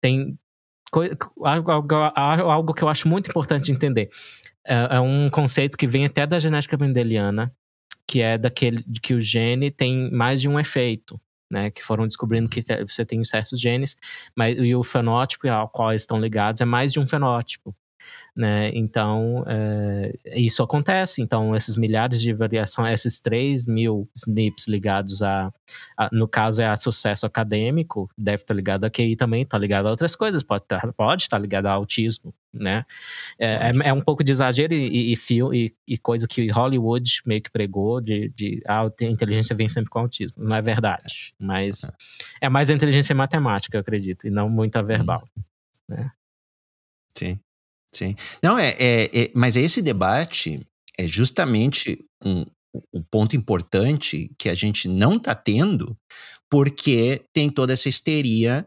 [0.00, 0.38] tem
[1.42, 4.10] algo, algo que eu acho muito importante entender.
[4.64, 7.52] É, é, um conceito que vem até da genética mendeliana,
[8.06, 11.20] que é daquele de que o gene tem mais de um efeito.
[11.50, 13.94] Né, que foram descobrindo que você tem certos genes,
[14.34, 17.76] mas e o fenótipo ao qual estão ligados é mais de um fenótipo
[18.34, 18.70] né?
[18.74, 21.20] Então, é, isso acontece.
[21.20, 25.52] Então, esses milhares de variações, esses 3 mil SNPs ligados a,
[25.98, 29.86] a, no caso, é a sucesso acadêmico, deve estar ligado a QI também, está ligado
[29.86, 32.86] a outras coisas, pode estar, tá, pode estar ligado a autismo, né?
[33.38, 35.14] É, é, é um pouco de exagero e, e,
[35.52, 39.90] e, e, coisa que Hollywood meio que pregou de, de ah, a inteligência vem sempre
[39.90, 40.42] com autismo.
[40.42, 41.82] Não é verdade, mas
[42.40, 45.42] é mais a inteligência matemática, eu acredito, e não muito a verbal, hum.
[45.90, 46.10] né?
[47.14, 47.38] Sim.
[47.94, 48.14] Sim.
[48.42, 50.66] Não, é, é, é, mas esse debate
[50.98, 52.44] é justamente um,
[52.92, 55.96] um ponto importante que a gente não está tendo,
[56.50, 58.66] porque tem toda essa histeria,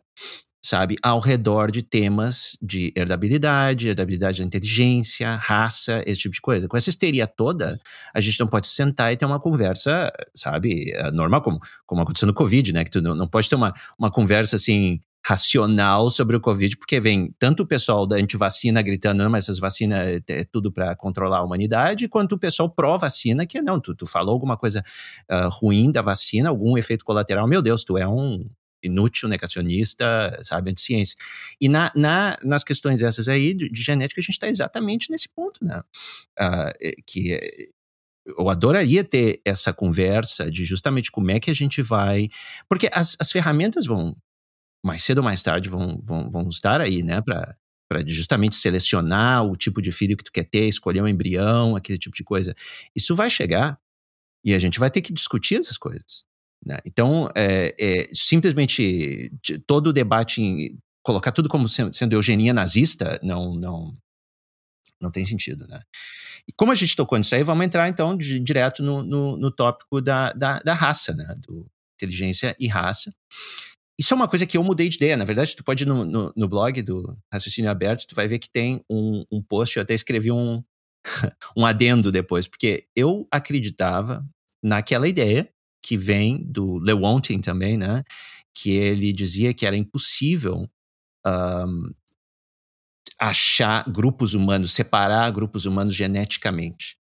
[0.64, 6.68] sabe, ao redor de temas de herdabilidade, herdabilidade da inteligência, raça, esse tipo de coisa.
[6.68, 7.80] Com essa histeria toda,
[8.14, 12.28] a gente não pode sentar e ter uma conversa, sabe, é normal, como, como aconteceu
[12.28, 12.84] no Covid, né?
[12.84, 17.00] Que tu não, não pode ter uma, uma conversa assim, racional sobre o Covid, porque
[17.00, 20.96] vem tanto o pessoal da antivacina gritando, não, mas essas vacinas é, é tudo para
[20.96, 24.84] controlar a humanidade, quanto o pessoal pró-vacina, que não, tu, tu falou alguma coisa
[25.32, 28.48] uh, ruim da vacina, algum efeito colateral, meu Deus, tu é um
[28.84, 30.06] inútil, negacionista,
[30.44, 31.18] sabe, anti-ciência.
[31.60, 35.28] E na, na, nas questões essas aí de, de genética, a gente está exatamente nesse
[35.28, 35.82] ponto, né?
[36.40, 37.72] Uh, que
[38.26, 42.30] eu adoraria ter essa conversa de justamente como é que a gente vai.
[42.70, 44.16] Porque as, as ferramentas vão,
[44.86, 47.58] mais cedo ou mais tarde vão, vão, vão estar aí, né, para
[48.06, 52.16] justamente selecionar o tipo de filho que tu quer ter, escolher um embrião, aquele tipo
[52.16, 52.54] de coisa.
[52.96, 53.80] Isso vai chegar
[54.44, 56.24] e a gente vai ter que discutir essas coisas.
[56.64, 56.78] Né?
[56.86, 59.32] Então, é, é, simplesmente
[59.66, 63.98] todo o debate, em, colocar tudo como sendo, eugenia nazista, não, não,
[65.02, 65.68] não tem sentido.
[65.68, 65.80] Né?
[66.48, 70.00] E como a gente tocou nisso aí, vamos entrar então direto no, no, no tópico
[70.00, 71.36] da, da, da, raça, né?
[71.40, 73.12] do inteligência e raça.
[73.98, 75.16] Isso é uma coisa que eu mudei de ideia.
[75.16, 78.40] Na verdade, tu pode ir no, no, no blog do Raciocínio Aberto, tu vai ver
[78.40, 80.62] que tem um, um post, eu até escrevi um,
[81.56, 84.26] um adendo depois, porque eu acreditava
[84.62, 85.50] naquela ideia
[85.82, 88.04] que vem do Lewontin também, né?
[88.54, 90.70] Que ele dizia que era impossível
[91.26, 91.94] um,
[93.20, 96.98] achar grupos humanos, separar grupos humanos geneticamente.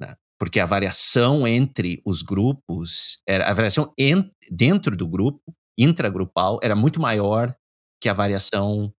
[0.00, 0.14] Né?
[0.38, 5.42] Porque a variação entre os grupos, era, a variação en, dentro do grupo
[5.78, 7.54] intragrupal era muito maior
[8.00, 8.92] que a variação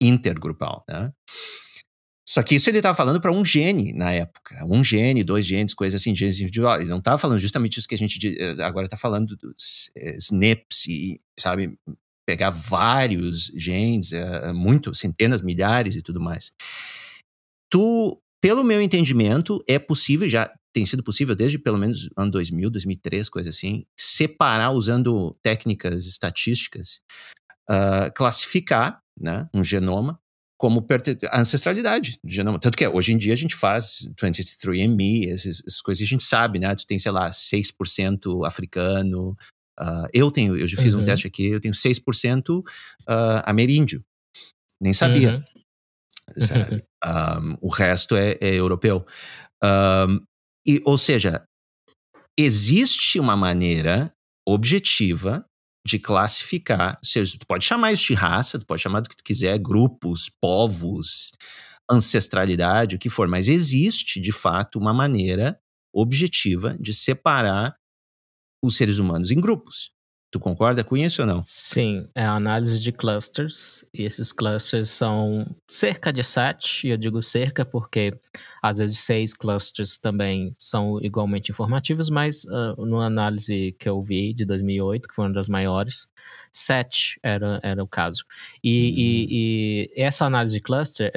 [0.00, 1.12] intergrupal, né?
[2.30, 4.64] Só que isso ele estava falando para um gene na época.
[4.64, 6.80] Um gene, dois genes, coisas assim, genes individuais.
[6.80, 10.16] Ele não estava falando justamente isso que a gente eh, agora está falando dos é,
[10.16, 11.76] SNPs e, sabe,
[12.24, 16.52] pegar vários genes, é, muito, centenas, milhares e tudo mais.
[17.68, 22.70] Tu, pelo meu entendimento, é possível, já tem sido possível desde pelo menos ano 2000,
[22.70, 27.00] 2003, coisa assim, separar usando técnicas estatísticas,
[27.68, 30.18] uh, classificar né, um genoma
[30.58, 30.86] como
[31.32, 32.58] ancestralidade do genoma.
[32.58, 36.58] Tanto que hoje em dia a gente faz 23andMe, essas, essas coisas a gente sabe,
[36.58, 36.74] né?
[36.74, 39.34] Tu tem, sei lá, 6% africano,
[39.80, 41.00] Uh, eu tenho, eu já fiz uhum.
[41.00, 42.64] um teste aqui, eu tenho 6% uh,
[43.44, 44.04] ameríndio.
[44.78, 45.42] Nem sabia.
[46.36, 46.46] Uhum.
[46.46, 46.84] Sabe?
[47.04, 49.06] Um, o resto é, é europeu.
[49.62, 50.20] Um,
[50.66, 51.44] e, ou seja,
[52.38, 54.12] existe uma maneira
[54.46, 55.44] objetiva
[55.86, 59.24] de classificar, seja, tu pode chamar isso de raça, tu pode chamar do que tu
[59.24, 61.32] quiser, grupos, povos,
[61.90, 65.58] ancestralidade, o que for, mas existe de fato uma maneira
[65.92, 67.74] objetiva de separar
[68.62, 69.90] os seres humanos em grupos.
[70.30, 71.40] Tu concorda com isso ou não?
[71.40, 76.96] Sim, é a análise de clusters, e esses clusters são cerca de sete, e eu
[76.96, 78.14] digo cerca porque
[78.62, 84.32] às vezes seis clusters também são igualmente informativos, mas uh, numa análise que eu vi
[84.32, 86.06] de 2008, que foi uma das maiores,
[86.52, 88.24] sete era, era o caso.
[88.62, 88.96] E, uhum.
[88.98, 91.10] e, e essa análise de cluster,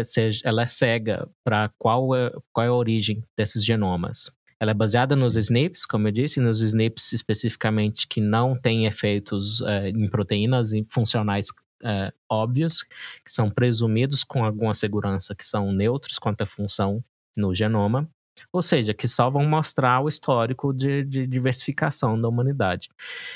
[0.43, 4.31] ela é cega para qual é, qual é a origem desses genomas.
[4.63, 5.23] Ela é baseada Sim.
[5.23, 10.71] nos SNPs, como eu disse, nos SNPs especificamente que não têm efeitos é, em proteínas
[10.87, 11.47] funcionais
[11.83, 12.83] é, óbvios,
[13.25, 17.03] que são presumidos com alguma segurança que são neutros quanto à função
[17.35, 18.09] no genoma,
[18.53, 22.89] ou seja, que só vão mostrar o histórico de, de diversificação da humanidade.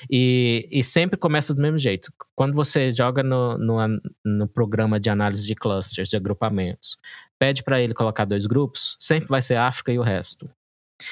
[0.09, 2.09] E, e, sempre começa do mesmo jeito.
[2.35, 3.77] Quando você joga no, no,
[4.23, 6.97] no programa de análise de clusters, de agrupamentos,
[7.37, 10.49] pede para ele colocar dois grupos, sempre vai ser África e o resto.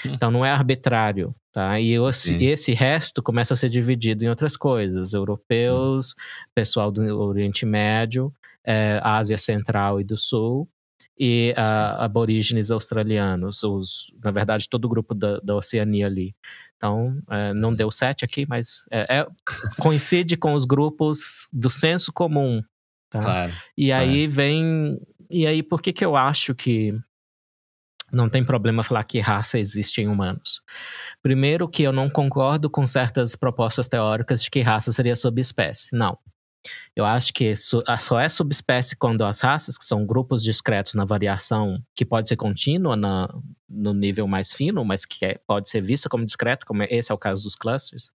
[0.06, 1.80] Então não é arbitrário, tá?
[1.80, 6.50] E esse, esse, resto começa a ser dividido em outras coisas: europeus, hum.
[6.56, 8.34] pessoal do Oriente Médio,
[8.64, 10.68] é, Ásia Central e do Sul
[11.18, 16.36] e a, aborígenes australianos, os, na verdade todo o grupo da, da Oceania ali.
[16.76, 19.28] Então é, não deu sete aqui, mas é, é,
[19.80, 22.62] coincide com os grupos do senso comum.
[23.10, 23.22] Tá?
[23.22, 25.00] Claro, e aí vem
[25.30, 26.94] e aí por que que eu acho que
[28.12, 30.62] não tem problema falar que raça existe em humanos.
[31.22, 35.96] Primeiro, que eu não concordo com certas propostas teóricas de que raça seria subespécie.
[35.96, 36.18] Não.
[36.96, 41.80] Eu acho que só é subespécie quando as raças, que são grupos discretos na variação,
[41.96, 43.30] que pode ser contínua na,
[43.70, 47.16] no nível mais fino, mas que é, pode ser vista como discreto, como esse é
[47.16, 48.12] o caso dos clusters,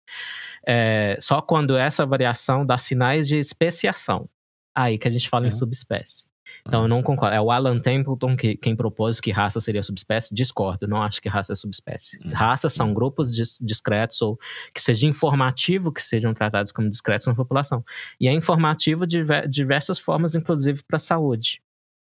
[0.66, 4.28] é, só quando essa variação dá sinais de especiação.
[4.74, 6.29] Aí que a gente fala em subespécie.
[6.66, 7.34] Então, eu não concordo.
[7.34, 10.34] É o Alan Templeton que, quem propôs que raça seria subespécie.
[10.34, 12.18] Discordo, não acho que raça é subespécie.
[12.24, 12.32] Uhum.
[12.32, 14.38] Raças são grupos dis discretos ou
[14.74, 17.84] que seja informativo que sejam tratados como discretos na população.
[18.20, 21.62] E é informativo de diversas formas, inclusive para a saúde.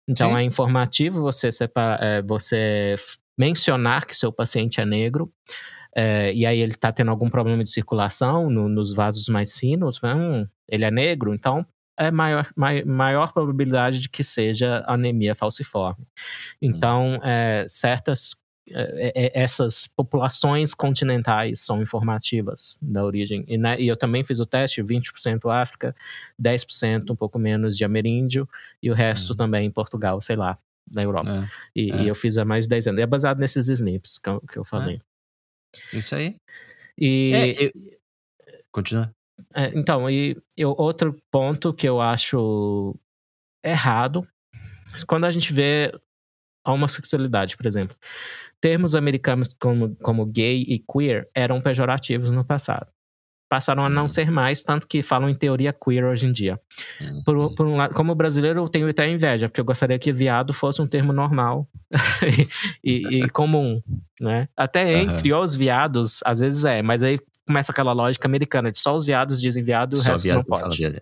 [0.08, 0.36] Então, Sim.
[0.36, 2.96] é informativo você, separar, é, você
[3.36, 5.32] mencionar que seu paciente é negro.
[5.94, 9.98] É, e aí ele está tendo algum problema de circulação no, nos vasos mais finos,
[10.04, 11.66] hum, ele é negro, então
[11.98, 12.48] é maior,
[12.84, 16.06] maior probabilidade de que seja anemia falciforme.
[16.60, 18.36] Então, é, certas
[18.68, 23.44] é, é, essas populações continentais são informativas da origem.
[23.46, 25.94] E, né, e, eu também fiz o teste, 20% África,
[26.40, 28.48] 10% um pouco menos de ameríndio,
[28.82, 29.36] e o resto uhum.
[29.36, 30.58] também em Portugal, sei lá,
[30.92, 31.30] na Europa.
[31.30, 32.02] É, e, é.
[32.02, 32.98] e, eu fiz há mais de 10 anos.
[32.98, 35.00] E é baseado nesses SNPs que eu, que eu falei.
[35.92, 35.96] É.
[35.96, 36.36] Isso aí.
[36.98, 37.32] E...
[37.34, 37.72] É, eu...
[38.72, 39.15] Continua.
[39.54, 42.94] É, então, e eu, outro ponto que eu acho
[43.64, 44.26] errado,
[45.06, 45.92] quando a gente vê
[46.66, 47.96] a homossexualidade, por exemplo.
[48.60, 52.88] Termos americanos como, como gay e queer eram pejorativos no passado.
[53.48, 54.08] Passaram a não uhum.
[54.08, 56.60] ser mais, tanto que falam em teoria queer hoje em dia.
[57.24, 57.54] Por, uhum.
[57.54, 60.82] por um lado, como brasileiro, eu tenho até inveja, porque eu gostaria que viado fosse
[60.82, 61.68] um termo normal
[62.82, 63.80] e, e, comum,
[64.20, 64.48] né?
[64.56, 65.40] Até entre uhum.
[65.40, 69.40] os viados, às vezes é, mas aí começa aquela lógica americana de só os viados
[69.40, 70.84] dizem viado e o resto não pode.
[70.84, 70.92] É,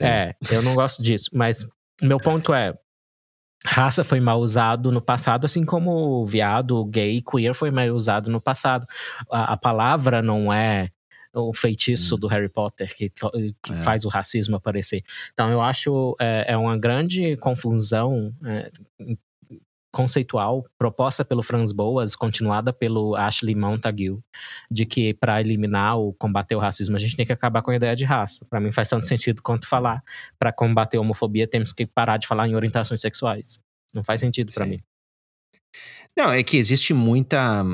[0.00, 1.30] é, eu não gosto disso.
[1.32, 1.66] Mas
[2.02, 2.74] meu ponto é,
[3.64, 8.40] raça foi mal usado no passado, assim como viado, gay, queer foi mal usado no
[8.40, 8.86] passado.
[9.30, 10.90] A, a palavra não é
[11.32, 12.18] o feitiço hum.
[12.18, 13.76] do Harry Potter que, que é.
[13.76, 15.02] faz o racismo aparecer.
[15.32, 18.70] Então eu acho é, é uma grande confusão é,
[19.92, 24.18] conceitual proposta pelo Franz Boas, continuada pelo Ashley Montague,
[24.70, 27.76] de que para eliminar ou combater o racismo a gente tem que acabar com a
[27.76, 28.44] ideia de raça.
[28.48, 30.02] Para mim faz tanto sentido quanto falar.
[30.38, 33.60] Para combater a homofobia temos que parar de falar em orientações sexuais.
[33.92, 34.80] Não faz sentido para mim.
[36.16, 37.64] Não, é que existe muita,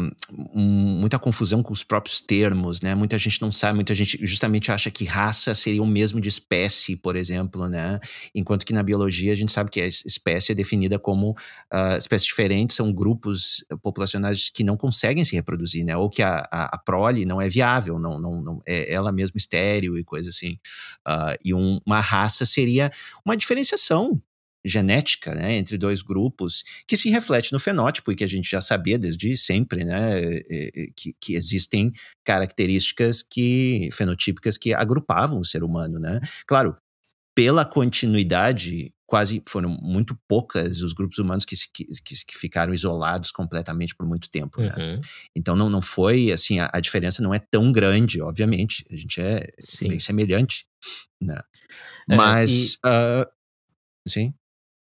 [0.52, 2.94] muita confusão com os próprios termos, né?
[2.94, 6.96] Muita gente não sabe, muita gente justamente acha que raça seria o mesmo de espécie,
[6.96, 7.98] por exemplo, né?
[8.34, 12.28] Enquanto que na biologia a gente sabe que a espécie é definida como uh, espécies
[12.28, 15.96] diferentes, são grupos populacionais que não conseguem se reproduzir, né?
[15.96, 19.38] Ou que a, a, a prole não é viável, não, não, não é ela mesma
[19.38, 20.58] estéreo e coisa assim.
[21.08, 22.90] Uh, e um, uma raça seria
[23.24, 24.20] uma diferenciação
[24.66, 28.60] genética né, entre dois grupos que se reflete no fenótipo e que a gente já
[28.60, 30.40] sabia desde sempre, né,
[30.96, 31.92] que, que existem
[32.24, 36.20] características que fenotípicas que agrupavam o ser humano, né?
[36.46, 36.76] Claro,
[37.34, 41.84] pela continuidade quase foram muito poucas os grupos humanos que, que,
[42.26, 44.60] que ficaram isolados completamente por muito tempo.
[44.60, 44.74] Né?
[44.76, 45.00] Uhum.
[45.34, 48.84] Então não, não foi assim, a, a, diferença não é tão grande, obviamente.
[48.90, 49.88] A gente é sim.
[49.88, 50.66] bem semelhante.
[51.20, 51.38] Né?
[52.08, 52.78] Mas.
[52.84, 53.26] É, e, uh,
[54.08, 54.34] sim.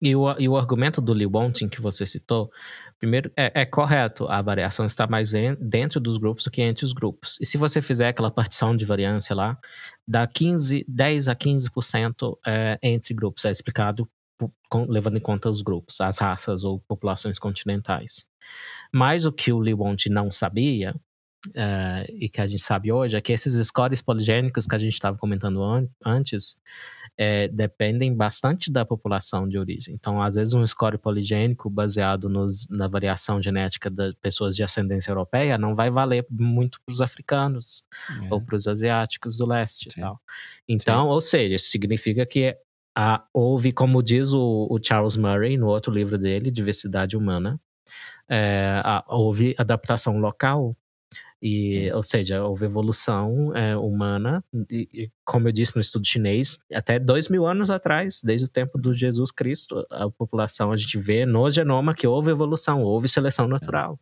[0.04, 2.52] E o, e o argumento do Lee Wonting que você citou,
[2.98, 6.84] primeiro, é, é correto, a variação está mais em, dentro dos grupos do que entre
[6.84, 7.38] os grupos.
[7.40, 9.58] E se você fizer aquela partição de variância lá,
[10.06, 13.46] dá 15, 10 a 15% é, entre grupos.
[13.46, 14.06] É explicado
[14.68, 18.26] com, levando em conta os grupos, as raças ou populações continentais.
[18.92, 20.94] Mas o que o Lee Wonting não sabia
[21.48, 24.94] Uh, e que a gente sabe hoje é que esses scores poligênicos que a gente
[24.94, 26.56] estava comentando an antes
[27.16, 29.94] é, dependem bastante da população de origem.
[29.94, 35.10] Então, às vezes, um score poligênico baseado nos, na variação genética de pessoas de ascendência
[35.10, 37.84] europeia não vai valer muito para os africanos
[38.24, 38.34] é.
[38.34, 40.00] ou para os asiáticos do leste Sim.
[40.00, 40.20] e tal.
[40.68, 41.10] Então, Sim.
[41.10, 42.56] ou seja, isso significa que
[42.96, 47.60] a, houve, como diz o, o, Charles Murray no outro livro dele, Diversidade Humana,
[48.28, 50.76] é, a, houve adaptação local
[51.46, 56.58] e, ou seja, houve evolução é, humana, e, e, como eu disse no estudo chinês,
[56.72, 60.96] até dois mil anos atrás, desde o tempo do Jesus Cristo, a população, a gente
[60.96, 64.00] vê no genoma que houve evolução, houve seleção natural.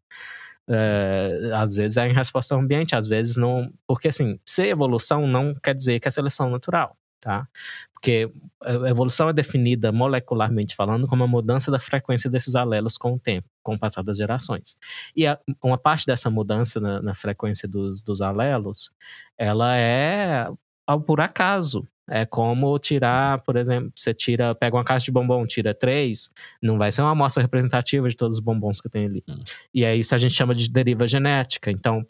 [0.69, 3.73] É, às vezes é em resposta ao ambiente, às vezes não.
[3.89, 7.49] Porque, assim, ser evolução não quer dizer que é seleção natural tá?
[7.93, 8.29] Porque
[8.61, 13.19] a evolução é definida molecularmente falando como a mudança da frequência desses alelos com o
[13.19, 14.77] tempo, com o passar das gerações.
[15.17, 18.91] E a, uma parte dessa mudança na, na frequência dos, dos alelos,
[19.39, 20.49] ela é
[20.87, 21.87] ao por acaso.
[22.11, 26.29] É como tirar, por exemplo, você tira, pega uma caixa de bombom, tira três,
[26.61, 29.23] não vai ser uma amostra representativa de todos os bombons que tem ali.
[29.29, 29.39] Hum.
[29.73, 31.71] E é isso a gente chama de deriva genética.
[31.71, 32.05] Então,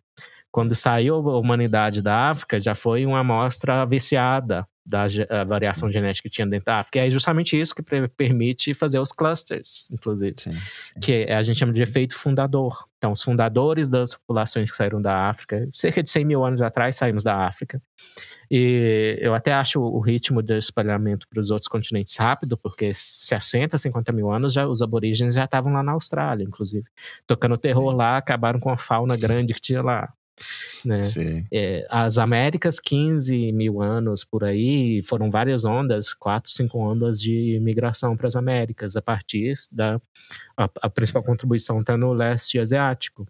[0.50, 5.06] quando saiu a humanidade da África, já foi uma amostra viciada da
[5.46, 5.92] variação sim.
[5.92, 6.98] genética que tinha dentro da África.
[6.98, 11.00] E é justamente isso que permite fazer os clusters, inclusive, sim, sim.
[11.00, 12.84] que a gente chama de efeito fundador.
[12.98, 16.96] Então, os fundadores das populações que saíram da África, cerca de 100 mil anos atrás,
[16.96, 17.80] saímos da África.
[18.50, 23.78] E eu até acho o ritmo de espalhamento para os outros continentes rápido, porque 60,
[23.78, 26.84] 50 mil anos já, os aborígenes já estavam lá na Austrália, inclusive.
[27.26, 30.12] Tocando terror lá, acabaram com a fauna grande que tinha lá.
[30.84, 31.00] Né?
[31.52, 37.58] É, as Américas, 15 mil anos por aí, foram várias ondas, quatro, cinco ondas de
[37.60, 40.00] migração para as Américas, a partir da.
[40.56, 43.26] A, a principal contribuição está no leste asiático.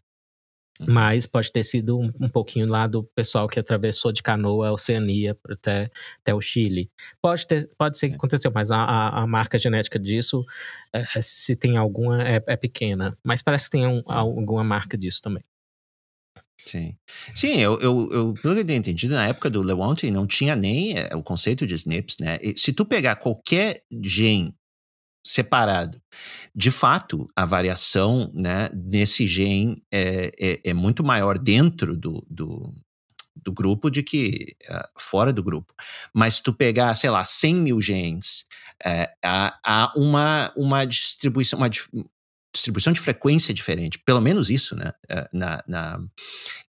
[0.81, 0.87] Uhum.
[0.89, 4.73] Mas pode ter sido um, um, pouquinho lá do pessoal que atravessou de canoa a
[4.73, 6.91] Oceania até, até o Chile.
[7.21, 10.45] Pode, ter, pode ser que aconteceu, mas a, a, a marca genética disso,
[10.93, 13.17] é, se tem alguma, é, é, pequena.
[13.23, 15.45] Mas parece que tem um, alguma marca disso também.
[16.65, 16.97] Sim.
[17.35, 20.55] Sim, eu, eu, eu, pelo que eu tenho entendido, na época do Lewontin não tinha
[20.55, 22.39] nem é, o conceito de SNPs, né?
[22.41, 24.55] E se tu pegar qualquer gene
[25.25, 26.01] separado,
[26.55, 32.73] de fato, a variação né, nesse gene é, é, é muito maior dentro do, do,
[33.37, 35.73] do grupo de que uh, fora do grupo.
[36.13, 38.47] Mas se tu pegar, sei lá, 100 mil genes,
[38.85, 41.71] uh, há, há uma, uma distribuição, uma,
[42.53, 44.93] distribuição de frequência diferente, pelo menos isso, né?
[45.09, 46.01] Eh, na, na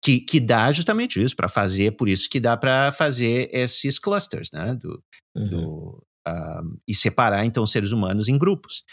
[0.01, 4.49] que, que dá justamente isso para fazer, por isso que dá para fazer esses clusters,
[4.51, 4.75] né?
[4.75, 5.03] Do,
[5.35, 5.43] uhum.
[5.43, 8.83] do um, e separar então os seres humanos em grupos.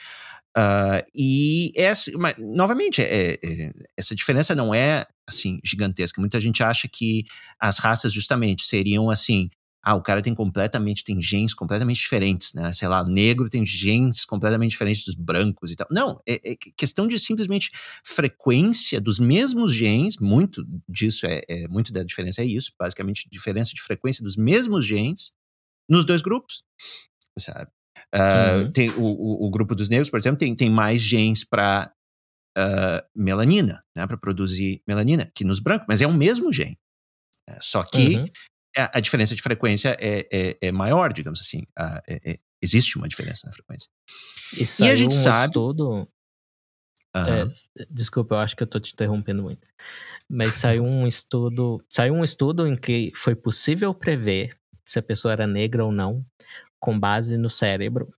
[0.57, 6.21] Uh, e essa, mas, novamente, é, é, essa diferença não é assim gigantesca.
[6.21, 7.25] Muita gente acha que
[7.59, 9.49] as raças justamente seriam assim
[9.83, 12.71] ah, o cara tem completamente, tem genes completamente diferentes, né?
[12.73, 15.87] Sei lá, o negro tem genes completamente diferentes dos brancos e tal.
[15.91, 17.71] Não, é, é questão de simplesmente
[18.05, 23.73] frequência dos mesmos genes, muito disso é, é, muito da diferença é isso, basicamente diferença
[23.73, 25.33] de frequência dos mesmos genes
[25.89, 26.63] nos dois grupos,
[27.39, 27.71] sabe?
[28.15, 28.73] Uh, uhum.
[28.73, 31.93] tem o, o, o, grupo dos negros, por exemplo, tem, tem mais genes para
[32.57, 36.79] uh, ah, melanina, né, para produzir melanina, que nos brancos, mas é o mesmo gene.
[37.49, 38.25] É, só que uhum
[38.77, 41.67] a, a diferença de frequência é, é, é maior, digamos assim.
[41.77, 43.89] A, é, é, existe uma diferença na frequência.
[44.81, 45.47] e a gente um sabe.
[45.47, 46.09] Estudo...
[47.13, 47.51] Uhum.
[47.91, 49.67] desculpa, eu acho que eu estou te interrompendo muito.
[50.29, 51.85] Mas saiu um estudo.
[51.89, 56.25] Saiu um estudo em que foi possível prever se a pessoa era negra ou não,
[56.79, 58.15] com base no cérebro.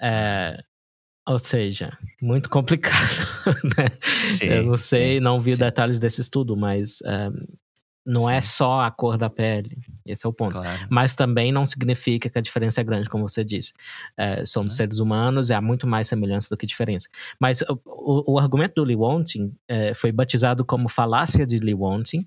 [0.00, 0.62] É,
[1.26, 2.96] ou seja, muito complicado,
[3.76, 3.86] né?
[4.26, 5.58] Sim, eu não sei, não vi sim.
[5.58, 7.00] detalhes desse estudo, mas
[8.04, 8.38] Não é Sim.
[8.38, 9.78] é só a cor da pele.
[10.04, 10.52] Esse é o ponto.
[10.52, 10.86] Claro.
[10.90, 13.72] Mas também não significa que a diferença é grande, como você disse.
[14.16, 14.76] É, somos é.
[14.78, 17.08] seres humanos e há muito mais semelhança do que diferença.
[17.38, 22.24] Mas o, o, o argumento do Lewontin é, foi batizado como falácia de Lewontin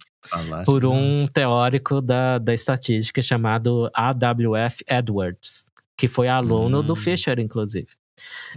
[0.65, 4.83] por um teórico da, da estatística chamado A.W.F.
[4.87, 5.65] Edwards,
[5.97, 6.83] que foi aluno hum.
[6.83, 7.87] do Fisher, inclusive.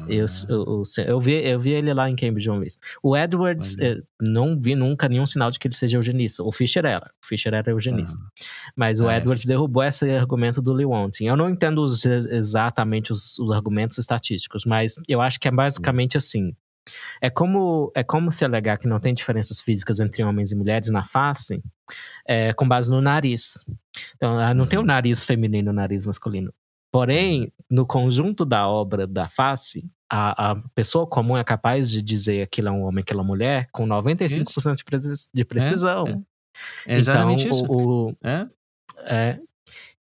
[0.08, 0.46] Eu, ah.
[0.48, 2.78] eu, eu, vi, eu vi ele lá em Cambridge uma vez.
[3.02, 3.76] O Edwards,
[4.20, 6.42] não vi nunca nenhum sinal de que ele seja eugenista.
[6.42, 7.10] O Fischer era.
[7.22, 8.18] O Fischer era eugenista.
[8.20, 8.44] Ah.
[8.76, 11.24] Mas o ah, é, Edwards é, derrubou esse argumento do Lewontin.
[11.24, 16.12] Eu não entendo os, exatamente os, os, argumentos estatísticos, mas eu acho que é basicamente
[16.12, 16.18] Sim.
[16.18, 16.56] assim.
[17.20, 20.88] É como, é como se alegar que não tem diferenças físicas entre homens e mulheres
[20.88, 21.62] na face
[22.26, 23.64] é, com base no nariz.
[24.16, 24.68] Então, ah, não uhum.
[24.68, 26.52] tem o nariz feminino e o nariz masculino.
[26.90, 32.42] Porém, no conjunto da obra da face, a, a, pessoa comum é capaz de dizer
[32.42, 36.06] aquilo é um homem, aquilo é uma mulher, com 95% de, precis, de precisão.
[36.86, 36.94] É, é.
[36.94, 37.66] é exatamente então, isso.
[37.70, 38.46] O, é?
[39.04, 39.38] é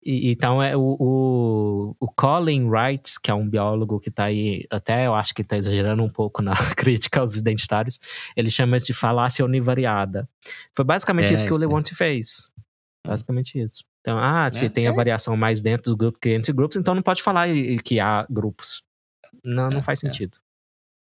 [0.06, 4.64] e, então, é o, o, o, Colin Wright, que é um biólogo que está aí,
[4.70, 7.98] até eu acho que está exagerando um pouco na crítica aos identitários,
[8.36, 10.28] ele chama isso de falácia univariada.
[10.72, 12.48] Foi basicamente é, isso que o Lewontin fez.
[13.04, 13.84] Basicamente isso.
[14.06, 14.94] Então, ah, se é, tem a é.
[14.94, 17.48] variação mais dentro do grupo que entre grupos, então não pode falar
[17.84, 18.84] que há grupos.
[19.42, 20.06] Não, não é, faz é.
[20.06, 20.38] sentido.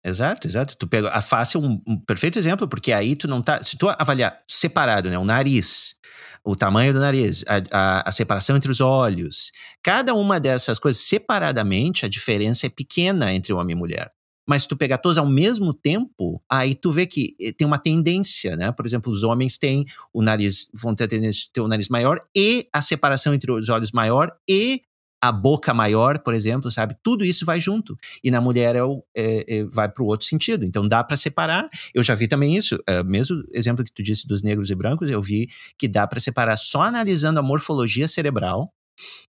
[0.03, 0.75] Exato, exato.
[0.75, 3.61] Tu pega a face é um, um, perfeito exemplo, porque aí tu não tá.
[3.61, 5.17] Se tu avaliar separado, né?
[5.19, 5.95] O nariz,
[6.43, 9.51] o tamanho do nariz, a, a, a, separação entre os olhos,
[9.83, 14.11] cada uma dessas coisas separadamente, a diferença é pequena entre homem e mulher.
[14.47, 17.77] Mas se tu pegar todos ao mesmo tempo, aí tu vê que eh, tem uma
[17.77, 18.71] tendência, né?
[18.71, 21.89] Por exemplo, os homens têm o nariz, vão ter a tendência de ter o nariz
[21.89, 24.81] maior e a separação entre os olhos maior e
[25.21, 26.95] a boca maior, por exemplo, sabe?
[27.03, 27.97] Tudo isso vai junto.
[28.23, 28.79] E na mulher é,
[29.15, 30.63] é, é vai para o outro sentido.
[30.63, 31.67] Então dá para separar.
[31.93, 32.77] Eu já vi também isso.
[32.87, 36.19] É, mesmo exemplo que tu disse dos negros e brancos, eu vi que dá para
[36.19, 38.71] separar só analisando a morfologia cerebral.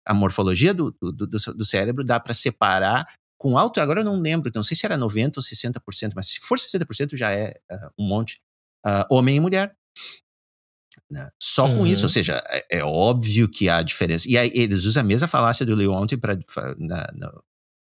[0.05, 3.05] A morfologia do, do, do, do cérebro dá para separar
[3.39, 6.39] com alto, agora eu não lembro, não sei se era 90% ou 60%, mas se
[6.41, 8.39] for 60% já é uh, um monte,
[8.85, 9.73] uh, homem e mulher.
[11.09, 11.29] Né?
[11.41, 11.77] Só uhum.
[11.79, 12.13] com isso, ou uhum.
[12.13, 14.29] seja, é, é, óbvio que há diferença.
[14.29, 16.35] E aí eles usam a mesma falácia do Leonte para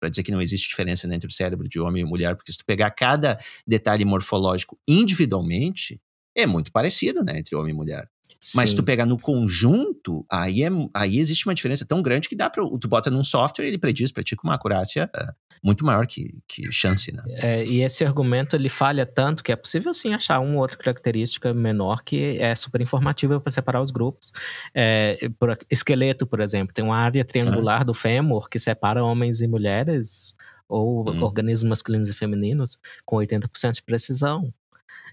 [0.10, 2.66] dizer que não existe diferença entre o cérebro de homem e mulher, porque se tu
[2.66, 6.02] pegar cada detalhe morfológico individualmente,
[6.36, 8.10] é muito parecido né, entre homem e mulher.
[8.54, 12.36] Mas se tu pegar no conjunto, aí, é, aí existe uma diferença tão grande que
[12.36, 15.84] dá para tu bota num software ele prediz para ti com uma acurácia uh, muito
[15.84, 17.24] maior que, que chance, né?
[17.28, 20.78] É, e esse argumento ele falha tanto que é possível sim achar uma ou outra
[20.78, 24.32] característica menor que é super informativa para separar os grupos.
[24.76, 27.84] É, por, esqueleto, por exemplo, tem uma área triangular ah.
[27.84, 30.36] do fêmur que separa homens e mulheres
[30.68, 31.24] ou hum.
[31.24, 34.54] organismos masculinos e femininos com 80% de precisão.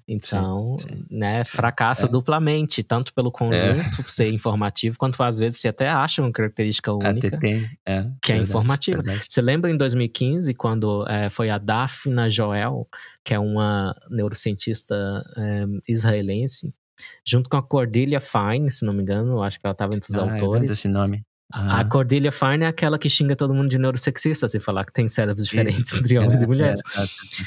[0.06, 1.06] Então, sim, sim.
[1.10, 2.08] né, fracassa é.
[2.08, 4.04] duplamente, tanto pelo conjunto é.
[4.06, 8.36] ser informativo, quanto às vezes você até acha uma característica única tem, é, que é
[8.36, 9.02] verdade, informativa.
[9.02, 9.24] Verdade.
[9.28, 12.88] Você lembra em 2015, quando é, foi a Daphna Joel,
[13.24, 16.74] que é uma neurocientista é, israelense,
[17.24, 20.18] junto com a Cordelia Fine, se não me engano, acho que ela estava entre os
[20.18, 20.70] ah, autores.
[20.70, 21.24] esse nome.
[21.52, 25.06] A Cordelia Fine é aquela que xinga todo mundo de neurosexista, se falar que tem
[25.06, 26.80] cérebros diferentes entre homens é, e mulheres.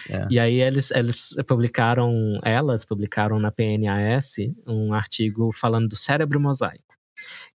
[0.09, 0.27] É, é.
[0.29, 4.35] E aí eles, eles publicaram, elas publicaram na PNAS
[4.67, 6.83] um artigo falando do cérebro mosaico.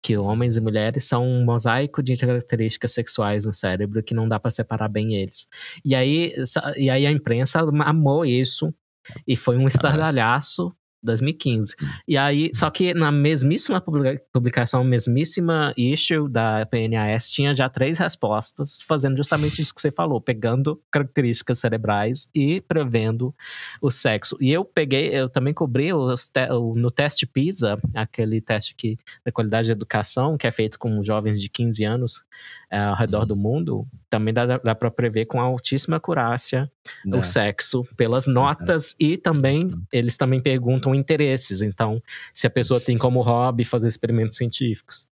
[0.03, 4.41] Que homens e mulheres são um mosaico de características sexuais no cérebro que não dá
[4.41, 5.47] para separar bem eles.
[5.85, 6.33] E aí,
[6.77, 8.75] e aí a imprensa amou isso
[9.27, 10.71] e foi um estardalhaço
[11.03, 11.75] 2015.
[11.81, 11.87] Hum.
[12.07, 13.83] E aí, só que na mesmíssima
[14.33, 20.21] publicação, mesmíssima issue da PNAS, tinha já três respostas, fazendo justamente isso que você falou,
[20.21, 23.35] pegando características cerebrais e prevendo
[23.81, 24.37] o sexo.
[24.41, 29.33] E eu peguei, eu também cobri te, o, no teste PISA, aquele teste que, da
[29.33, 32.25] qualidade de educação, que é feito com jovens de 15 anos
[32.71, 33.27] é, ao redor uhum.
[33.27, 36.71] do mundo, também dá, dá para prever com altíssima acurácia
[37.07, 39.83] o sexo pelas notas e também, uhum.
[39.93, 41.63] eles também perguntam interesses.
[41.63, 42.01] Então,
[42.33, 45.10] se a pessoa tem como hobby fazer experimentos científicos.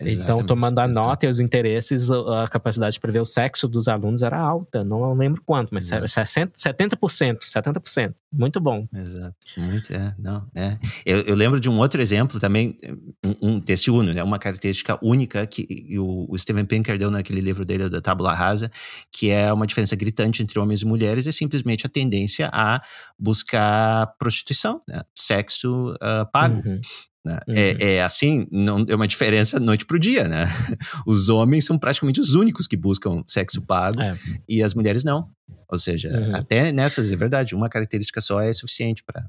[0.00, 3.88] Exatamente, então, tomando a nota e os interesses, a capacidade de prever o sexo dos
[3.88, 4.82] alunos era alta.
[4.82, 6.08] Não lembro quanto, mas Exato.
[6.08, 7.38] 60, 70%.
[7.40, 8.14] 70%.
[8.32, 8.88] Muito bom.
[8.94, 9.36] Exato.
[9.58, 10.78] Muito, é, não, é.
[11.04, 12.76] Eu, eu lembro de um outro exemplo também,
[13.24, 14.22] um, um desse Uno, né?
[14.22, 15.66] Uma característica única que
[15.98, 18.70] o, o Steven Pinker deu naquele livro dele, da Tábula Rasa,
[19.12, 22.80] que é uma diferença gritante entre homens e mulheres, é simplesmente a tendência a
[23.18, 25.02] buscar prostituição, né?
[25.14, 26.66] Sexo uh, pago.
[26.66, 26.80] Uhum.
[27.24, 27.38] Né?
[27.48, 27.56] É, uhum.
[27.56, 30.46] É, é, assim, não é uma diferença noite para o dia, né?
[31.06, 34.16] Os homens são praticamente os únicos que buscam sexo pago é.
[34.48, 35.28] e as mulheres não.
[35.68, 36.36] Ou seja, uhum.
[36.36, 39.24] até nessas, é verdade, uma característica só é suficiente para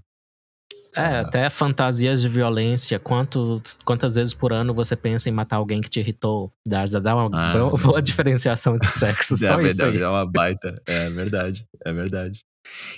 [0.96, 3.00] É, até fantasias de violência.
[3.00, 6.52] Quanto, quantas vezes por ano você pensa em matar alguém que te irritou?
[6.68, 9.38] Dá, dá uma ah, boa, boa diferenciação de sexo.
[9.38, 9.84] Só é, isso.
[9.84, 10.82] É uma baita.
[10.88, 11.66] É verdade.
[11.86, 12.44] É verdade.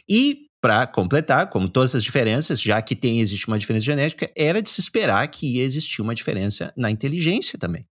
[0.10, 4.64] E para completar, como todas as diferenças, já que tem existe uma diferença genética, era
[4.64, 7.86] de se esperar que ia existir uma diferença na inteligência também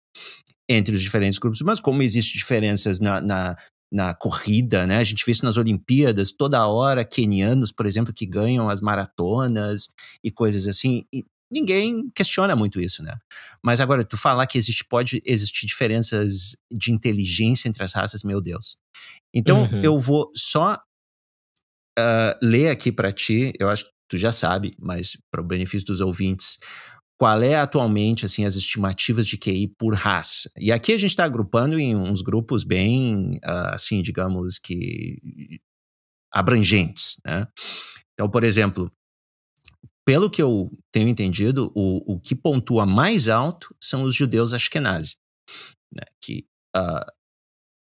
[0.69, 3.57] entre os diferentes grupos, mas como existem diferenças na, na,
[3.91, 4.99] na, corrida, né?
[4.99, 9.89] A gente vê isso nas Olimpíadas, toda hora, quenianos, por exemplo, que ganham as maratonas
[10.23, 11.03] e coisas assim.
[11.13, 13.17] E ninguém questiona muito isso, né?
[13.61, 18.39] Mas agora, tu falar que existe, pode existir diferenças de inteligência entre as raças, meu
[18.39, 18.77] Deus.
[19.35, 19.81] Então, uhum.
[19.81, 20.77] eu vou só
[21.97, 25.87] uh, ler aqui para ti, eu acho que tu já sabe, mas para o benefício
[25.87, 26.57] dos ouvintes,
[27.17, 30.49] qual é atualmente assim as estimativas de QI por raça.
[30.57, 35.61] E aqui a gente está agrupando em uns grupos bem, uh, assim, digamos que
[36.31, 37.47] abrangentes, né?
[38.13, 38.91] Então, por exemplo,
[40.05, 45.15] pelo que eu tenho entendido, o, o que pontua mais alto são os judeus ashkenazi,
[45.91, 46.03] né?
[46.21, 46.45] que
[46.75, 47.05] uh,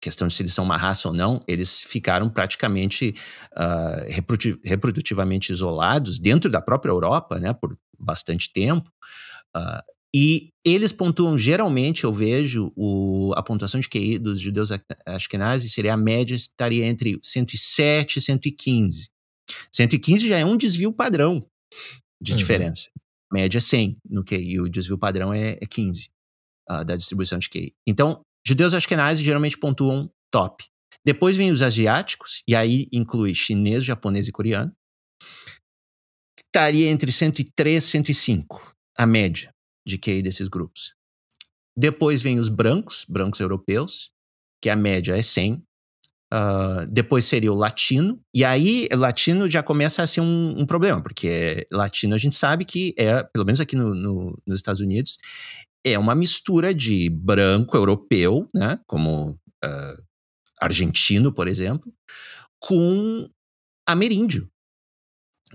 [0.01, 3.15] questão de se eles são uma raça ou não, eles ficaram praticamente
[3.53, 8.91] uh, reprodutivamente isolados dentro da própria Europa, né, por bastante tempo.
[9.55, 9.83] Uh,
[10.15, 14.71] e eles pontuam, geralmente, eu vejo, o, a pontuação de QI dos judeus
[15.07, 19.09] ashkenazi seria a média estaria entre 107 e 115.
[19.71, 21.47] 115 já é um desvio padrão
[22.21, 22.37] de uhum.
[22.37, 22.91] diferença.
[23.33, 26.11] Média 100 no QI, e o desvio padrão é, é 15
[26.69, 27.73] uh, da distribuição de QI.
[27.87, 30.65] Então, Judeus ashkenazes geralmente pontuam top.
[31.05, 34.73] Depois vem os asiáticos, e aí inclui chinês, japonês e coreano.
[36.47, 39.55] Estaria entre 103 e 105, a média
[39.87, 40.95] de QI desses grupos.
[41.77, 44.11] Depois vem os brancos, brancos europeus,
[44.63, 45.55] que a média é 100.
[45.55, 45.63] Uh,
[46.33, 51.03] ah, depois seria o latino, e aí latino já começa a ser um, um, problema,
[51.03, 55.19] porque latino a gente sabe que é, pelo menos aqui no, no, nos Estados Unidos,
[55.85, 59.31] é uma mistura de branco europeu, né, como
[59.65, 60.05] uh,
[60.61, 61.93] argentino, por exemplo,
[62.61, 63.29] com
[63.87, 64.49] ameríndio.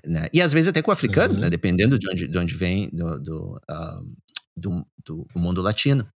[0.06, 0.28] Né?
[0.34, 1.42] E às vezes até com africano, né, uhum.
[1.42, 4.16] né, dependendo de onde, de onde vem do, do, uh,
[4.58, 6.08] do, do, mundo latino.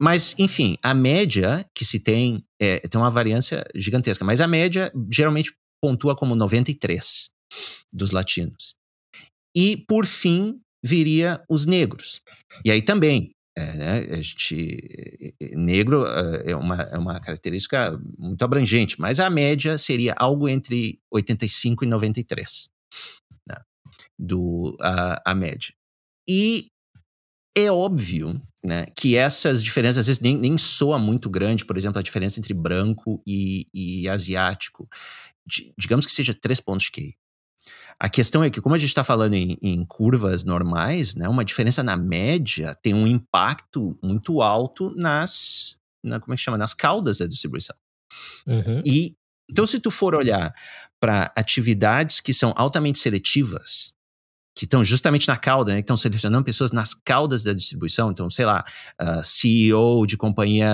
[0.00, 4.92] Mas, enfim, a média que se tem é, tem uma variância gigantesca, mas a média
[5.12, 7.30] geralmente pontua como 93
[7.92, 8.74] dos latinos.
[9.54, 12.20] E, por fim, viria os negros.
[12.64, 13.98] E aí também, é, né?
[14.10, 16.04] A gente, negro
[16.44, 21.88] é uma, é uma característica muito abrangente, mas a média seria algo entre 85 e
[21.88, 22.70] 93,
[23.46, 23.56] né?
[24.18, 25.74] do, a, a média.
[26.28, 26.70] E
[27.56, 31.98] é óbvio né, que essas diferenças às vezes nem, nem soa muito grande, por exemplo,
[31.98, 34.88] a diferença entre branco e, e asiático.
[35.46, 37.16] D digamos que seja três pontos QI.
[38.00, 41.44] A questão é que, como a gente está falando em, em, curvas normais, né, uma
[41.44, 46.72] diferença na média tem um impacto muito alto nas, na, como é que chama, nas
[46.72, 47.76] caudas da distribuição.
[48.46, 48.82] Uhum.
[48.86, 49.14] E
[49.50, 50.54] então, se tu for olhar
[51.00, 53.92] para atividades que são altamente seletivas,
[54.54, 58.10] que estão justamente na cauda, né, que estão selecionando pessoas nas caudas da distribuição.
[58.10, 58.64] Então, sei lá,
[59.00, 60.68] uh, CEO de companhia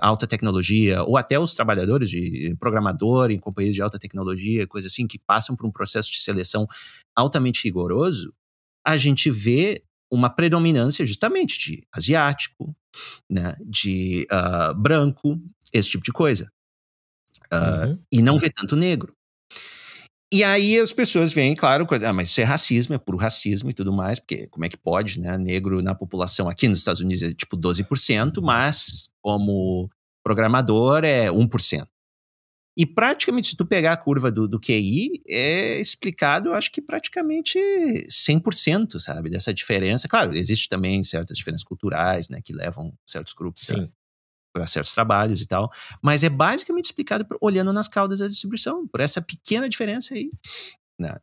[0.00, 5.06] alta tecnologia, ou até os trabalhadores de programador em companhias de alta tecnologia, coisa assim,
[5.06, 6.66] que passam por um processo de seleção
[7.14, 8.32] altamente rigoroso,
[8.84, 12.74] a gente vê uma predominância justamente de asiático,
[13.28, 15.38] né, de uh, branco,
[15.72, 16.50] esse tipo de coisa.
[17.52, 17.98] Uh, uhum.
[18.10, 19.14] E não vê tanto negro.
[20.32, 23.74] E aí as pessoas veem, claro, ah, mas isso é racismo, é puro racismo e
[23.74, 25.38] tudo mais, porque como é que pode, né?
[25.38, 29.88] Negro na população aqui nos Estados Unidos é tipo 12%, mas como
[30.22, 31.86] programador é 1%.
[32.76, 36.80] E praticamente, se tu pegar a curva do, do QI, é explicado, eu acho que
[36.80, 39.30] praticamente 100%, sabe?
[39.30, 40.06] Dessa diferença.
[40.06, 42.40] Claro, existe também certas diferenças culturais, né?
[42.40, 43.90] Que levam certos grupos Sim
[44.52, 45.70] para certos trabalhos e tal,
[46.02, 50.30] mas é basicamente explicado por, olhando nas caudas da distribuição, por essa pequena diferença aí.
[50.98, 51.16] Né?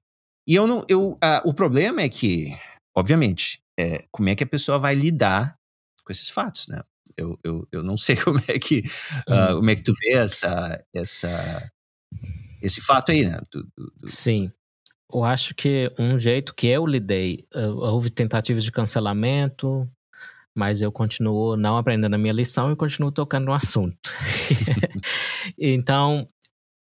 [0.47, 2.55] E eu não, eu, o problema é que,
[2.95, 5.57] obviamente, é, como é que a pessoa vai lidar
[6.03, 6.81] com esses fatos, né?
[7.17, 8.83] Eu, eu, eu não sei como é que
[9.27, 11.71] uh, como é que tu vê essa, essa
[12.61, 13.37] esse fato aí, né?
[13.51, 14.09] Do, do, do...
[14.09, 14.51] Sim.
[15.11, 19.89] Eu acho que um jeito que eu lidei, houve tentativas de cancelamento,
[20.55, 23.97] mas eu continuo não aprendendo a minha lição e continuo tocando no assunto.
[25.59, 26.27] então,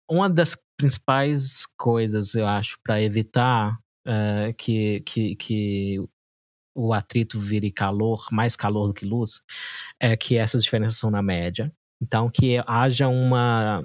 [0.10, 3.78] uma das principais coisas, eu acho, para evitar
[4.08, 6.00] uh, que, que, que
[6.76, 9.42] o atrito vire calor, mais calor do que luz,
[10.00, 11.74] é que essas diferenças são na média.
[12.02, 13.82] Então, que haja uma,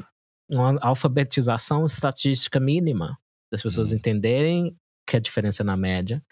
[0.51, 3.17] uma alfabetização estatística mínima
[3.51, 3.97] das pessoas hum.
[3.97, 4.77] entenderem
[5.07, 6.23] que a diferença é na média.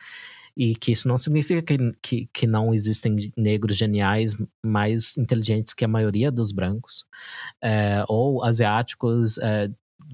[0.58, 5.84] E que isso não significa que, que, que não existem negros geniais mais inteligentes que
[5.84, 7.06] a maioria dos brancos,
[7.62, 9.70] é, ou asiáticos é,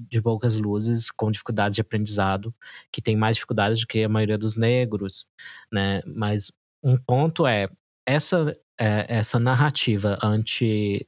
[0.09, 2.53] de poucas luzes com dificuldades de aprendizado,
[2.91, 5.25] que tem mais dificuldades do que a maioria dos negros,
[5.71, 6.01] né?
[6.05, 6.51] Mas
[6.83, 7.67] um ponto é
[8.05, 11.07] essa é, essa narrativa anti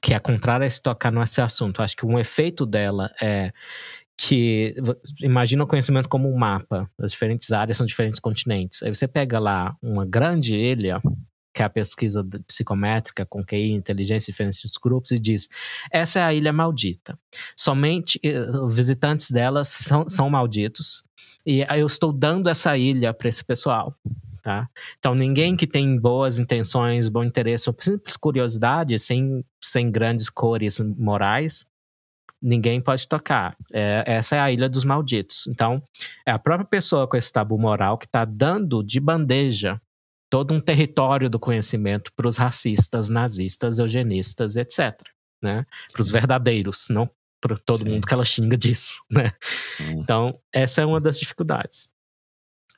[0.00, 1.82] que é contrária a se tocar nesse assunto.
[1.82, 3.52] Acho que um efeito dela é
[4.16, 4.74] que
[5.20, 6.90] imagina o conhecimento como um mapa.
[6.98, 8.82] As diferentes áreas são diferentes continentes.
[8.82, 11.02] Aí você pega lá uma grande ilha,
[11.52, 15.48] que é a pesquisa psicométrica com QI, inteligência, diferentes grupos, e diz:
[15.90, 17.18] essa é a ilha maldita.
[17.54, 21.04] Somente uh, visitantes delas são, são malditos.
[21.44, 23.94] E eu estou dando essa ilha para esse pessoal.
[24.42, 24.68] Tá?
[24.98, 30.80] Então, ninguém que tem boas intenções, bom interesse ou simples curiosidade, sem, sem grandes cores
[30.96, 31.66] morais,
[32.40, 33.56] ninguém pode tocar.
[33.72, 35.46] É, essa é a ilha dos malditos.
[35.46, 35.82] Então,
[36.26, 39.80] é a própria pessoa com esse tabu moral que está dando de bandeja
[40.30, 45.00] todo um território do conhecimento para os racistas, nazistas, eugenistas, etc.
[45.42, 45.64] Né?
[45.92, 47.08] Para os verdadeiros, não
[47.40, 47.90] para todo Sim.
[47.90, 49.02] mundo que ela xinga disso.
[49.10, 49.32] Né?
[49.80, 50.00] Hum.
[50.00, 51.88] Então, essa é uma das dificuldades.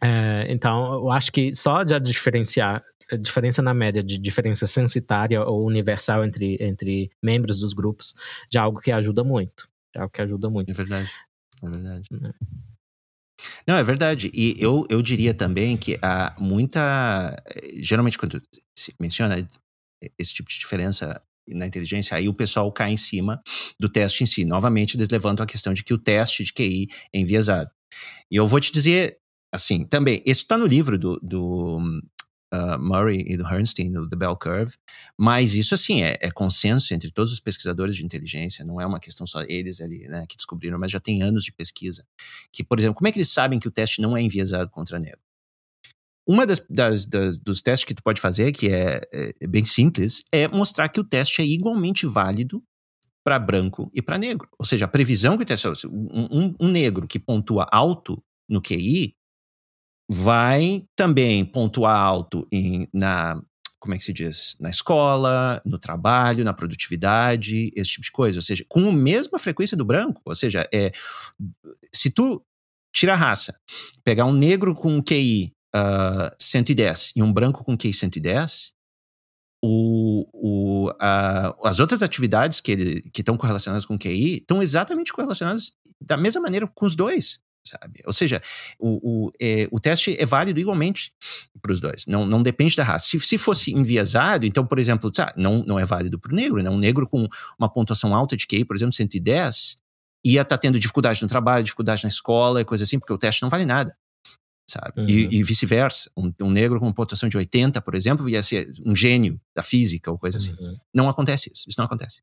[0.03, 5.43] É, então, eu acho que só de diferenciar a diferença na média de diferença censitária
[5.43, 8.15] ou universal entre, entre membros dos grupos
[8.51, 9.69] de algo que ajuda muito.
[9.95, 10.70] É algo que ajuda muito.
[10.70, 11.11] É verdade.
[11.62, 12.09] É verdade.
[12.12, 12.33] É.
[13.66, 14.31] Não, é verdade.
[14.35, 17.37] E eu, eu diria também que há muita.
[17.77, 18.41] Geralmente, quando
[18.77, 19.47] se menciona
[20.19, 23.41] esse tipo de diferença na inteligência, aí o pessoal cai em cima
[23.81, 24.45] do teste em si.
[24.45, 27.70] Novamente, eles levantam a questão de que o teste de QI é enviesado.
[28.31, 29.19] E eu vou te dizer,
[29.53, 31.79] assim, também, isso está no livro do, do
[32.53, 34.77] uh, Murray e do Herrnstein, do The Bell Curve,
[35.16, 39.01] mas isso, assim, é, é, consenso entre todos os pesquisadores de inteligência, não é uma
[39.01, 42.05] questão só eles ali, né, que descobriram, mas já tem anos de pesquisa.
[42.53, 44.99] Que, por exemplo, como é que eles sabem que o teste não é enviesado contra
[44.99, 45.20] negro?
[46.27, 50.25] Uma das, das, das, dos testes que tu pode fazer, que é, é, bem simples,
[50.31, 52.62] é mostrar que o teste é igualmente válido
[53.25, 54.47] para branco e para negro.
[54.59, 55.66] Ou seja, a previsão que o teste.
[55.87, 59.18] Um, um, um negro que pontua alto no QI
[60.09, 63.40] vai também pontuar alto em, na,
[63.78, 64.56] como é que se diz?
[64.59, 68.39] Na escola, no trabalho, na produtividade, esse tipo de coisa.
[68.39, 70.22] Ou seja, com a mesma frequência do branco.
[70.24, 70.90] Ou seja, é,
[71.93, 72.43] se tu
[72.93, 73.59] tira a raça,
[74.02, 78.72] pegar um negro com QI uh, 110 e um branco com QI 110,
[79.62, 80.90] o, o,
[81.64, 86.86] as outras atividades que estão correlacionadas com QI estão exatamente correlacionadas da mesma maneira com
[86.86, 88.01] os dois sabe?
[88.06, 88.40] Ou seja,
[88.78, 91.12] o, o, é, o teste é válido igualmente
[91.60, 93.06] para os dois, não, não depende da raça.
[93.06, 96.62] Se, se fosse enviesado, então, por exemplo, tá, não, não é válido para o negro,
[96.62, 96.70] né?
[96.70, 97.28] Um negro com
[97.59, 99.78] uma pontuação alta de QI, por exemplo, 110,
[100.24, 103.43] ia estar tá tendo dificuldade no trabalho, dificuldade na escola, coisa assim, porque o teste
[103.43, 103.97] não vale nada
[104.70, 105.01] sabe?
[105.01, 105.09] Uhum.
[105.09, 106.10] E, e vice-versa.
[106.14, 109.62] Um, um, negro com uma pontuação de 80, por exemplo, ia ser um gênio da
[109.62, 110.55] física ou coisa assim.
[110.60, 110.76] Uhum.
[110.94, 111.64] Não acontece isso.
[111.66, 112.20] Isso não acontece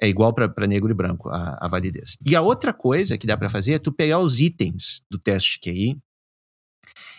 [0.00, 2.16] é igual para negro e branco a, a, validez.
[2.24, 5.58] E a outra coisa que dá para fazer é tu pegar os itens do teste
[5.58, 6.00] QI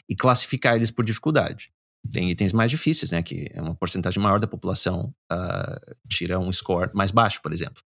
[0.08, 1.72] e classificar eles por dificuldade.
[2.10, 3.22] Tem itens mais difíceis, né?
[3.22, 7.84] Que é uma porcentagem maior da população uh, tira um score mais baixo, por exemplo.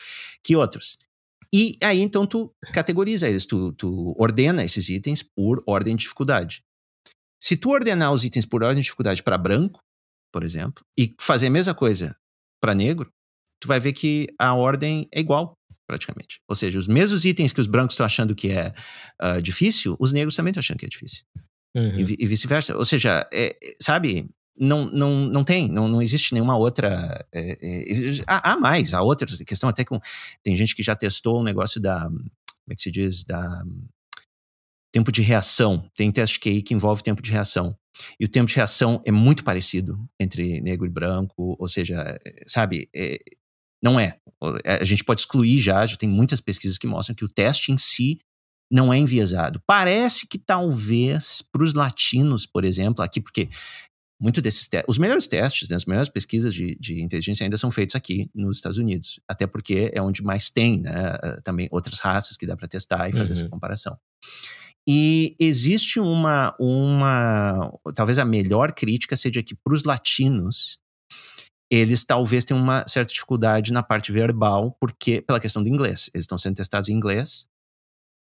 [0.44, 0.98] Que outros?
[1.54, 6.64] E aí, então, tu categoriza eles, tu, tu ordena esses itens por ordem de dificuldade.
[7.42, 9.82] Se tu ordenar os itens por ordem de dificuldade para branco,
[10.32, 12.16] por exemplo, e fazer a mesma coisa
[12.62, 13.12] para negro,
[13.60, 15.54] tu vai ver que a ordem é igual,
[15.88, 16.40] praticamente.
[16.48, 18.74] Ou seja, os mesmos itens que os brancos estão achando que é
[19.22, 21.24] uh, difícil, os negros também estão achando que é difícil.
[21.76, 22.00] Uhum.
[22.00, 22.78] E, e vice-versa.
[22.78, 24.30] Ou seja, é, sabe,
[24.60, 27.26] não, não, não tem, não, não existe nenhuma outra.
[27.32, 29.38] É, é, há, há, mais, há outras.
[29.40, 30.00] Questão até com.
[30.44, 32.04] Tem gente que já testou um negócio da.
[32.04, 33.24] Como é que se diz?
[33.24, 33.64] Da.
[34.92, 35.90] Tempo de reação.
[35.96, 37.76] Tem teste QI que envolve tempo de reação.
[38.20, 42.44] E o tempo de reação é muito parecido entre negro e branco, ou seja, é,
[42.48, 43.20] sabe, é,
[43.82, 44.18] não é.
[44.66, 47.78] A gente pode excluir já, já tem muitas pesquisas que mostram que o teste em
[47.78, 48.20] si
[48.72, 49.62] não é enviesado.
[49.66, 53.50] Parece que talvez para os latinos, por exemplo, aqui, porque
[54.22, 57.72] muito desses testes, os melhores testes, né, as melhores pesquisas de, de, inteligência ainda são
[57.72, 62.36] feitos aqui nos Estados Unidos, até porque é onde mais tem, né, também outras raças
[62.36, 63.40] que dá para testar e fazer uhum.
[63.40, 63.98] essa comparação.
[64.88, 70.80] E existe uma, uma, talvez a melhor crítica seja que para os latinos
[71.70, 76.10] eles talvez tenham uma certa dificuldade na parte verbal, porque pela questão do inglês.
[76.14, 77.48] Eles estão sendo testados em inglês.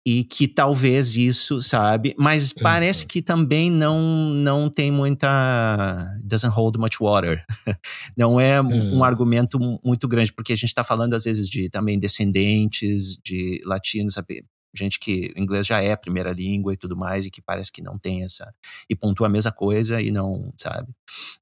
[0.03, 2.16] E que talvez isso, sabe?
[2.18, 2.64] Mas uhum.
[2.64, 4.02] parece que também não
[4.34, 6.18] não tem muita.
[6.24, 7.45] doesn't hold much water.
[8.18, 11.99] não é um argumento muito grande, porque a gente está falando às vezes de também
[11.99, 14.44] descendentes de latinos, sabe?
[14.73, 17.72] Gente que o inglês já é a primeira língua e tudo mais, e que parece
[17.72, 18.53] que não tem essa.
[18.89, 20.93] e pontua a mesma coisa e não, sabe?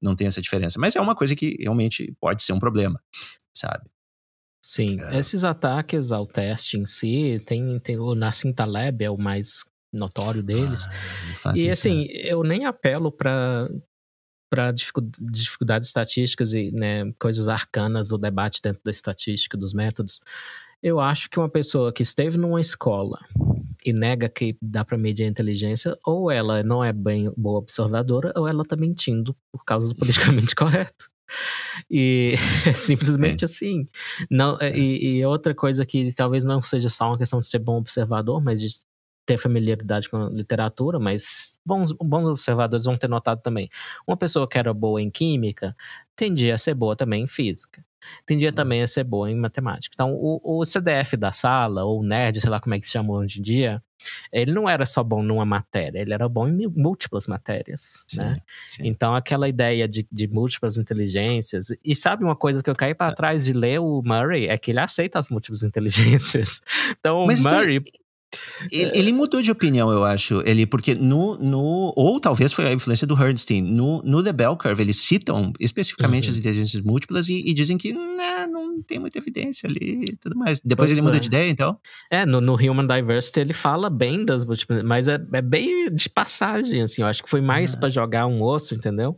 [0.02, 0.80] Não tem essa diferença.
[0.80, 3.02] Mas é uma coisa que realmente pode ser um problema,
[3.54, 3.90] sabe?
[4.62, 5.20] Sim, é.
[5.20, 10.44] esses ataques ao teste em si, tem, tem o Nassim Taleb é o mais notório
[10.44, 10.86] deles.
[11.46, 13.70] Ah, e assim, eu nem apelo para
[14.52, 20.20] para dificuldades estatísticas e né, coisas arcanas do debate dentro da estatística, dos métodos.
[20.82, 23.20] Eu acho que uma pessoa que esteve numa escola
[23.86, 28.34] e nega que dá para medir a inteligência, ou ela não é bem boa observadora,
[28.36, 31.10] ou ela tá mentindo por causa do politicamente correto.
[31.90, 32.34] E
[32.66, 33.46] é simplesmente é.
[33.46, 33.88] assim.
[34.30, 34.76] Não, é.
[34.78, 38.42] e, e, outra coisa que talvez não seja só uma questão de ser bom observador,
[38.42, 38.70] mas de
[39.26, 43.70] ter familiaridade com a literatura, mas bons, bons observadores vão ter notado também.
[44.08, 45.76] Uma pessoa que era boa em química
[46.16, 47.86] tendia a ser boa também em física.
[48.26, 48.56] Tendia uhum.
[48.56, 49.94] também a ser boa em matemática.
[49.94, 53.14] Então, o, o CDF da sala, ou nerd, sei lá como é que se chama
[53.14, 53.82] hoje em dia,
[54.32, 58.38] ele não era só bom numa matéria, ele era bom em múltiplas matérias, sim, né?
[58.66, 58.88] Sim.
[58.88, 61.68] Então, aquela ideia de, de múltiplas inteligências.
[61.84, 63.16] E sabe uma coisa que eu caí para é.
[63.16, 64.48] trás de ler o Murray?
[64.48, 66.62] É que ele aceita as múltiplas inteligências.
[67.00, 67.80] Então, o Murray.
[67.82, 67.92] Tu
[68.72, 70.42] ele, ele, mudou de opinião, eu acho.
[70.46, 71.94] Ele, porque no, no.
[71.96, 73.62] Ou talvez foi a influência do Herdstein.
[73.62, 76.32] No, no The Bell Curve, eles citam especificamente uhum.
[76.32, 80.38] as inteligências múltiplas e, e dizem que né, não tem muita evidência ali e tudo
[80.38, 80.60] mais.
[80.62, 81.04] Depois pois ele é.
[81.04, 81.80] muda de ideia, então.
[82.12, 86.10] É, no, no, Human Diversity ele fala bem das múltiplas, mas é, é bem de
[86.10, 87.02] passagem, assim.
[87.02, 87.80] Eu acho que foi mais ah.
[87.80, 89.18] para jogar um osso, entendeu?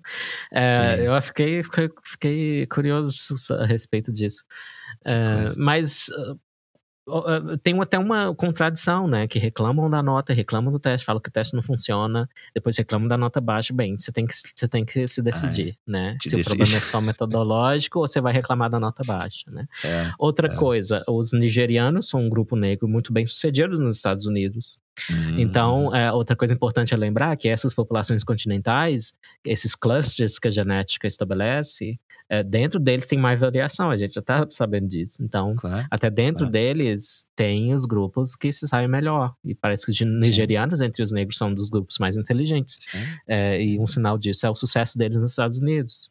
[0.53, 1.07] É, é.
[1.07, 1.61] Eu fiquei,
[2.03, 4.43] fiquei curioso a respeito disso.
[5.05, 6.09] É, mas
[7.63, 9.27] tem até uma contradição, né?
[9.27, 13.07] Que reclamam da nota, reclamam do teste, falam que o teste não funciona, depois reclamam
[13.07, 13.73] da nota baixa.
[13.73, 15.91] Bem, você tem que, você tem que se decidir, ah, é.
[15.91, 16.17] né?
[16.21, 16.41] Se decide.
[16.41, 19.67] o problema é só metodológico ou você vai reclamar da nota baixa, né?
[19.83, 20.55] É, Outra é.
[20.55, 24.79] coisa, os nigerianos são um grupo negro muito bem sucedido nos Estados Unidos.
[25.09, 25.39] Hum.
[25.39, 29.13] Então, é, outra coisa importante é lembrar que essas populações continentais,
[29.43, 31.99] esses clusters que a genética estabelece,
[32.31, 35.21] é, dentro deles tem mais variação, a gente já está sabendo disso.
[35.21, 36.51] Então, claro, até dentro claro.
[36.53, 39.33] deles tem os grupos que se sabem melhor.
[39.43, 40.85] E parece que os nigerianos Sim.
[40.85, 42.87] entre os negros são um dos grupos mais inteligentes.
[43.27, 46.09] É, e um sinal disso é o sucesso deles nos Estados Unidos.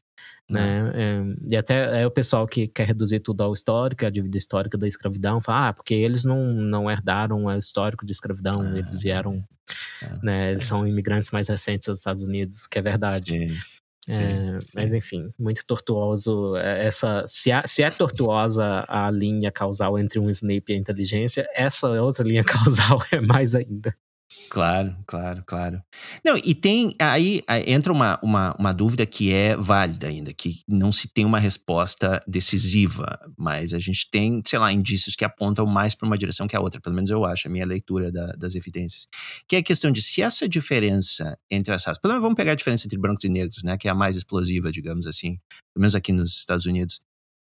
[0.51, 0.93] Né?
[0.95, 4.77] É, e até é o pessoal que quer reduzir tudo ao histórico, a dívida histórica
[4.77, 8.93] da escravidão, fala, ah, porque eles não, não herdaram o histórico de escravidão, ah, eles
[8.95, 9.41] vieram,
[10.03, 13.31] é, né, eles são imigrantes mais recentes dos Estados Unidos, que é verdade.
[13.31, 13.57] Sim.
[14.09, 14.73] Sim, é, sim.
[14.75, 16.57] Mas enfim, muito tortuoso.
[16.57, 20.79] É, essa, se, há, se é tortuosa a linha causal entre um Snape e a
[20.79, 23.95] inteligência, essa outra linha causal é mais ainda.
[24.49, 25.83] Claro, claro, claro.
[26.25, 26.95] Não, e tem.
[27.01, 31.39] Aí, entra uma, uma, uma, dúvida que é válida ainda, que não se tem uma
[31.39, 36.47] resposta decisiva, mas a gente tem, sei lá, indícios que apontam mais para uma direção
[36.47, 39.09] que a outra, pelo menos eu acho, a minha leitura da, das evidências.
[39.49, 42.01] Que é a questão de se essa diferença entre as raças.
[42.01, 43.77] Pelo menos vamos pegar a diferença entre brancos e negros, né?
[43.77, 45.39] Que é a mais explosiva, digamos assim,
[45.75, 47.01] pelo menos aqui nos Estados Unidos.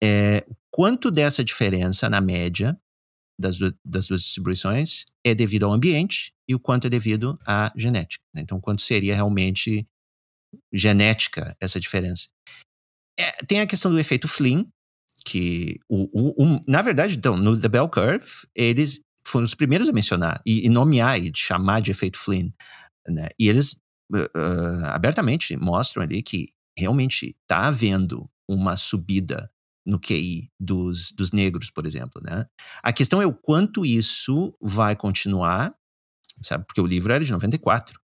[0.03, 2.79] É, quanto dessa diferença, na média,
[3.39, 8.23] das, das duas distribuições é devido ao ambiente e o quanto é devido à genética.
[8.35, 8.43] Né?
[8.43, 9.87] Então, quanto seria realmente
[10.73, 12.29] genética essa diferença.
[13.19, 14.65] É, tem a questão do efeito Flynn,
[15.25, 19.89] que, o, o, o, na verdade, então, no The Bell Curve, eles foram os primeiros
[19.89, 22.51] a mencionar e, e nomear e chamar de efeito Flynn.
[23.09, 23.29] Né?
[23.39, 23.73] E eles
[24.13, 29.51] uh, abertamente mostram ali que realmente está havendo uma subida
[29.85, 32.45] no QI dos, dos negros, por exemplo, né?
[32.83, 35.73] A questão é o quanto isso vai continuar,
[36.41, 36.65] sabe?
[36.67, 37.99] Porque o livro era de 94.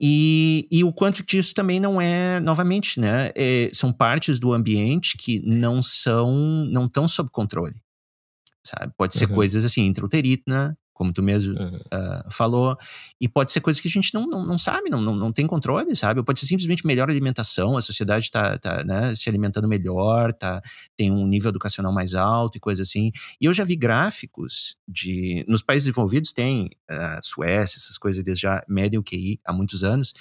[0.00, 3.30] E, e o quanto disso também não é, novamente, né?
[3.34, 6.32] É, são partes do ambiente que não são,
[6.66, 7.74] não estão sob controle,
[8.64, 8.92] sabe?
[8.96, 9.34] Pode ser uhum.
[9.34, 11.76] coisas assim, intrauterina, como tu mesmo uhum.
[11.76, 12.76] uh, falou.
[13.20, 15.46] E pode ser coisas que a gente não, não, não sabe, não, não, não tem
[15.46, 16.18] controle, sabe?
[16.18, 20.60] Ou pode ser simplesmente melhor alimentação, a sociedade está tá, né, se alimentando melhor, tá,
[20.96, 23.12] tem um nível educacional mais alto e coisas assim.
[23.40, 25.44] E eu já vi gráficos de.
[25.46, 29.84] Nos países desenvolvidos tem uh, Suécia, essas coisas, eles já medem o QI há muitos
[29.84, 30.12] anos.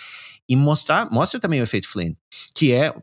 [0.47, 2.13] E mostrar, mostra também o efeito Flynn,
[2.53, 2.93] que é.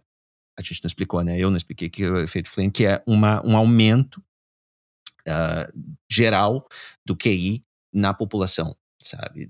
[0.56, 1.36] A gente não explicou, né?
[1.36, 4.22] Eu não expliquei que é o efeito Flynn, que é uma, um aumento
[5.28, 5.80] uh,
[6.10, 6.66] geral
[7.06, 9.48] do QI na população, sabe?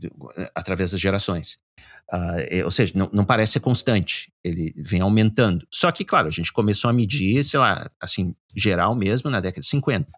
[0.54, 1.58] Através das gerações.
[2.12, 5.66] Uh, ou seja, não, não, parece ser constante, ele vem aumentando.
[5.72, 9.60] Só que, claro, a gente começou a medir, sei lá, assim, geral mesmo na década
[9.60, 10.10] de 50.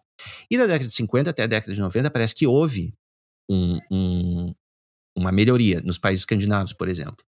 [0.51, 2.93] E da década de 50 até a década de 90 parece que houve
[3.49, 4.55] um, um,
[5.15, 7.23] uma melhoria nos países escandinavos, por exemplo.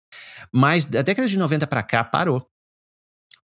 [0.51, 2.49] Mas da década de 90 para cá parou.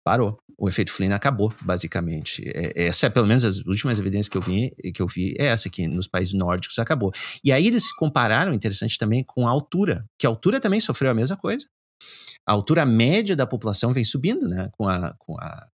[0.04, 0.38] Parou.
[0.58, 2.42] O efeito Flynn acabou, basicamente.
[2.46, 5.46] É, essa é, pelo menos, as últimas evidências que eu vi, que eu vi é
[5.46, 7.12] essa aqui, nos países nórdicos acabou.
[7.42, 11.14] E aí eles compararam, interessante também, com a altura, que a altura também sofreu a
[11.14, 11.66] mesma coisa.
[12.46, 15.66] A altura média da população vem subindo, né, com, a, com, a,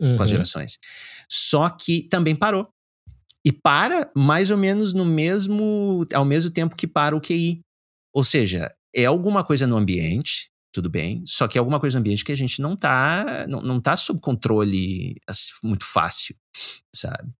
[0.00, 0.16] uhum.
[0.16, 0.36] com as uhum.
[0.36, 0.78] gerações.
[1.28, 2.68] Só que também parou.
[3.44, 7.60] E para mais ou menos no mesmo, ao mesmo tempo que para o QI.
[8.12, 12.00] Ou seja, é alguma coisa no ambiente, tudo bem, só que é alguma coisa no
[12.00, 16.36] ambiente que a gente não tá, não, não tá sob controle assim, muito fácil,
[16.94, 17.32] sabe?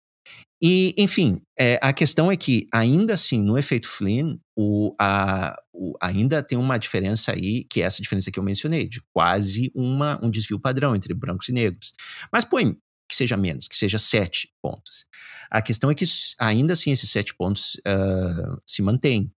[0.60, 5.94] E, enfim, é, a questão é que, ainda assim, no efeito Flynn, o, a, o,
[6.02, 10.18] ainda tem uma diferença aí, que é essa diferença que eu mencionei, de quase uma,
[10.20, 11.92] um desvio padrão entre brancos e negros.
[12.32, 12.76] Mas põe
[13.08, 15.06] que seja menos, que seja sete pontos.
[15.50, 16.04] A questão é que,
[16.38, 19.32] ainda assim, esses sete pontos uh, se mantêm.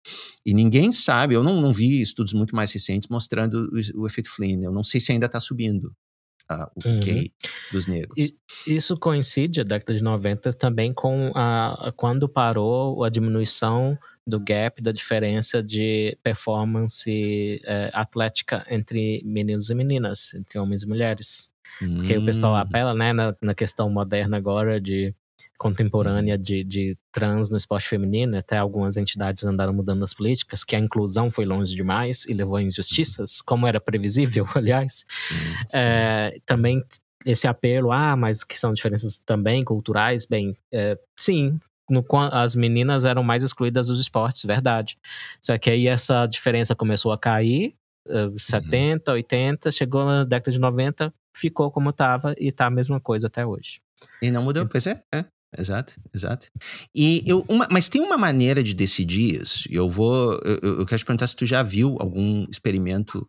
[0.45, 4.31] E ninguém sabe, eu não, não vi estudos muito mais recentes mostrando o, o efeito
[4.31, 4.63] Flynn.
[4.63, 5.95] Eu não sei se ainda está subindo
[6.77, 7.01] o uhum.
[7.01, 7.33] QI
[7.73, 8.15] dos negros.
[8.17, 14.39] E, isso coincide, a década de 90, também com a, quando parou a diminuição do
[14.39, 21.51] gap, da diferença de performance é, atlética entre meninos e meninas, entre homens e mulheres.
[21.79, 22.23] Porque hum.
[22.23, 22.57] o pessoal hum.
[22.57, 25.15] apela, né, na, na questão moderna agora de
[25.59, 26.41] contemporânea uhum.
[26.41, 30.79] de, de trans no esporte feminino, até algumas entidades andaram mudando as políticas, que a
[30.79, 35.05] inclusão foi longe demais e levou a injustiças, como era previsível, aliás.
[35.09, 35.35] Sim,
[35.67, 35.79] sim.
[35.79, 36.83] É, também
[37.27, 41.59] esse apelo, ah, mas que são diferenças também culturais, bem, é, sim,
[41.91, 44.97] no, as meninas eram mais excluídas dos esportes, verdade.
[45.41, 47.75] Só que aí essa diferença começou a cair,
[48.07, 49.17] uh, 70, uhum.
[49.17, 53.45] 80, chegou na década de 90, ficou como estava e está a mesma coisa até
[53.45, 53.81] hoje.
[54.23, 55.25] E não mudou, pois é, é.
[55.57, 56.49] Exato, exato.
[56.95, 59.67] E eu, uma, mas tem uma maneira de decidir isso.
[59.71, 63.27] Eu vou, eu, eu quero te perguntar se tu já viu algum experimento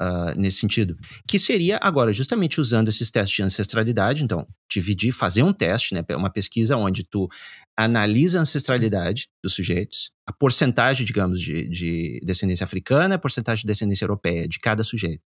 [0.00, 0.96] uh, nesse sentido,
[1.26, 4.22] que seria agora justamente usando esses testes de ancestralidade.
[4.22, 7.28] Então, dividir, fazer um teste, né, uma pesquisa onde tu
[7.76, 13.66] analisa a ancestralidade dos sujeitos, a porcentagem, digamos, de, de descendência africana, a porcentagem de
[13.66, 15.22] descendência europeia de cada sujeito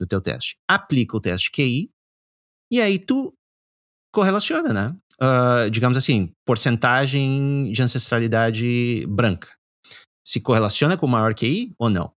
[0.00, 0.56] no teu teste.
[0.68, 1.90] Aplica o teste QI
[2.70, 3.32] e aí tu
[4.12, 4.96] correlaciona, né?
[5.20, 9.48] Uh, digamos assim, porcentagem de ancestralidade branca.
[10.26, 12.12] Se correlaciona com o maior QI ou não?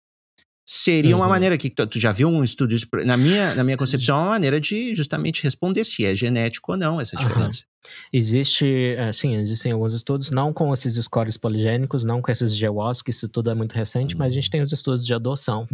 [0.67, 1.23] Seria uhum.
[1.23, 2.75] uma maneira que tu, tu, já viu um estudo
[3.07, 6.79] na minha na minha concepção é uma maneira de justamente responder se é genético ou
[6.79, 7.61] não essa diferença.
[7.61, 7.78] Uhum.
[8.13, 13.03] Existe, é, sim, existem alguns estudos, não com esses scores poligênicos, não com esses GWAS,
[13.03, 15.69] que isso tudo é muito recente, mas a gente tem os estudos de adoção.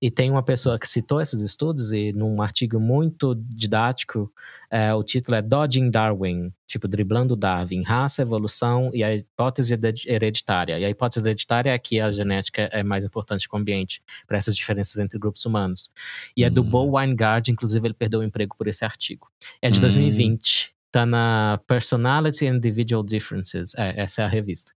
[0.00, 4.30] E tem uma pessoa que citou esses estudos, e num artigo muito didático,
[4.70, 10.78] é, o título é Dodging Darwin, tipo, driblando Darwin, raça, evolução e a hipótese hereditária.
[10.78, 14.36] E a hipótese hereditária é que a genética é mais importante que o ambiente, para
[14.36, 15.90] essas diferenças entre grupos humanos.
[16.36, 16.70] E é do hum.
[16.70, 19.28] Bo Weingard, inclusive ele perdeu o emprego por esse artigo.
[19.62, 19.82] É de hum.
[19.82, 20.77] 2020.
[20.90, 23.74] Tá na Personality and Individual Differences.
[23.76, 24.72] É, essa é a revista.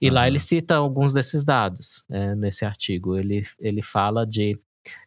[0.00, 0.14] E uhum.
[0.14, 3.16] lá ele cita alguns desses dados é, nesse artigo.
[3.16, 4.58] Ele, ele fala de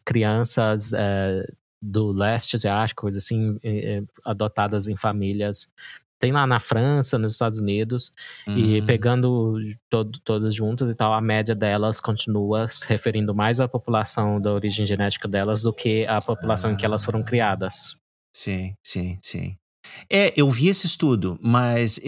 [0.04, 1.46] crianças é,
[1.80, 3.58] do leste asiático, coisas assim,
[4.24, 5.68] adotadas em famílias.
[6.18, 8.12] Tem lá na França, nos Estados Unidos,
[8.46, 8.58] uhum.
[8.58, 9.56] e pegando
[9.88, 14.52] todo, todas juntas e tal, a média delas continua se referindo mais à população da
[14.52, 17.96] origem genética delas do que à população em que elas foram criadas.
[18.32, 19.56] Sim, sim, sim.
[20.10, 22.00] É, eu vi esse estudo, mas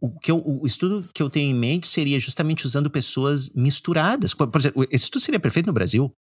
[0.00, 4.34] o, que eu, o estudo que eu tenho em mente seria justamente usando pessoas misturadas.
[4.34, 6.12] Por exemplo, esse estudo seria perfeito no Brasil,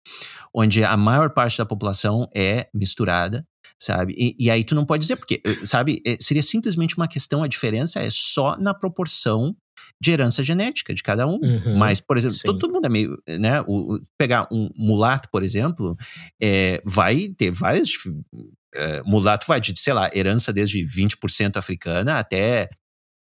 [0.54, 3.46] onde a maior parte da população é misturada,
[3.80, 4.14] sabe?
[4.18, 7.44] E, e aí tu não pode dizer, porque, eh, sabe, eh, seria simplesmente uma questão,
[7.44, 9.56] a diferença é só na proporção
[10.00, 11.40] de herança genética de cada um.
[11.42, 13.62] Uhum, Mas, por exemplo, todo, todo, mundo é meio, né?
[13.68, 15.96] O, pegar um mulato, por exemplo,
[16.42, 17.90] é, vai ter várias
[18.74, 22.70] uh, mulato vai de, sei lá, herança desde 20% africana até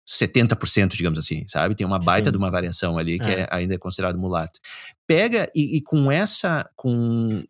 [0.08, 1.76] 70%, digamos assim, sabe?
[1.76, 2.32] Tem uma baita Sim.
[2.32, 3.42] de uma variação ali que é.
[3.42, 4.60] É, ainda é considerado mulato.
[5.08, 6.68] Pega e, e, com essa.
[6.76, 7.44] com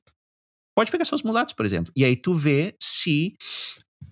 [0.76, 1.92] Pode pegar só os mulatos, por exemplo.
[1.96, 3.36] E aí tu vê se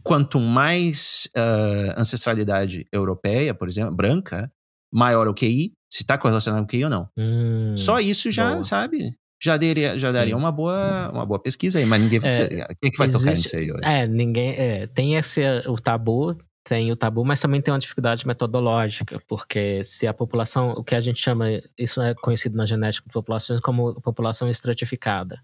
[0.03, 4.51] quanto mais uh, ancestralidade europeia, por exemplo, branca,
[4.91, 7.09] maior o QI, se está correlacionado com o QI ou não.
[7.17, 8.63] Hum, só isso já, boa.
[8.63, 9.15] sabe?
[9.41, 12.47] já daria, já daria uma, boa, uma boa pesquisa aí, mas ninguém vai, é,
[12.81, 13.81] quem que vai existe, tocar nisso aí hoje?
[13.83, 18.25] É, ninguém, é, tem esse, o tabu, tem o tabu, mas também tem uma dificuldade
[18.25, 21.45] metodológica, porque se a população, o que a gente chama,
[21.77, 25.39] isso é conhecido na genética de populações como população estratificada,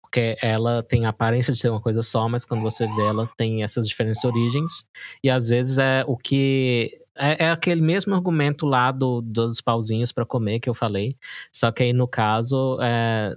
[0.00, 3.28] porque ela tem a aparência de ser uma coisa só, mas quando você vê ela
[3.36, 4.86] tem essas diferentes origens,
[5.22, 10.12] e às vezes é o que é, é, aquele mesmo argumento lá do, dos pauzinhos
[10.12, 11.16] para comer que eu falei.
[11.52, 13.34] Só que aí, no caso, é,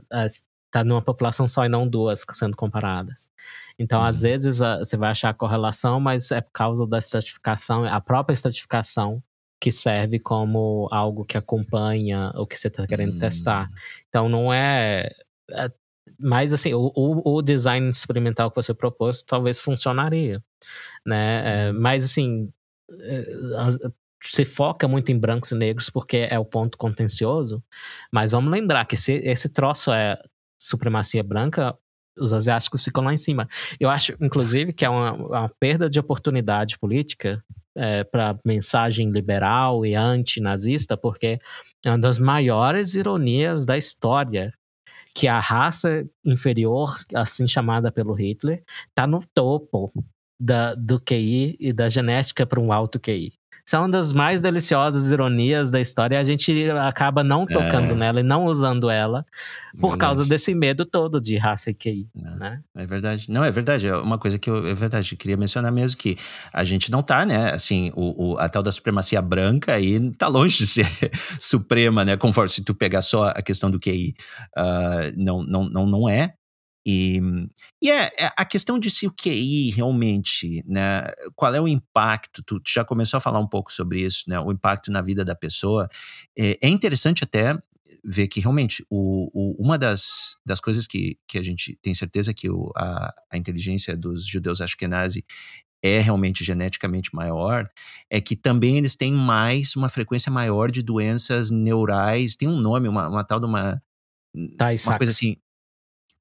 [0.72, 3.30] tá numa população só e não duas sendo comparadas.
[3.78, 4.06] Então, uhum.
[4.06, 8.02] às vezes, a, você vai achar a correlação, mas é por causa da estratificação, a
[8.02, 9.24] própria estratificação
[9.60, 13.20] que serve como algo que acompanha o que você está querendo uhum.
[13.20, 13.70] testar.
[14.08, 15.12] Então, não é,
[15.52, 15.72] é
[16.20, 20.44] mas assim, o, o, design experimental que você propôs talvez funcionaria,
[21.06, 21.68] né?
[21.68, 21.80] É, uhum.
[21.80, 22.59] mas assim, é,
[24.24, 27.64] se foca muito em brancos e negros porque é o ponto contencioso,
[28.11, 30.18] mas vamos lembrar que se esse troço é
[30.60, 31.76] supremacia branca,
[32.18, 33.48] os asiáticos ficam lá em cima.
[33.80, 37.41] Eu acho, inclusive, que é uma, uma perda de oportunidade política
[37.76, 41.40] é, para mensagem liberal e antinazista, porque
[41.84, 44.53] é uma das maiores ironias da história
[45.16, 49.91] que a raça inferior, assim chamada pelo Hitler, está no topo
[50.40, 53.40] da, do QI e da genética para um alto QI
[53.70, 57.95] são uma das mais deliciosas ironias da história e a gente acaba não tocando é.
[57.95, 59.24] nela e não usando ela
[59.74, 59.99] por verdade.
[59.99, 62.40] causa desse medo todo de raça e QI, é.
[62.40, 62.61] né?
[62.76, 63.28] É verdade.
[63.30, 63.88] Não, é verdade.
[63.88, 66.18] É uma coisa que eu, é verdade, eu queria mencionar mesmo que
[66.52, 70.28] a gente não tá, né, assim, o, o, a tal da supremacia branca aí tá
[70.28, 70.88] longe de ser
[71.40, 74.16] suprema, né, conforme se tu pegar só a questão do QI.
[74.57, 76.34] Uh, não, não, não, não é,
[76.91, 77.22] e,
[77.80, 81.03] e é, é, a questão de se o QI realmente, né,
[81.36, 84.40] qual é o impacto, tu, tu, já começou a falar um pouco sobre isso, né,
[84.40, 85.88] o impacto na vida da pessoa,
[86.36, 87.56] é, é interessante até
[88.03, 92.34] ver que realmente o, o, uma das, das coisas que, que a gente tem certeza
[92.34, 95.24] que o, a, a inteligência dos judeus ashkenazi
[95.84, 97.70] é realmente geneticamente maior,
[98.10, 102.88] é que também eles têm mais, uma frequência maior de doenças neurais, tem um nome,
[102.88, 103.80] uma, uma tal de uma,
[104.36, 105.38] uma coisa assim,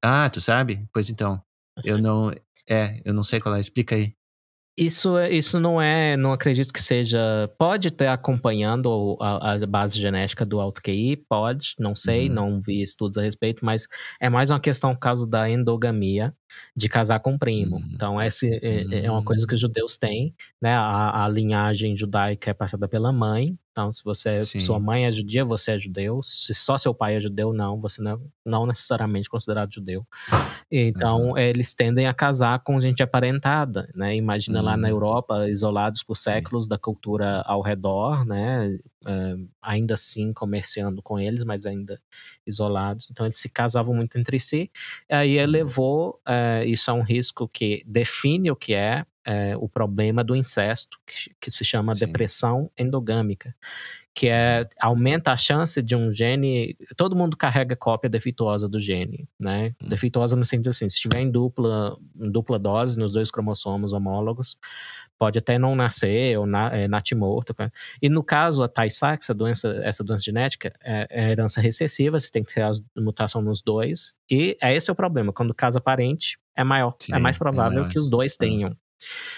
[0.03, 0.87] ah, tu sabe?
[0.93, 1.41] Pois então.
[1.83, 2.31] Eu não.
[2.69, 3.59] É, eu não sei qual é.
[3.59, 4.13] Explica aí.
[4.77, 7.19] Isso, isso não é, não acredito que seja.
[7.57, 12.35] Pode ter acompanhando a, a base genética do alto QI, pode, não sei, uhum.
[12.35, 13.87] não vi estudos a respeito, mas
[14.21, 16.33] é mais uma questão por causa da endogamia,
[16.75, 17.77] de casar com primo.
[17.77, 17.89] Uhum.
[17.93, 20.73] Então, essa é, é, uma coisa que os judeus têm, né?
[20.73, 25.45] A, a linhagem judaica é passada pela mãe, então, se você, sua mãe é judia,
[25.45, 26.21] você é judeu.
[26.21, 30.05] Se só seu pai é judeu, não, você não, não necessariamente considerado judeu.
[30.69, 31.37] Então, uhum.
[31.37, 34.15] eles tendem a casar com gente aparentada, né?
[34.17, 34.65] Imagina uhum.
[34.65, 34.91] lá na hum.
[34.91, 38.77] Europa, isolados por séculos da cultura ao redor, né?
[39.05, 42.01] É, ainda assim comerciando com eles, mas ainda
[42.45, 43.09] isolados.
[43.09, 44.69] Então, eles se casavam muito entre si.
[45.09, 50.23] Aí elevou, é, isso é um risco que define o que é é, o problema
[50.23, 52.07] do incesto, que, que se chama Sim.
[52.07, 53.55] depressão endogâmica,
[54.13, 56.75] que é aumenta a chance de um gene.
[56.97, 59.73] Todo mundo carrega cópia defeituosa do gene, né?
[59.81, 59.89] Hum.
[59.89, 64.57] Defeituosa no sentido assim, se estiver em dupla, em dupla dose nos dois cromossomos homólogos,
[65.17, 67.55] pode até não nascer ou na, é, natimorto.
[68.01, 72.43] E no caso, a Tay-Sachs, doença, essa doença genética, é, é herança recessiva, você tem
[72.43, 74.15] que ter a mutação nos dois.
[74.29, 75.33] E é esse é o problema.
[75.33, 78.75] Quando casa parente, é maior, Sim, é mais é provável que os dois tenham.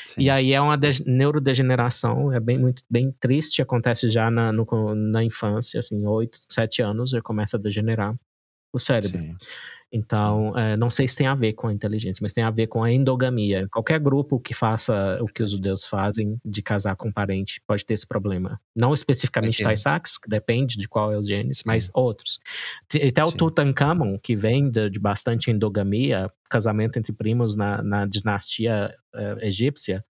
[0.06, 0.22] Sim.
[0.22, 4.66] E aí é uma neurodegeneração, é bem, muito, bem triste, acontece já na, no,
[4.96, 8.16] na infância, assim, 8, 7 anos, já começa a degenerar
[8.74, 9.20] o cérebro.
[9.20, 9.36] Sim.
[9.94, 12.68] Então, é, não sei se tem a ver com a inteligência, mas tem a ver
[12.68, 13.68] com a endogamia.
[13.70, 17.86] Qualquer grupo que faça o que os judeus fazem de casar com um parente pode
[17.86, 18.60] ter esse problema.
[18.74, 19.66] Não especificamente okay.
[19.66, 22.40] Tay-Sachs, que depende de qual é os genes, mas outros.
[23.06, 28.94] Até o Tutankhamon, que vem de, de bastante endogamia, casamento entre primos na, na dinastia
[29.16, 30.04] uh, egípcia,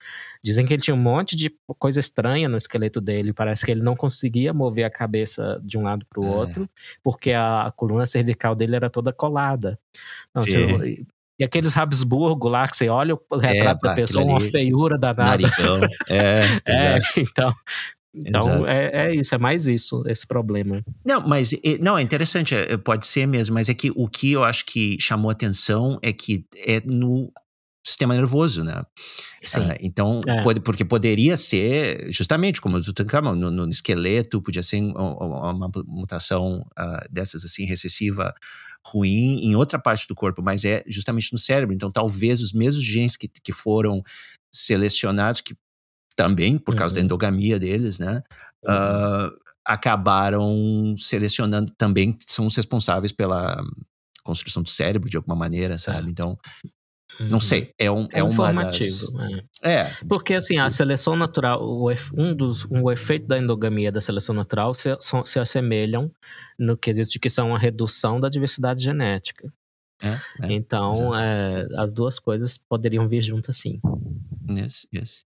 [0.44, 3.32] dizem que ele tinha um monte de coisa estranha no esqueleto dele.
[3.32, 6.30] Parece que ele não conseguia mover a cabeça de um lado para o é.
[6.30, 6.70] outro,
[7.04, 9.80] porque a coluna cervical dele era toda colada.
[10.34, 10.44] Não,
[11.42, 15.42] e aqueles Habsburgo lá, que você olha o retrato é, da pessoa, uma feiura danada.
[15.42, 15.82] Narigão.
[16.08, 17.52] É, é então,
[18.14, 20.84] então é, é, isso, é mais isso, esse problema.
[21.06, 24.44] Não, mas não, é interessante, é, pode ser mesmo, mas é que o que eu
[24.44, 27.32] acho que chamou atenção é que é no
[27.86, 28.84] sistema nervoso, né?
[29.42, 29.60] Sim.
[29.62, 30.44] Uh, então, é.
[30.44, 35.72] pode, porque poderia ser, justamente como o Tutankhamon, no, no esqueleto, podia ser uma, uma
[35.88, 38.34] mutação uh, dessas assim, recessiva
[38.86, 41.74] ruim em outra parte do corpo, mas é justamente no cérebro.
[41.74, 44.04] Então, talvez os mesmos genes que, que foram
[44.54, 45.56] selecionados, que
[46.16, 47.02] também por causa uhum.
[47.02, 48.22] da endogamia deles, né?
[48.64, 48.74] Uhum.
[48.74, 53.64] Uh, acabaram selecionando também, são os responsáveis pela
[54.24, 56.12] construção do cérebro de alguma maneira, sabe?
[56.12, 56.38] Então,
[57.20, 57.40] não uhum.
[57.40, 59.12] sei, é um é, é informativo.
[59.14, 59.44] Das...
[59.62, 59.74] É.
[59.74, 59.92] é.
[60.08, 61.62] Porque assim, a seleção natural,
[62.18, 64.90] um dos um efeito da endogamia da seleção natural se,
[65.26, 66.12] se assemelham
[66.58, 69.52] no quesito de que são uma redução da diversidade genética.
[70.02, 73.80] É, é, então, é, as duas coisas poderiam vir juntas sim.
[74.50, 75.26] Yes, yes.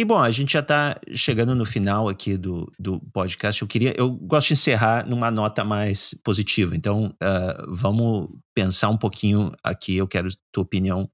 [0.00, 3.60] E bom, a gente já está chegando no final aqui do, do podcast.
[3.60, 6.74] Eu queria, eu gosto de encerrar numa nota mais positiva.
[6.74, 9.94] Então, uh, vamos pensar um pouquinho aqui.
[9.98, 11.06] Eu quero tua opinião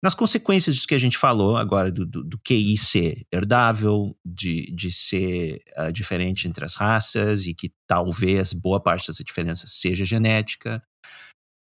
[0.00, 4.72] nas consequências disso que a gente falou agora do, do, do QI ser herdável, de,
[4.76, 10.04] de ser uh, diferente entre as raças e que talvez boa parte dessa diferença seja
[10.04, 10.80] genética.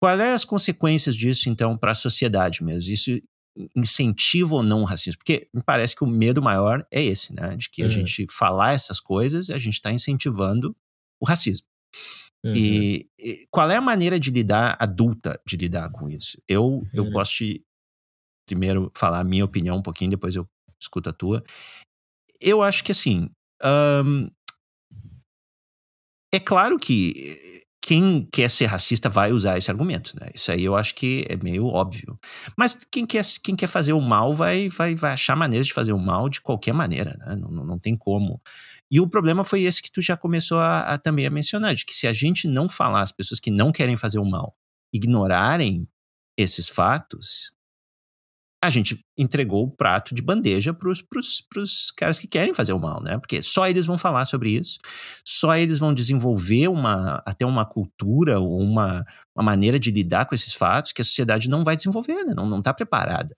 [0.01, 2.93] Quais é as consequências disso, então, para a sociedade mesmo?
[2.93, 3.17] Isso
[3.75, 5.19] incentiva ou não o racismo?
[5.19, 7.55] Porque me parece que o medo maior é esse, né?
[7.55, 7.91] De que a uhum.
[7.91, 10.75] gente falar essas coisas, a gente está incentivando
[11.19, 11.67] o racismo.
[12.43, 12.53] Uhum.
[12.55, 16.41] E, e, qual é a maneira de lidar, adulta, de lidar com isso?
[16.47, 16.87] Eu, uhum.
[16.93, 17.61] eu gosto de
[18.45, 20.47] primeiro falar a minha opinião um pouquinho, depois eu
[20.79, 21.43] escuto a tua.
[22.39, 23.29] Eu acho que assim.
[26.33, 27.58] É claro que
[27.89, 30.29] quem quer ser racista vai usar esse argumento, né?
[30.35, 32.19] Isso aí eu acho que é meio óbvio.
[32.55, 35.91] Mas quem quer, quem quer fazer o mal vai, vai, vai achar maneiras de fazer
[35.91, 37.35] o mal de qualquer maneira, né?
[37.35, 38.39] Não, não, não tem como.
[38.91, 41.83] E o problema foi esse que tu já começou a, a também a mencionar, de
[41.83, 44.55] que se a gente não falar, as pessoas que não querem fazer o mal
[44.93, 45.87] ignorarem
[46.37, 47.53] esses fatos,
[48.61, 53.01] a gente entregou o prato de bandeja para os caras que querem fazer o mal,
[53.01, 53.17] né?
[53.17, 54.79] Porque só eles vão falar sobre isso,
[55.25, 59.05] só eles vão desenvolver uma, até uma cultura ou uma,
[59.35, 62.33] uma maneira de lidar com esses fatos que a sociedade não vai desenvolver, né?
[62.35, 63.33] Não está preparada.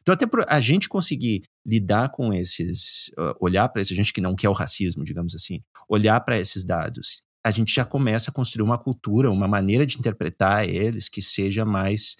[0.00, 3.10] Então, até a gente conseguir lidar com esses,
[3.40, 6.64] olhar para esse, a gente que não quer o racismo, digamos assim, olhar para esses
[6.64, 11.22] dados a gente já começa a construir uma cultura, uma maneira de interpretar eles que
[11.22, 12.16] seja mais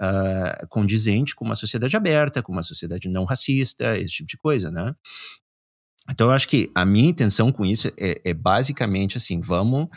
[0.00, 4.70] uh, condizente com uma sociedade aberta, com uma sociedade não racista, esse tipo de coisa,
[4.70, 4.94] né?
[6.08, 9.88] Então, eu acho que a minha intenção com isso é, é basicamente assim: vamos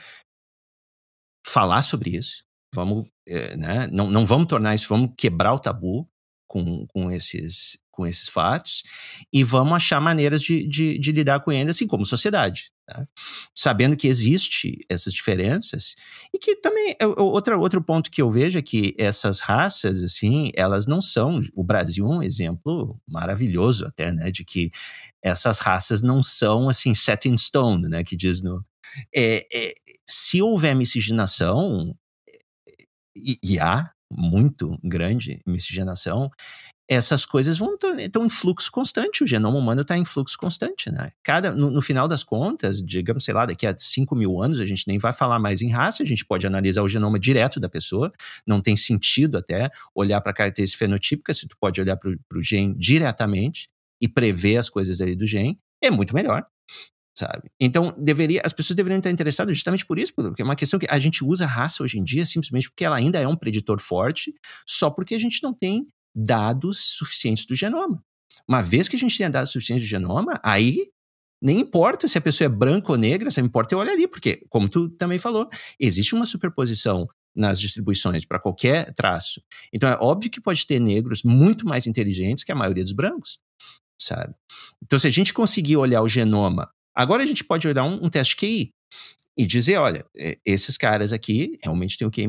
[1.45, 2.44] falar sobre isso,
[2.74, 3.88] vamos, é, né?
[3.91, 6.10] não, não vamos tornar isso, vamos quebrar o tabu
[6.48, 8.84] com, com esses com esses fatos
[9.32, 12.72] e vamos achar maneiras de, de, de lidar com eles, assim como sociedade.
[12.92, 13.08] Tá?
[13.54, 15.96] Sabendo que existe essas diferenças
[16.34, 20.52] e que também é, outra, outro ponto que eu vejo é que essas raças assim
[20.56, 24.72] elas não são o Brasil é um exemplo maravilhoso até né de que
[25.22, 28.66] essas raças não são assim set in stone né que diz no
[29.16, 29.74] é, é,
[30.06, 31.96] se houver miscigenação
[33.16, 36.30] e, e há muito grande miscigenação
[36.92, 37.58] essas coisas
[38.00, 41.14] estão em fluxo constante, o genoma humano está em fluxo constante, né?
[41.24, 44.66] Cada, no, no, final das contas, digamos, sei lá, daqui a 5 mil anos, a
[44.66, 47.70] gente nem vai falar mais em raça, a gente pode analisar o genoma direto da
[47.70, 48.12] pessoa,
[48.46, 52.76] não tem sentido até olhar para características fenotípicas, se tu pode olhar para o gene
[52.78, 53.70] diretamente
[54.02, 56.46] e prever as coisas ali do gene, é muito melhor.
[57.18, 57.50] Sabe?
[57.58, 60.88] Então, deveria, as pessoas deveriam estar interessadas justamente por isso, porque é uma questão que
[60.90, 64.34] a gente usa raça hoje em dia simplesmente porque ela ainda é um preditor forte,
[64.66, 68.04] só porque a gente não tem dados suficientes do genoma.
[68.48, 70.78] Uma vez que a gente tenha dados suficientes do genoma, aí
[71.42, 74.46] nem importa se a pessoa é branca ou negra, só importa eu olhar ali, porque,
[74.50, 79.42] como tu também falou, existe uma superposição nas distribuições para qualquer traço.
[79.74, 83.40] Então é óbvio que pode ter negros muito mais inteligentes que a maioria dos brancos,
[84.00, 84.36] sabe?
[84.84, 88.10] Então se a gente conseguir olhar o genoma, agora a gente pode olhar um, um
[88.10, 88.72] teste QI
[89.42, 90.06] e dizer, olha,
[90.46, 92.28] esses caras aqui realmente têm o QI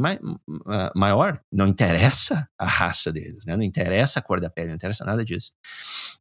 [0.97, 3.55] maior, não interessa a raça deles, né?
[3.55, 5.53] não interessa a cor da pele, não interessa nada disso.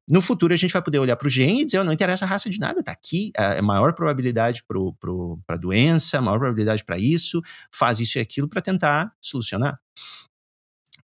[0.06, 2.26] No futuro a gente vai poder olhar para o gene e dizer, oh, não interessa
[2.26, 6.98] a raça de nada, está aqui, é maior probabilidade para a doença, maior probabilidade para
[6.98, 7.42] isso,
[7.74, 9.80] faz isso e aquilo para tentar solucionar.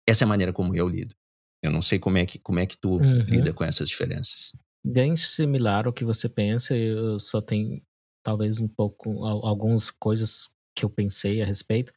[0.08, 1.14] Essa é a maneira como eu lido.
[1.62, 3.20] Eu não sei como é que, como é que tu uhum.
[3.28, 4.54] lida com essas diferenças.
[4.82, 7.82] Bem similar ao que você pensa, eu só tenho
[8.24, 11.91] talvez um pouco, algumas coisas que eu pensei a respeito.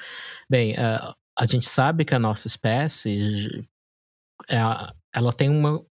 [0.50, 3.66] Bem, uh, a gente sabe que a nossa espécie
[4.48, 4.58] é,
[5.12, 5.84] ela tem uma,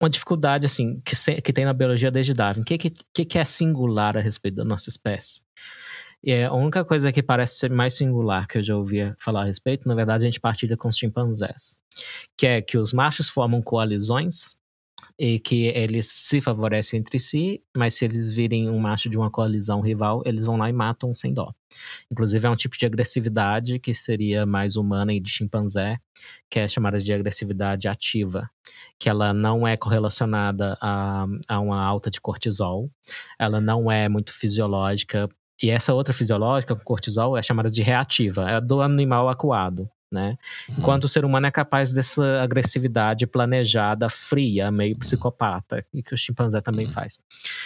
[0.00, 2.62] uma dificuldade assim que, se, que tem na biologia desde Darwin.
[2.62, 5.42] O que, que, que é singular a respeito da nossa espécie?
[6.22, 9.44] E a única coisa que parece ser mais singular que eu já ouvia falar a
[9.44, 11.78] respeito, na verdade, a gente partilha com os chimpanzés,
[12.36, 14.56] que é que os machos formam coalizões
[15.18, 19.30] e que eles se favorecem entre si, mas se eles virem um macho de uma
[19.30, 21.52] coalizão rival, eles vão lá e matam sem dó.
[22.10, 25.98] Inclusive é um tipo de agressividade que seria mais humana e de chimpanzé,
[26.50, 28.48] que é chamada de agressividade ativa,
[28.98, 32.90] que ela não é correlacionada a, a uma alta de cortisol,
[33.38, 35.28] ela não é muito fisiológica,
[35.62, 40.38] e essa outra fisiológica, cortisol, é chamada de reativa, é do animal acuado né?
[40.68, 40.76] Uhum.
[40.78, 44.98] Enquanto o ser humano é capaz dessa agressividade planejada, fria, meio uhum.
[45.00, 46.92] psicopata, e que o chimpanzé também uhum.
[46.92, 47.20] faz.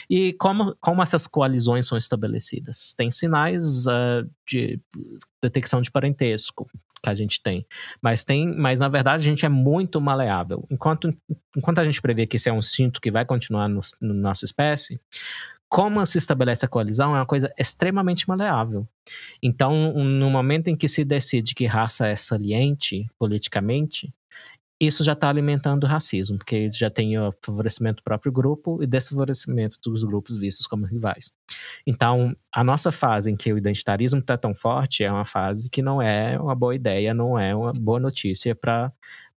[0.08, 2.94] E como, como essas coalizões são estabelecidas?
[2.96, 4.80] Tem sinais uh, de
[5.42, 6.68] detecção de parentesco,
[7.02, 7.66] que a gente tem.
[8.00, 10.66] Mas tem, mas na verdade a gente é muito maleável.
[10.70, 11.14] Enquanto,
[11.56, 14.44] enquanto a gente prevê que esse é um cinto que vai continuar no, no nossa
[14.44, 15.00] espécie,
[15.70, 18.86] como se estabelece a coalizão é uma coisa extremamente maleável.
[19.40, 24.12] Então, no momento em que se decide que raça é saliente politicamente,
[24.80, 28.86] isso já está alimentando o racismo, porque já tem o favorecimento do próprio grupo e
[28.86, 31.30] desfavorecimento dos grupos vistos como rivais.
[31.86, 35.82] Então, a nossa fase em que o identitarismo está tão forte é uma fase que
[35.82, 38.90] não é uma boa ideia, não é uma boa notícia para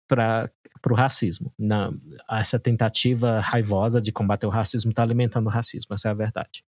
[0.09, 0.51] para
[0.91, 1.53] o racismo.
[1.59, 1.93] Na,
[2.31, 6.65] essa tentativa raivosa de combater o racismo está alimentando o racismo, essa é a verdade.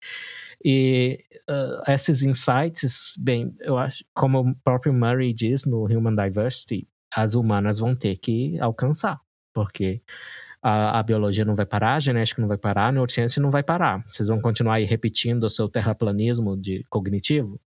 [0.64, 6.88] E uh, esses insights, bem, eu acho, como o próprio Murray diz no Human Diversity,
[7.14, 9.20] as humanas vão ter que alcançar,
[9.52, 10.02] porque
[10.62, 13.62] a, a, biologia não vai parar, a genética não vai parar, a neurociência não vai
[13.62, 14.04] parar.
[14.08, 17.60] Vocês vão continuar aí repetindo o seu terraplanismo de cognitivo,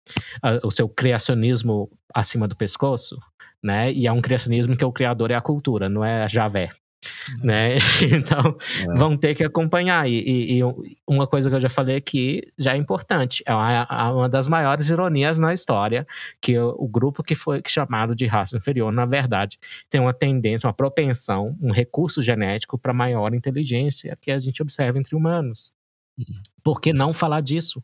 [0.42, 3.18] a, o seu criacionismo acima do pescoço,
[3.62, 3.92] né?
[3.92, 6.70] E é um criacionismo que o criador é a cultura, não é a Javé
[7.42, 7.78] né?
[8.12, 8.98] Então, é.
[8.98, 10.08] vão ter que acompanhar.
[10.08, 13.42] E, e, e, uma coisa que eu já falei aqui já é importante.
[13.46, 16.06] É uma, é uma das maiores ironias na história
[16.40, 19.58] que o, o, grupo que foi chamado de raça inferior, na verdade,
[19.88, 24.98] tem uma tendência, uma propensão, um recurso genético para maior inteligência que a gente observa
[24.98, 25.72] entre humanos.
[26.62, 27.82] Por que não falar disso?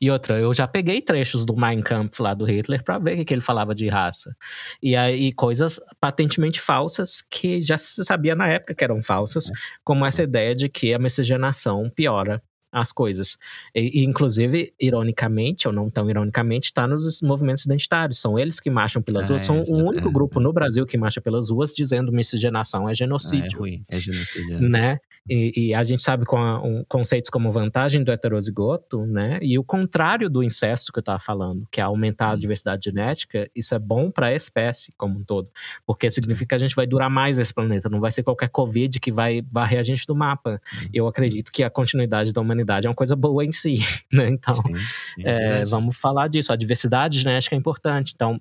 [0.00, 3.24] E outra, eu já peguei trechos do Mein Kampf lá do Hitler para ver o
[3.24, 4.34] que ele falava de raça.
[4.82, 9.50] E aí coisas patentemente falsas que já se sabia na época que eram falsas,
[9.84, 12.42] como essa ideia de que a miscigenação piora
[12.72, 13.36] as coisas.
[13.74, 18.20] E, inclusive, ironicamente, ou não tão ironicamente, está nos movimentos identitários.
[18.20, 19.42] São eles que marcham pelas ah, ruas.
[19.42, 23.50] São o único grupo no Brasil que marcha pelas ruas dizendo miscigenação é genocídio.
[23.52, 24.56] Ah, é ruim, é genocídio.
[24.56, 24.60] É.
[24.60, 24.98] Né?
[25.28, 29.38] E, e, a gente sabe com a, um, conceitos como vantagem do heterozigoto, né?
[29.42, 33.48] E o contrário do incesto que eu estava falando, que é aumentar a diversidade genética,
[33.54, 35.50] isso é bom para a espécie como um todo.
[35.86, 37.88] Porque significa que a gente vai durar mais nesse planeta.
[37.88, 40.60] Não vai ser qualquer Covid que vai varrer a gente do mapa.
[40.72, 40.88] Uhum.
[40.92, 43.78] Eu acredito que a continuidade da humanidade humanidade é uma coisa boa em si,
[44.12, 44.28] né?
[44.28, 46.52] Então, sim, sim, é, vamos falar disso.
[46.52, 48.12] A diversidade genética é importante.
[48.14, 48.40] Então, então,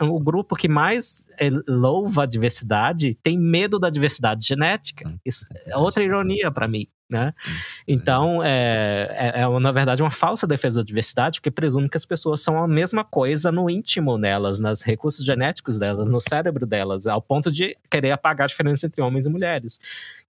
[0.00, 5.08] o grupo que mais é, louva a diversidade tem medo da diversidade genética.
[5.08, 6.86] Hum, Isso é outra ironia para mim.
[7.08, 7.32] Né?
[7.46, 7.52] Hum,
[7.86, 12.04] então, é, é, é, na verdade uma falsa defesa da diversidade, porque presume que as
[12.04, 17.06] pessoas são a mesma coisa no íntimo delas, nos recursos genéticos delas, no cérebro delas,
[17.06, 19.78] ao ponto de querer apagar a diferença entre homens e mulheres,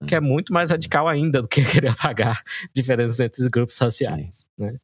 [0.06, 0.22] que é hum.
[0.22, 4.46] muito mais radical ainda do que querer apagar diferenças entre grupos sociais.
[4.56, 4.76] Né?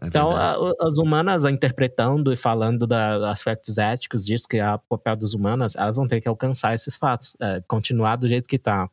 [0.00, 4.78] É então, a, as humanas interpretando e falando da aspectos éticos disso, que é o
[4.78, 8.56] papel das humanas, elas vão ter que alcançar esses fatos, é, continuar do jeito que
[8.56, 8.88] está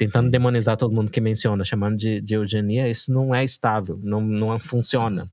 [0.00, 4.22] tentando demonizar todo mundo que menciona, chamando de, de eugenia, isso não é estável, não,
[4.22, 5.30] não funciona.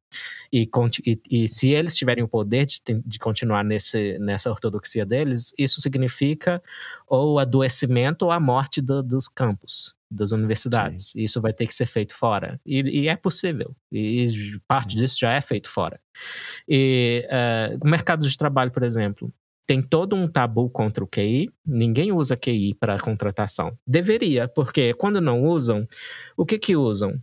[0.52, 0.70] E,
[1.06, 5.80] e, e se eles tiverem o poder de, de continuar nesse, nessa ortodoxia deles, isso
[5.80, 6.62] significa
[7.08, 11.12] ou adoecimento ou a morte do, dos campos, das universidades.
[11.12, 11.22] Sim.
[11.22, 12.60] Isso vai ter que ser feito fora.
[12.66, 13.72] E, e é possível.
[13.92, 14.28] E
[14.68, 15.00] parte Sim.
[15.00, 16.00] disso já é feito fora.
[16.68, 19.32] E uh, o mercado de trabalho, por exemplo,
[19.68, 21.52] tem todo um tabu contra o QI.
[21.66, 23.78] Ninguém usa QI para contratação.
[23.86, 25.86] Deveria, porque quando não usam,
[26.38, 27.22] o que que usam?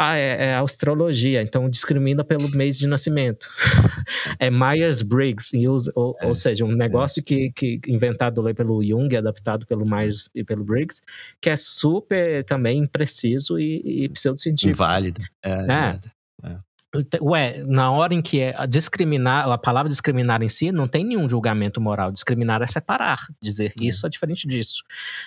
[0.00, 3.48] Ah, é, é astrologia, então discrimina pelo mês de nascimento.
[4.38, 5.50] é Myers-Briggs,
[5.92, 7.22] ou, é, ou, seja, um negócio é.
[7.24, 11.02] que, que inventado pelo Jung, adaptado pelo Myers e pelo Briggs,
[11.40, 14.70] que é super também impreciso e, e pseudocientífico.
[14.70, 15.20] Inválido.
[15.44, 16.48] É, é.
[16.48, 17.18] é.
[17.20, 21.28] Ué, na hora em que é discriminar, a palavra discriminar em si não tem nenhum
[21.28, 22.12] julgamento moral.
[22.12, 23.84] Discriminar é separar, dizer é.
[23.84, 24.84] isso é diferente disso.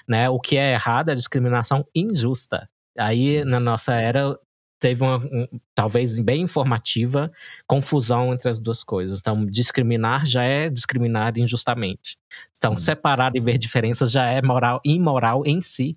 [0.07, 0.29] Né?
[0.29, 2.69] O que é errado é discriminação injusta.
[2.97, 4.37] Aí, na nossa era,
[4.81, 7.31] teve uma, um, talvez bem informativa,
[7.67, 9.19] confusão entre as duas coisas.
[9.19, 12.17] Então, discriminar já é discriminar injustamente.
[12.57, 12.77] Então, hum.
[12.77, 15.95] separar e ver diferenças já é moral, imoral em si.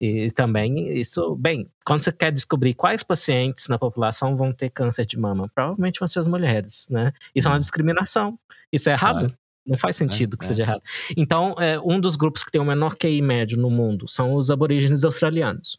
[0.00, 5.04] E também isso, bem, quando você quer descobrir quais pacientes na população vão ter câncer
[5.04, 7.12] de mama, provavelmente vão ser as mulheres, né?
[7.34, 7.60] Isso é uma hum.
[7.60, 8.38] discriminação.
[8.72, 9.18] Isso é errado?
[9.18, 9.41] Claro.
[9.64, 10.48] Não faz sentido é, que é.
[10.48, 10.82] seja errado.
[11.16, 14.50] Então, é, um dos grupos que tem o menor QI médio no mundo são os
[14.50, 15.78] aborígenes australianos.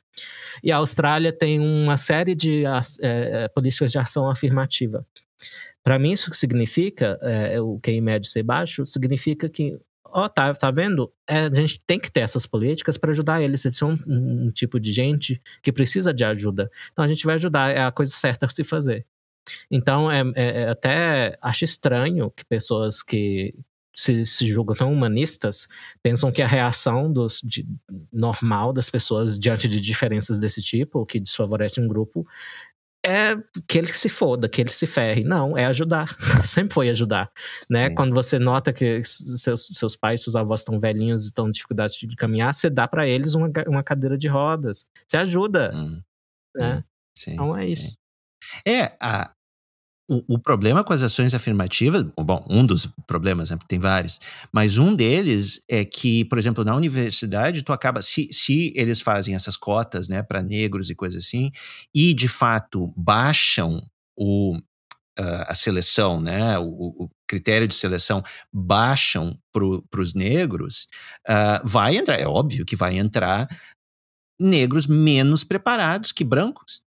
[0.64, 5.05] E a Austrália tem uma série de é, é, políticas de ação afirmativa.
[5.84, 10.53] Para mim, isso significa, é, o QI médio ser baixo, significa que ó, oh, tá,
[10.53, 11.11] tá vendo?
[11.27, 13.65] A gente tem que ter essas políticas para ajudar eles.
[13.65, 16.69] Eles são um, um, tipo de gente que precisa de ajuda.
[16.91, 19.05] Então a gente vai ajudar, é a coisa certa a se fazer.
[19.69, 23.53] Então, é, é até acho estranho que pessoas que
[23.95, 25.67] se, se julgam tão humanistas
[26.01, 27.65] pensam que a reação dos, de,
[28.11, 32.25] normal das pessoas diante de diferenças desse tipo, que desfavorece um grupo,
[33.05, 33.35] é
[33.67, 35.23] que ele se foda, que ele se ferre.
[35.23, 36.15] Não, é ajudar.
[36.45, 37.29] Sempre foi ajudar.
[37.69, 37.89] Né?
[37.89, 41.97] Quando você nota que seus, seus pais, seus avós estão velhinhos e estão com dificuldade
[41.99, 44.87] de caminhar, você dá para eles uma, uma cadeira de rodas.
[45.05, 45.71] Você ajuda.
[45.75, 46.01] Hum.
[46.55, 46.83] Né?
[47.15, 47.89] Sim, então é isso.
[47.89, 47.97] Sim.
[48.65, 49.33] É, a,
[50.07, 54.19] o, o, problema com as ações afirmativas, bom, um dos problemas, né, tem vários,
[54.51, 59.34] mas um deles é que, por exemplo, na universidade, tu acaba, se, se eles fazem
[59.34, 61.51] essas cotas, né, para negros e coisas assim,
[61.95, 63.81] e de fato baixam
[64.15, 68.21] o, uh, a seleção, né, o, o, critério de seleção,
[68.51, 70.88] baixam para os negros,
[71.27, 73.47] uh, vai entrar, é óbvio que vai entrar
[74.39, 76.81] negros menos preparados que brancos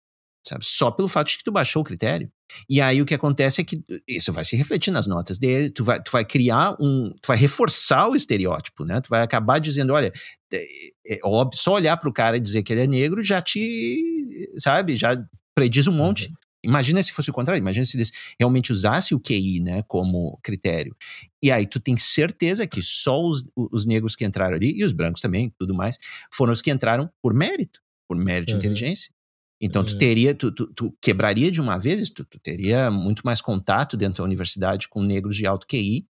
[0.47, 0.63] sabe?
[0.63, 2.31] Só pelo fato de que tu baixou o critério.
[2.69, 5.83] E aí o que acontece é que isso vai se refletir nas notas dele, tu
[5.83, 9.01] vai, tu vai criar um, tu vai reforçar o estereótipo, né?
[9.01, 10.11] Tu vai acabar dizendo, olha,
[10.53, 10.63] é,
[11.07, 14.49] é óbvio, só olhar para o cara e dizer que ele é negro já te,
[14.57, 15.17] sabe, já
[15.55, 16.27] prediz um monte.
[16.27, 16.35] Uhum.
[16.65, 20.95] Imagina se fosse o contrário, imagina se eles realmente usassem o QI, né, como critério.
[21.41, 24.91] E aí tu tem certeza que só os, os negros que entraram ali, e os
[24.91, 25.97] brancos também, tudo mais,
[26.33, 28.59] foram os que entraram por mérito, por mérito uhum.
[28.59, 29.14] de inteligência.
[29.61, 29.97] Então, tu uhum.
[29.97, 34.17] teria, tu, tu, tu, quebraria de uma vez, tu, tu teria muito mais contato dentro
[34.17, 36.05] da universidade com negros de alto QI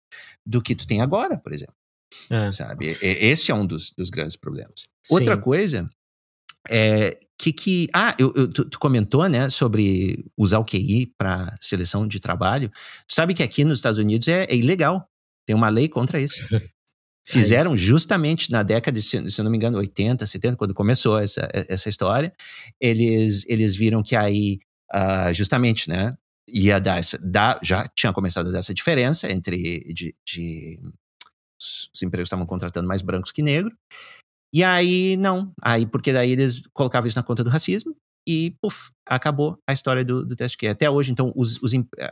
[0.46, 1.76] do que tu tem agora, por exemplo.
[2.30, 2.52] É.
[2.52, 2.98] Sabe?
[3.02, 4.88] Esse é um dos, dos grandes problemas.
[5.04, 5.16] Sim.
[5.16, 5.90] Outra coisa
[6.70, 11.56] é que que ah eu, eu tu, tu, comentou né sobre usar o QI para
[11.60, 15.10] seleção de trabalho tu sabe que aqui nos Estados Unidos é, é ilegal
[15.48, 16.40] tem uma lei contra isso
[17.24, 21.48] Fizeram justamente na década de, se eu não me engano, 80, 70, quando começou essa,
[21.54, 22.34] essa história,
[22.80, 24.60] eles, eles viram que aí,
[24.94, 26.18] uh, justamente, né,
[26.52, 30.80] ia dar essa, dar, já tinha começado a dar essa diferença entre de, de
[31.60, 33.74] os empregos estavam contratando mais brancos que negros.
[34.52, 35.54] E aí, não.
[35.62, 37.96] Aí, porque daí eles colocavam isso na conta do racismo
[38.28, 41.72] e, puf, acabou a história do, do teste que Até hoje, então, os, os,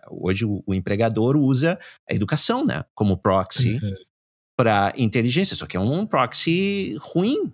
[0.10, 1.80] hoje o, o, empregador usa
[2.10, 3.96] a educação, né, como proxy uhum
[4.60, 7.50] para inteligência, só que é um proxy ruim,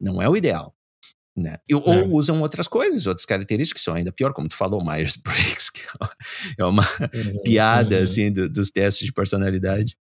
[0.00, 0.72] não é o ideal.
[1.36, 1.56] Né?
[1.68, 2.06] E, ou é.
[2.06, 5.82] usam outras coisas, outras características que são ainda pior, como tu falou, Myers-Briggs, que
[6.56, 8.02] é uma uhum, piada uhum.
[8.04, 9.96] assim do, dos testes de personalidade.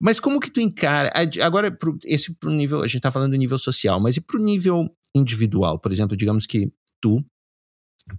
[0.00, 1.12] Mas como que tu encara?
[1.42, 4.42] Agora, pro, esse pro nível, a gente tá falando do nível social, mas e pro
[4.42, 5.78] nível individual?
[5.78, 6.72] Por exemplo, digamos que
[7.02, 7.22] tu,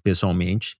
[0.03, 0.77] pessoalmente,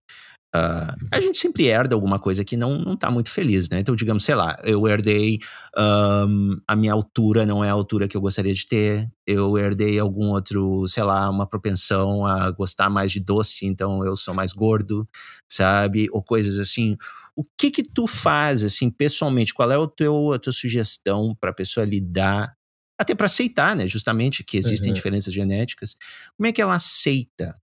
[0.54, 3.80] Uh, a gente sempre herda alguma coisa que não, não tá muito feliz, né?
[3.80, 5.38] Então, digamos, sei lá, eu herdei
[5.76, 9.98] um, a minha altura não é a altura que eu gostaria de ter, eu herdei
[9.98, 14.54] algum outro, sei lá, uma propensão a gostar mais de doce, então eu sou mais
[14.54, 15.06] gordo,
[15.46, 16.08] sabe?
[16.12, 16.96] Ou coisas assim.
[17.36, 19.54] O que que tu faz, assim, pessoalmente?
[19.54, 22.56] Qual é o teu, a tua sugestão para a pessoa lidar,
[22.98, 23.86] até para aceitar, né?
[23.86, 24.94] Justamente que existem uhum.
[24.94, 25.94] diferenças genéticas.
[26.36, 27.54] Como é que ela aceita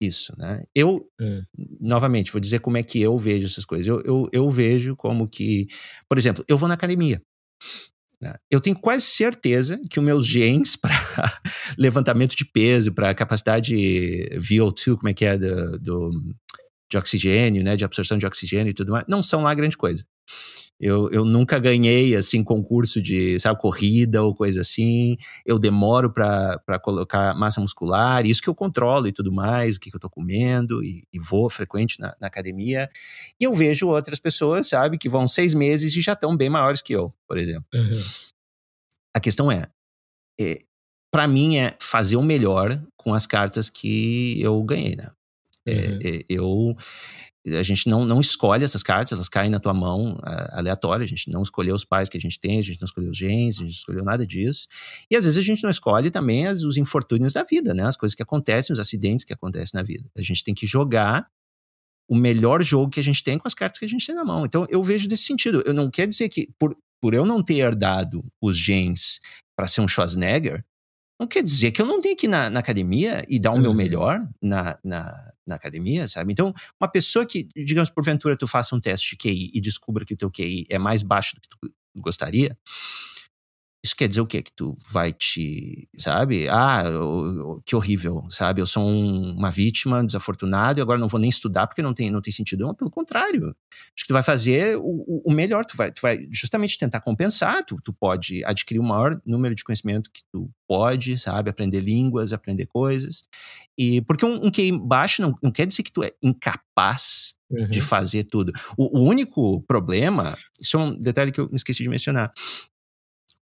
[0.00, 0.62] isso, né?
[0.74, 1.42] Eu, hum.
[1.80, 3.86] novamente, vou dizer como é que eu vejo essas coisas.
[3.86, 5.66] Eu, eu, eu vejo como que,
[6.08, 7.22] por exemplo, eu vou na academia.
[8.20, 8.34] Né?
[8.50, 11.40] Eu tenho quase certeza que os meus genes para
[11.78, 13.74] levantamento de peso, para capacidade
[14.34, 16.10] VO2, como é que é, do, do,
[16.90, 20.04] de oxigênio, né, de absorção de oxigênio e tudo mais, não são lá grande coisa.
[20.78, 25.16] Eu, eu nunca ganhei, assim, concurso de, sabe, corrida ou coisa assim.
[25.46, 29.90] Eu demoro para colocar massa muscular, isso que eu controlo e tudo mais, o que,
[29.90, 32.88] que eu tô comendo e, e vou frequente na, na, academia.
[33.40, 36.82] E eu vejo outras pessoas, sabe, que vão seis meses e já estão bem maiores
[36.82, 37.66] que eu, por exemplo.
[37.72, 38.02] Uhum.
[39.14, 39.68] A questão é,
[40.40, 40.58] é
[41.10, 45.08] para mim é fazer o melhor com as cartas que eu ganhei, né?
[45.66, 45.98] É, uhum.
[46.02, 46.76] É, eu
[47.46, 51.08] a gente não, não escolhe essas cartas, elas caem na tua mão uh, aleatória, a
[51.08, 53.56] gente não escolheu os pais que a gente tem, a gente não escolheu os genes,
[53.56, 54.66] a gente não escolheu nada disso.
[55.10, 57.84] E às vezes a gente não escolhe também as, os infortúnios da vida, né?
[57.84, 60.08] As coisas que acontecem, os acidentes que acontecem na vida.
[60.16, 61.26] A gente tem que jogar
[62.08, 64.24] o melhor jogo que a gente tem com as cartas que a gente tem na
[64.24, 64.44] mão.
[64.44, 65.62] Então eu vejo desse sentido.
[65.66, 69.20] Eu não quero dizer que por, por eu não ter herdado os genes
[69.56, 70.64] para ser um Schwarzenegger,
[71.20, 73.54] não quer dizer que eu não tenho que ir na, na academia e dar o
[73.54, 73.60] uhum.
[73.60, 76.32] meu melhor na, na, na, academia, sabe?
[76.32, 80.14] Então, uma pessoa que, digamos, porventura, tu faça um teste de QI e descubra que
[80.14, 82.56] o teu QI é mais baixo do que tu gostaria,
[83.84, 84.42] isso quer dizer o quê?
[84.42, 86.48] Que tu vai te, sabe?
[86.48, 86.84] Ah,
[87.66, 88.62] que horrível, sabe?
[88.62, 92.10] Eu sou um, uma vítima desafortunada e agora não vou nem estudar porque não tem,
[92.10, 92.64] não tem sentido.
[92.64, 93.54] Não, pelo contrário.
[93.94, 97.62] Acho que tu vai fazer o, o melhor, tu vai, tu vai justamente tentar compensar.
[97.62, 101.50] Tu, tu pode adquirir o maior número de conhecimento que tu pode, sabe?
[101.50, 103.24] Aprender línguas, aprender coisas.
[103.76, 107.68] E porque um, um QI baixo não, não quer dizer que tu é incapaz uhum.
[107.68, 108.50] de fazer tudo.
[108.78, 112.32] O, o único problema, isso é um detalhe que eu me esqueci de mencionar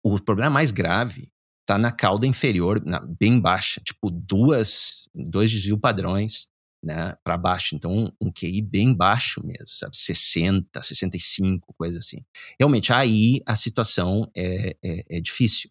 [0.03, 1.29] o problema mais grave
[1.61, 6.47] está na cauda inferior, na, bem baixa, tipo duas, dois desvios padrões,
[6.83, 7.75] né, para baixo.
[7.75, 9.95] Então, um, um QI bem baixo mesmo, sabe?
[9.95, 12.23] 60, 65, coisa assim.
[12.59, 15.69] Realmente, aí a situação é, é, é difícil.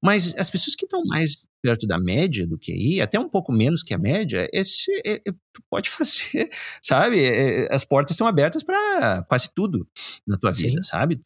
[0.00, 3.82] Mas as pessoas que estão mais perto da média do QI, até um pouco menos
[3.82, 5.34] que a média, esse, é, é,
[5.70, 6.50] pode fazer,
[6.82, 7.24] sabe?
[7.24, 9.88] É, as portas estão abertas para quase tudo
[10.26, 10.68] na tua Sim.
[10.70, 11.20] vida, sabe?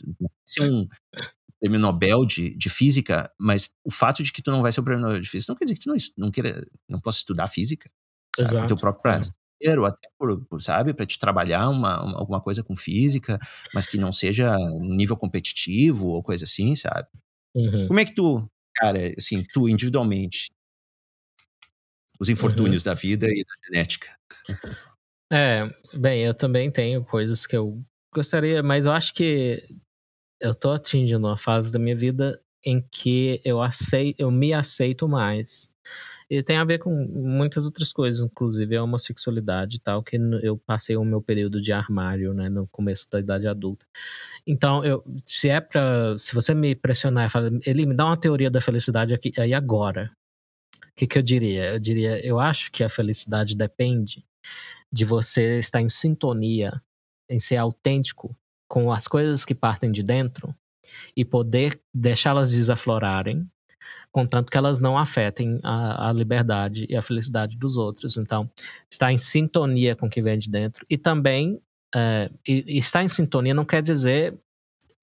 [0.45, 0.87] Ser um
[1.65, 4.85] prêmio Nobel de, de física, mas o fato de que tu não vai ser o
[4.85, 7.47] prêmio Nobel de física não quer dizer que tu não, não, queira, não possa estudar
[7.47, 7.91] física
[8.37, 8.49] sabe?
[8.49, 8.61] Exato.
[8.61, 9.03] Por teu próprio é.
[9.03, 13.39] prazer, ou até por, por sabe, para te trabalhar uma, uma, alguma coisa com física,
[13.73, 17.09] mas que não seja nível competitivo ou coisa assim, sabe?
[17.55, 17.87] Uhum.
[17.87, 20.53] Como é que tu, cara, assim, tu individualmente,
[22.21, 22.91] os infortúnios uhum.
[22.91, 24.09] da vida e da genética?
[25.33, 27.83] É, bem, eu também tenho coisas que eu
[28.13, 29.67] gostaria, mas eu acho que
[30.45, 35.09] eu tô atingindo uma fase da minha vida em que eu aceito, eu me aceito
[35.09, 35.73] mais.
[36.29, 40.57] E tem a ver com muitas outras coisas, inclusive a homossexualidade e tal, que eu
[40.59, 43.87] passei o meu período de armário, né, no começo da idade adulta.
[44.47, 48.17] Então, eu, se é para, se você me pressionar e falar, ele me dá uma
[48.17, 50.11] teoria da felicidade aqui aí agora.
[50.87, 51.73] O que, que eu diria?
[51.75, 54.25] Eu diria, eu acho que a felicidade depende
[54.93, 56.83] de você estar em sintonia,
[57.29, 58.37] em ser autêntico
[58.69, 60.55] com as coisas que partem de dentro
[61.17, 63.49] e poder deixá-las desaflorarem
[64.15, 68.17] contanto que elas não afetem a, a, liberdade e a felicidade dos outros.
[68.17, 68.49] Então,
[68.89, 71.61] estar em sintonia com o que vem de dentro e também
[71.93, 74.39] é, estar em sintonia não quer dizer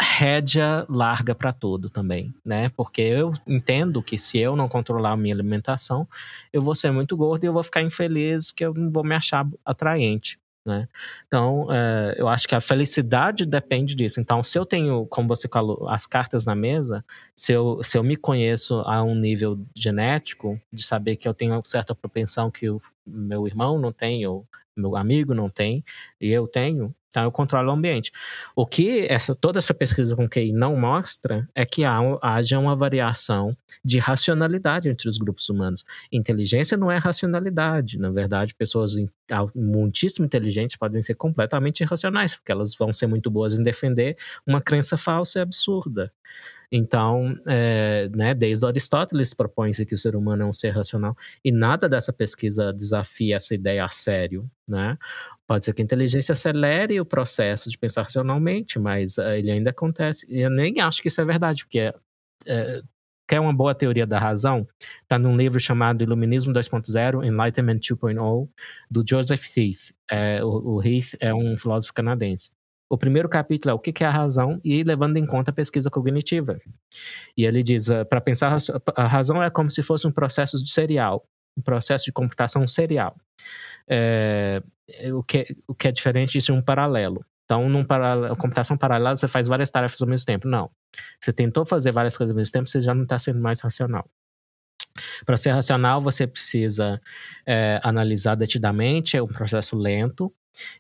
[0.01, 2.69] rédea larga para tudo também, né?
[2.69, 6.07] Porque eu entendo que se eu não controlar a minha alimentação,
[6.51, 9.13] eu vou ser muito gordo e eu vou ficar infeliz, que eu não vou me
[9.13, 10.39] achar atraente.
[10.65, 10.87] Né?
[11.25, 14.19] Então, é, eu acho que a felicidade depende disso.
[14.21, 17.03] Então, se eu tenho, como você falou, as cartas na mesa,
[17.35, 21.59] se eu, se eu me conheço a um nível genético, de saber que eu tenho
[21.63, 24.45] certa propensão que o meu irmão não tem, ou
[24.77, 25.83] meu amigo não tem,
[26.19, 28.11] e eu tenho, então eu controlo o ambiente.
[28.55, 32.73] O que essa, toda essa pesquisa com QI não mostra é que há, haja uma
[32.73, 35.83] variação de racionalidade entre os grupos humanos.
[36.09, 37.99] Inteligência não é racionalidade.
[37.99, 38.95] Na verdade, pessoas
[39.53, 44.17] muitíssimo inteligentes podem ser completamente irracionais, porque elas vão ser muito boas em defender
[44.47, 46.11] uma crença falsa e absurda.
[46.71, 51.51] Então, é, né, desde Aristóteles propõe-se que o ser humano é um ser racional e
[51.51, 54.97] nada dessa pesquisa desafia essa ideia a sério, né?
[55.51, 59.71] Pode ser que a inteligência acelere o processo de pensar racionalmente, mas uh, ele ainda
[59.71, 60.25] acontece.
[60.29, 61.93] Eu nem acho que isso é verdade, porque
[62.47, 62.81] é,
[63.27, 64.65] quer uma boa teoria da razão?
[65.03, 68.47] Está num livro chamado Iluminismo 2.0, Enlightenment 2.0,
[68.89, 69.93] do Joseph Heath.
[70.09, 72.49] É, o, o Heath é um filósofo canadense.
[72.89, 75.89] O primeiro capítulo é o que é a razão e levando em conta a pesquisa
[75.89, 76.61] cognitiva.
[77.35, 78.55] E ele diz, uh, para pensar,
[78.95, 81.25] a razão é como se fosse um processo de serial,
[81.57, 83.17] um processo de computação serial.
[83.85, 84.63] É,
[85.13, 87.25] o, que, o que é diferente de ser um paralelo.
[87.45, 90.47] Então, num paralelo, computação paralela, você faz várias tarefas ao mesmo tempo.
[90.47, 90.69] Não.
[91.19, 94.09] Você tentou fazer várias coisas ao mesmo tempo, você já não está sendo mais racional.
[95.25, 97.01] Para ser racional, você precisa
[97.45, 100.33] é, analisar detidamente, é um processo lento,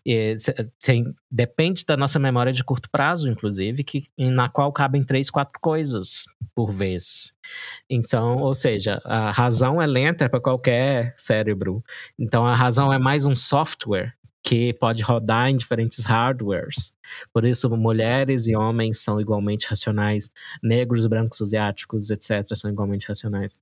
[0.05, 0.35] e
[0.81, 5.59] tem, depende da nossa memória de curto prazo, inclusive, que, na qual cabem três, quatro
[5.59, 6.25] coisas
[6.55, 7.33] por vez.
[7.89, 11.83] Então, ou seja, a razão é lenta para qualquer cérebro.
[12.17, 14.13] Então, a razão é mais um software
[14.43, 16.93] que pode rodar em diferentes hardwares.
[17.31, 20.31] Por isso, mulheres e homens são igualmente racionais,
[20.63, 23.59] negros, brancos, asiáticos, etc., são igualmente racionais.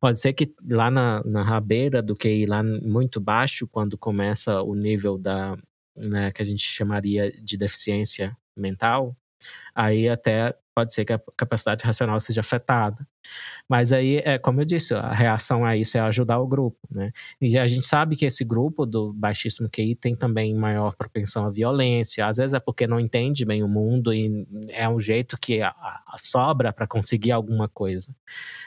[0.00, 4.74] Pode ser que lá na, na rabeira do QI, lá muito baixo, quando começa o
[4.74, 5.56] nível da,
[5.96, 9.16] né, que a gente chamaria de deficiência mental,
[9.74, 13.06] aí até pode ser que a capacidade racional seja afetada.
[13.68, 17.12] Mas aí, é como eu disse, a reação a isso é ajudar o grupo, né?
[17.40, 21.50] E a gente sabe que esse grupo do baixíssimo QI tem também maior propensão à
[21.50, 25.62] violência, às vezes é porque não entende bem o mundo e é um jeito que
[25.62, 28.14] a, a sobra para conseguir alguma coisa,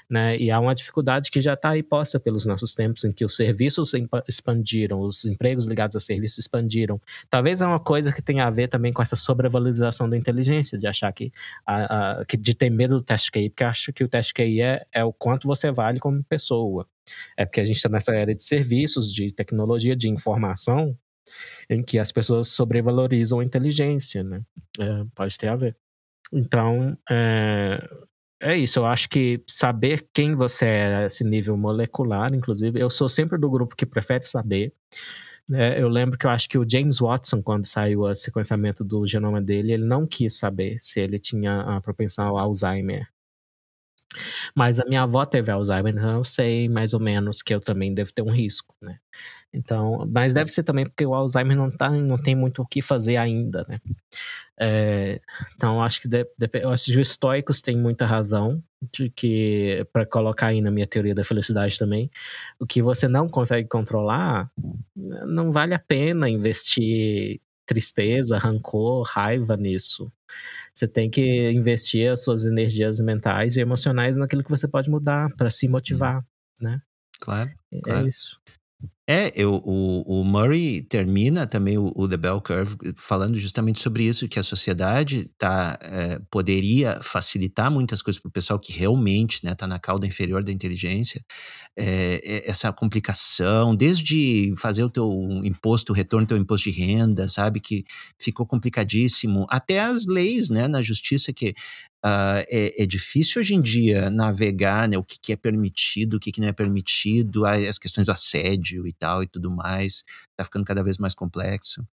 [0.09, 0.37] né?
[0.37, 3.35] E há uma dificuldade que já está aí posta pelos nossos tempos, em que os
[3.35, 3.91] serviços
[4.27, 6.99] expandiram, os empregos ligados a serviços expandiram.
[7.29, 10.87] Talvez é uma coisa que tenha a ver também com essa sobrevalorização da inteligência, de
[10.87, 11.31] achar que,
[11.65, 11.94] a,
[12.27, 15.03] que de ter medo do teste QI, porque acho que o teste QI é, é
[15.03, 16.87] o quanto você vale como pessoa.
[17.37, 20.97] É porque a gente está nessa era de serviços, de tecnologia, de informação,
[21.69, 24.41] em que as pessoas sobrevalorizam a inteligência, né?
[24.79, 25.75] É, pode ter a ver.
[26.31, 27.79] Então, é,
[28.41, 28.79] é isso.
[28.79, 33.49] Eu acho que saber quem você é, esse nível molecular, inclusive, eu sou sempre do
[33.49, 34.73] grupo que prefere saber.
[35.53, 39.05] É, eu lembro que eu acho que o James Watson, quando saiu o sequenciamento do
[39.05, 43.07] genoma dele, ele não quis saber se ele tinha a propensão ao Alzheimer.
[44.55, 47.93] Mas a minha avó teve Alzheimer, então eu sei mais ou menos que eu também
[47.93, 48.97] devo ter um risco, né?
[49.55, 52.81] Então, mas deve ser também porque o Alzheimer não, tá, não tem muito o que
[52.81, 53.79] fazer ainda, né?
[54.59, 55.21] É,
[55.55, 58.61] então, acho que, de, de, eu acho que os estoicos têm muita razão
[58.93, 62.11] de que, para colocar aí na minha teoria da felicidade também,
[62.59, 64.51] o que você não consegue controlar,
[64.95, 70.11] não vale a pena investir tristeza, rancor, raiva nisso.
[70.73, 75.33] Você tem que investir as suas energias mentais e emocionais naquilo que você pode mudar
[75.35, 76.23] para se motivar,
[76.59, 76.81] né?
[77.19, 77.49] Claro.
[77.71, 78.07] É claro.
[78.07, 78.39] isso.
[79.07, 84.03] É, eu, o, o Murray termina também o, o, The Bell Curve falando justamente sobre
[84.03, 89.35] isso, que a sociedade tá, é, poderia facilitar muitas coisas para o pessoal que realmente
[89.35, 91.23] está né, tá na cauda inferior da inteligência,
[91.77, 95.11] é, essa complicação, desde fazer o teu
[95.43, 97.83] imposto, o retorno do teu imposto de renda, sabe, que
[98.17, 101.53] ficou complicadíssimo, até as leis né, na justiça que
[102.05, 106.19] Uh, é, é, difícil hoje em dia navegar né, o que, que é permitido, o
[106.19, 110.03] que, que não é permitido, as questões do assédio e tal e tudo mais.
[110.31, 111.85] Está ficando cada vez mais complexo.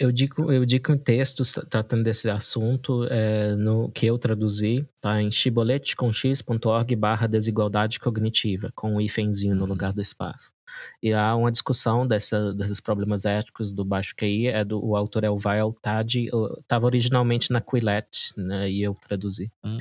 [0.00, 5.20] Eu digo, eu digo um texto tratando desse assunto é, no que eu traduzi, tá
[5.20, 9.68] em chibolete.org barra desigualdade cognitiva, com um hífenzinho no uhum.
[9.68, 10.50] lugar do espaço.
[11.02, 15.24] E há uma discussão dessa, desses problemas éticos do baixo QI, é do, o autor
[15.24, 19.52] é o Vail Tadi, estava originalmente na Quillette, né, e eu traduzi.
[19.62, 19.76] Hum,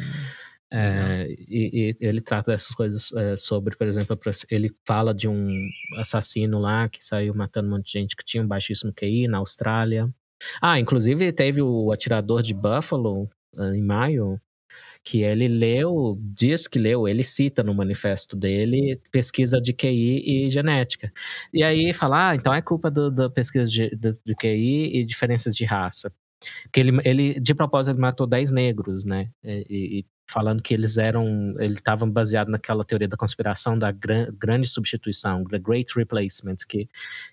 [0.71, 4.17] é, e, e, ele trata dessas coisas é, sobre, por exemplo,
[4.51, 5.67] ele fala de um
[5.97, 9.39] assassino lá que saiu matando um monte de gente que tinha um baixíssimo QI na
[9.39, 10.09] Austrália.
[10.61, 14.39] Ah, inclusive teve o atirador de Buffalo ah, em maio,
[15.03, 20.49] que ele leu, diz que leu, ele cita no manifesto dele pesquisa de QI e
[20.51, 21.11] genética.
[21.53, 25.55] E aí fala, ah, então é culpa da pesquisa de, de, de QI e diferenças
[25.55, 26.11] de raça.
[26.63, 29.29] Porque ele, ele, de propósito, ele matou 10 negros, né?
[29.43, 34.27] E, e falando que eles eram, ele estava baseado naquela teoria da conspiração da gran,
[34.37, 36.87] grande substituição, the Great Replacement, que,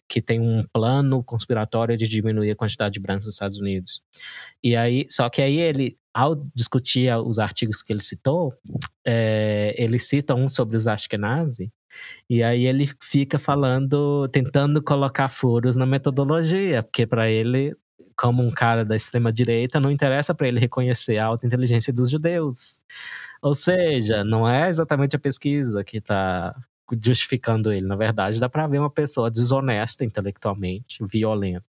[0.08, 4.02] que tem um plano conspiratório de diminuir a quantidade de brancos nos Estados Unidos.
[4.64, 8.54] E aí, só que aí ele, ao discutir os artigos que ele citou,
[9.04, 11.70] é, ele cita um sobre os Ashkenazi,
[12.30, 17.76] e aí ele fica falando, tentando colocar furos na metodologia, porque para ele
[18.16, 22.10] como um cara da extrema direita, não interessa para ele reconhecer a alta inteligência dos
[22.10, 22.80] judeus.
[23.42, 26.56] Ou seja, não é exatamente a pesquisa que está
[27.02, 27.86] justificando ele.
[27.86, 31.64] Na verdade, dá para ver uma pessoa desonesta intelectualmente, violenta,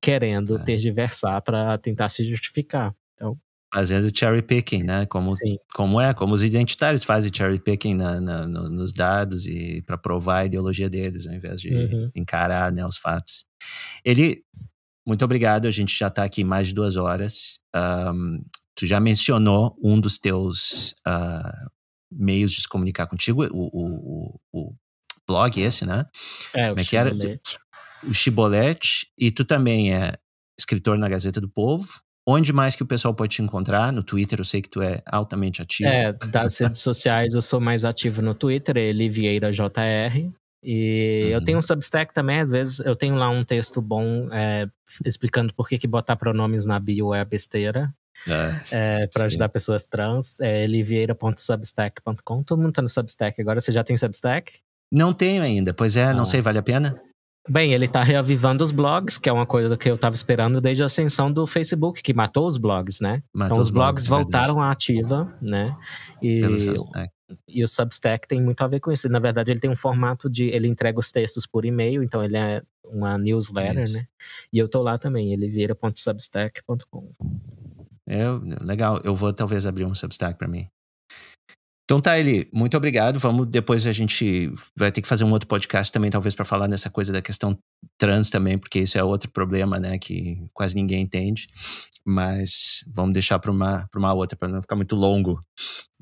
[0.00, 0.62] querendo é.
[0.62, 2.94] tergiversar para tentar se justificar.
[3.14, 3.38] Então,
[3.72, 5.04] fazendo cherry picking, né?
[5.06, 5.34] Como,
[5.74, 9.98] como é, como os identitários fazem cherry picking na, na, no, nos dados e para
[9.98, 12.10] provar a ideologia deles, ao invés de uhum.
[12.14, 13.44] encarar né, os fatos.
[14.04, 14.44] Ele
[15.06, 15.66] muito obrigado.
[15.66, 17.60] A gente já está aqui mais de duas horas.
[17.74, 18.42] Um,
[18.74, 21.70] tu já mencionou um dos teus uh,
[22.10, 24.74] meios de se comunicar contigo, o, o, o,
[25.26, 26.04] blog esse, né?
[26.52, 27.14] É, o é era?
[28.06, 29.06] O Chibolete.
[29.18, 30.14] E tu também é
[30.58, 31.86] escritor na Gazeta do Povo.
[32.26, 33.92] Onde mais que o pessoal pode te encontrar?
[33.92, 35.90] No Twitter, eu sei que tu é altamente ativo.
[35.90, 40.32] É, das redes sociais eu sou mais ativo no Twitter, Eli Vieira JR.
[40.64, 41.30] E uhum.
[41.30, 44.66] eu tenho um Substack também, às vezes eu tenho lá um texto bom é,
[45.04, 47.92] explicando por que, que botar pronomes na bio é besteira.
[48.26, 50.40] É, é, para ajudar pessoas trans.
[50.40, 52.42] É livieira.substack.com.
[52.42, 53.60] Todo mundo tá no Substack agora.
[53.60, 54.52] Você já tem Substack?
[54.90, 56.14] Não tenho ainda, pois é, ah.
[56.14, 56.98] não sei, vale a pena?
[57.48, 60.82] Bem, ele está reavivando os blogs, que é uma coisa que eu estava esperando desde
[60.82, 63.22] a ascensão do Facebook, que matou os blogs, né?
[63.34, 65.76] Matou então os blogs, blogs voltaram à ativa, né?
[66.22, 66.40] E,
[67.48, 69.08] e o Substack tem muito a ver com isso.
[69.08, 70.44] Na verdade, ele tem um formato de.
[70.46, 73.94] Ele entrega os textos por e-mail, então ele é uma newsletter, isso.
[73.94, 74.06] né?
[74.52, 77.12] E eu tô lá também, eliveira.substack.com.
[78.06, 78.24] É,
[78.62, 79.00] legal.
[79.04, 80.68] Eu vou talvez abrir um Substack para mim.
[81.84, 83.18] Então tá, Eli, muito obrigado.
[83.18, 86.66] Vamos depois a gente vai ter que fazer um outro podcast também, talvez para falar
[86.66, 87.58] nessa coisa da questão
[87.98, 91.46] trans também, porque isso é outro problema, né, que quase ninguém entende.
[92.02, 95.40] Mas vamos deixar para uma para uma outra para não ficar muito longo,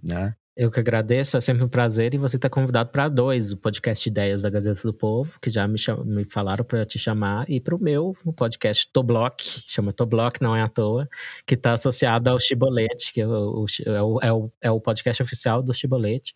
[0.02, 0.35] né?
[0.55, 2.12] Eu que agradeço, é sempre um prazer.
[2.12, 5.66] E você está convidado para dois: o podcast Ideias da Gazeta do Povo, que já
[5.66, 10.42] me, me falaram para te chamar, e para o meu, o podcast Toblock, chama Toblock,
[10.42, 11.08] não é à toa,
[11.47, 15.22] que está associado ao Chibolete, que é o, é, o, é, o, é o podcast
[15.22, 16.34] oficial do Chibolete.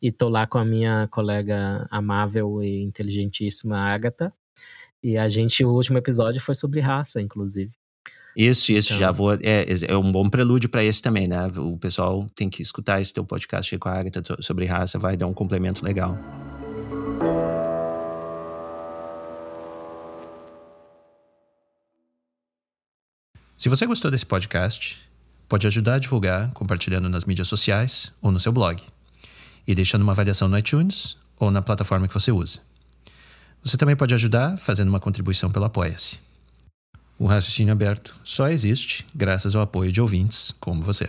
[0.00, 4.32] E estou lá com a minha colega amável e inteligentíssima Agatha.
[5.02, 7.72] E a gente, o último episódio foi sobre raça, inclusive.
[8.36, 8.98] Isso, isso, então...
[8.98, 9.32] já vou.
[9.32, 11.46] É, é um bom prelúdio para esse também, né?
[11.56, 15.26] O pessoal tem que escutar esse teu podcast com a Agatha sobre raça, vai dar
[15.26, 16.18] um complemento legal.
[23.56, 24.98] Se você gostou desse podcast,
[25.48, 28.82] pode ajudar a divulgar compartilhando nas mídias sociais ou no seu blog.
[29.66, 32.60] e deixando uma avaliação no iTunes ou na plataforma que você usa.
[33.64, 36.25] Você também pode ajudar fazendo uma contribuição pelo Apoia-se.
[37.18, 41.08] O raciocínio aberto só existe graças ao apoio de ouvintes como você.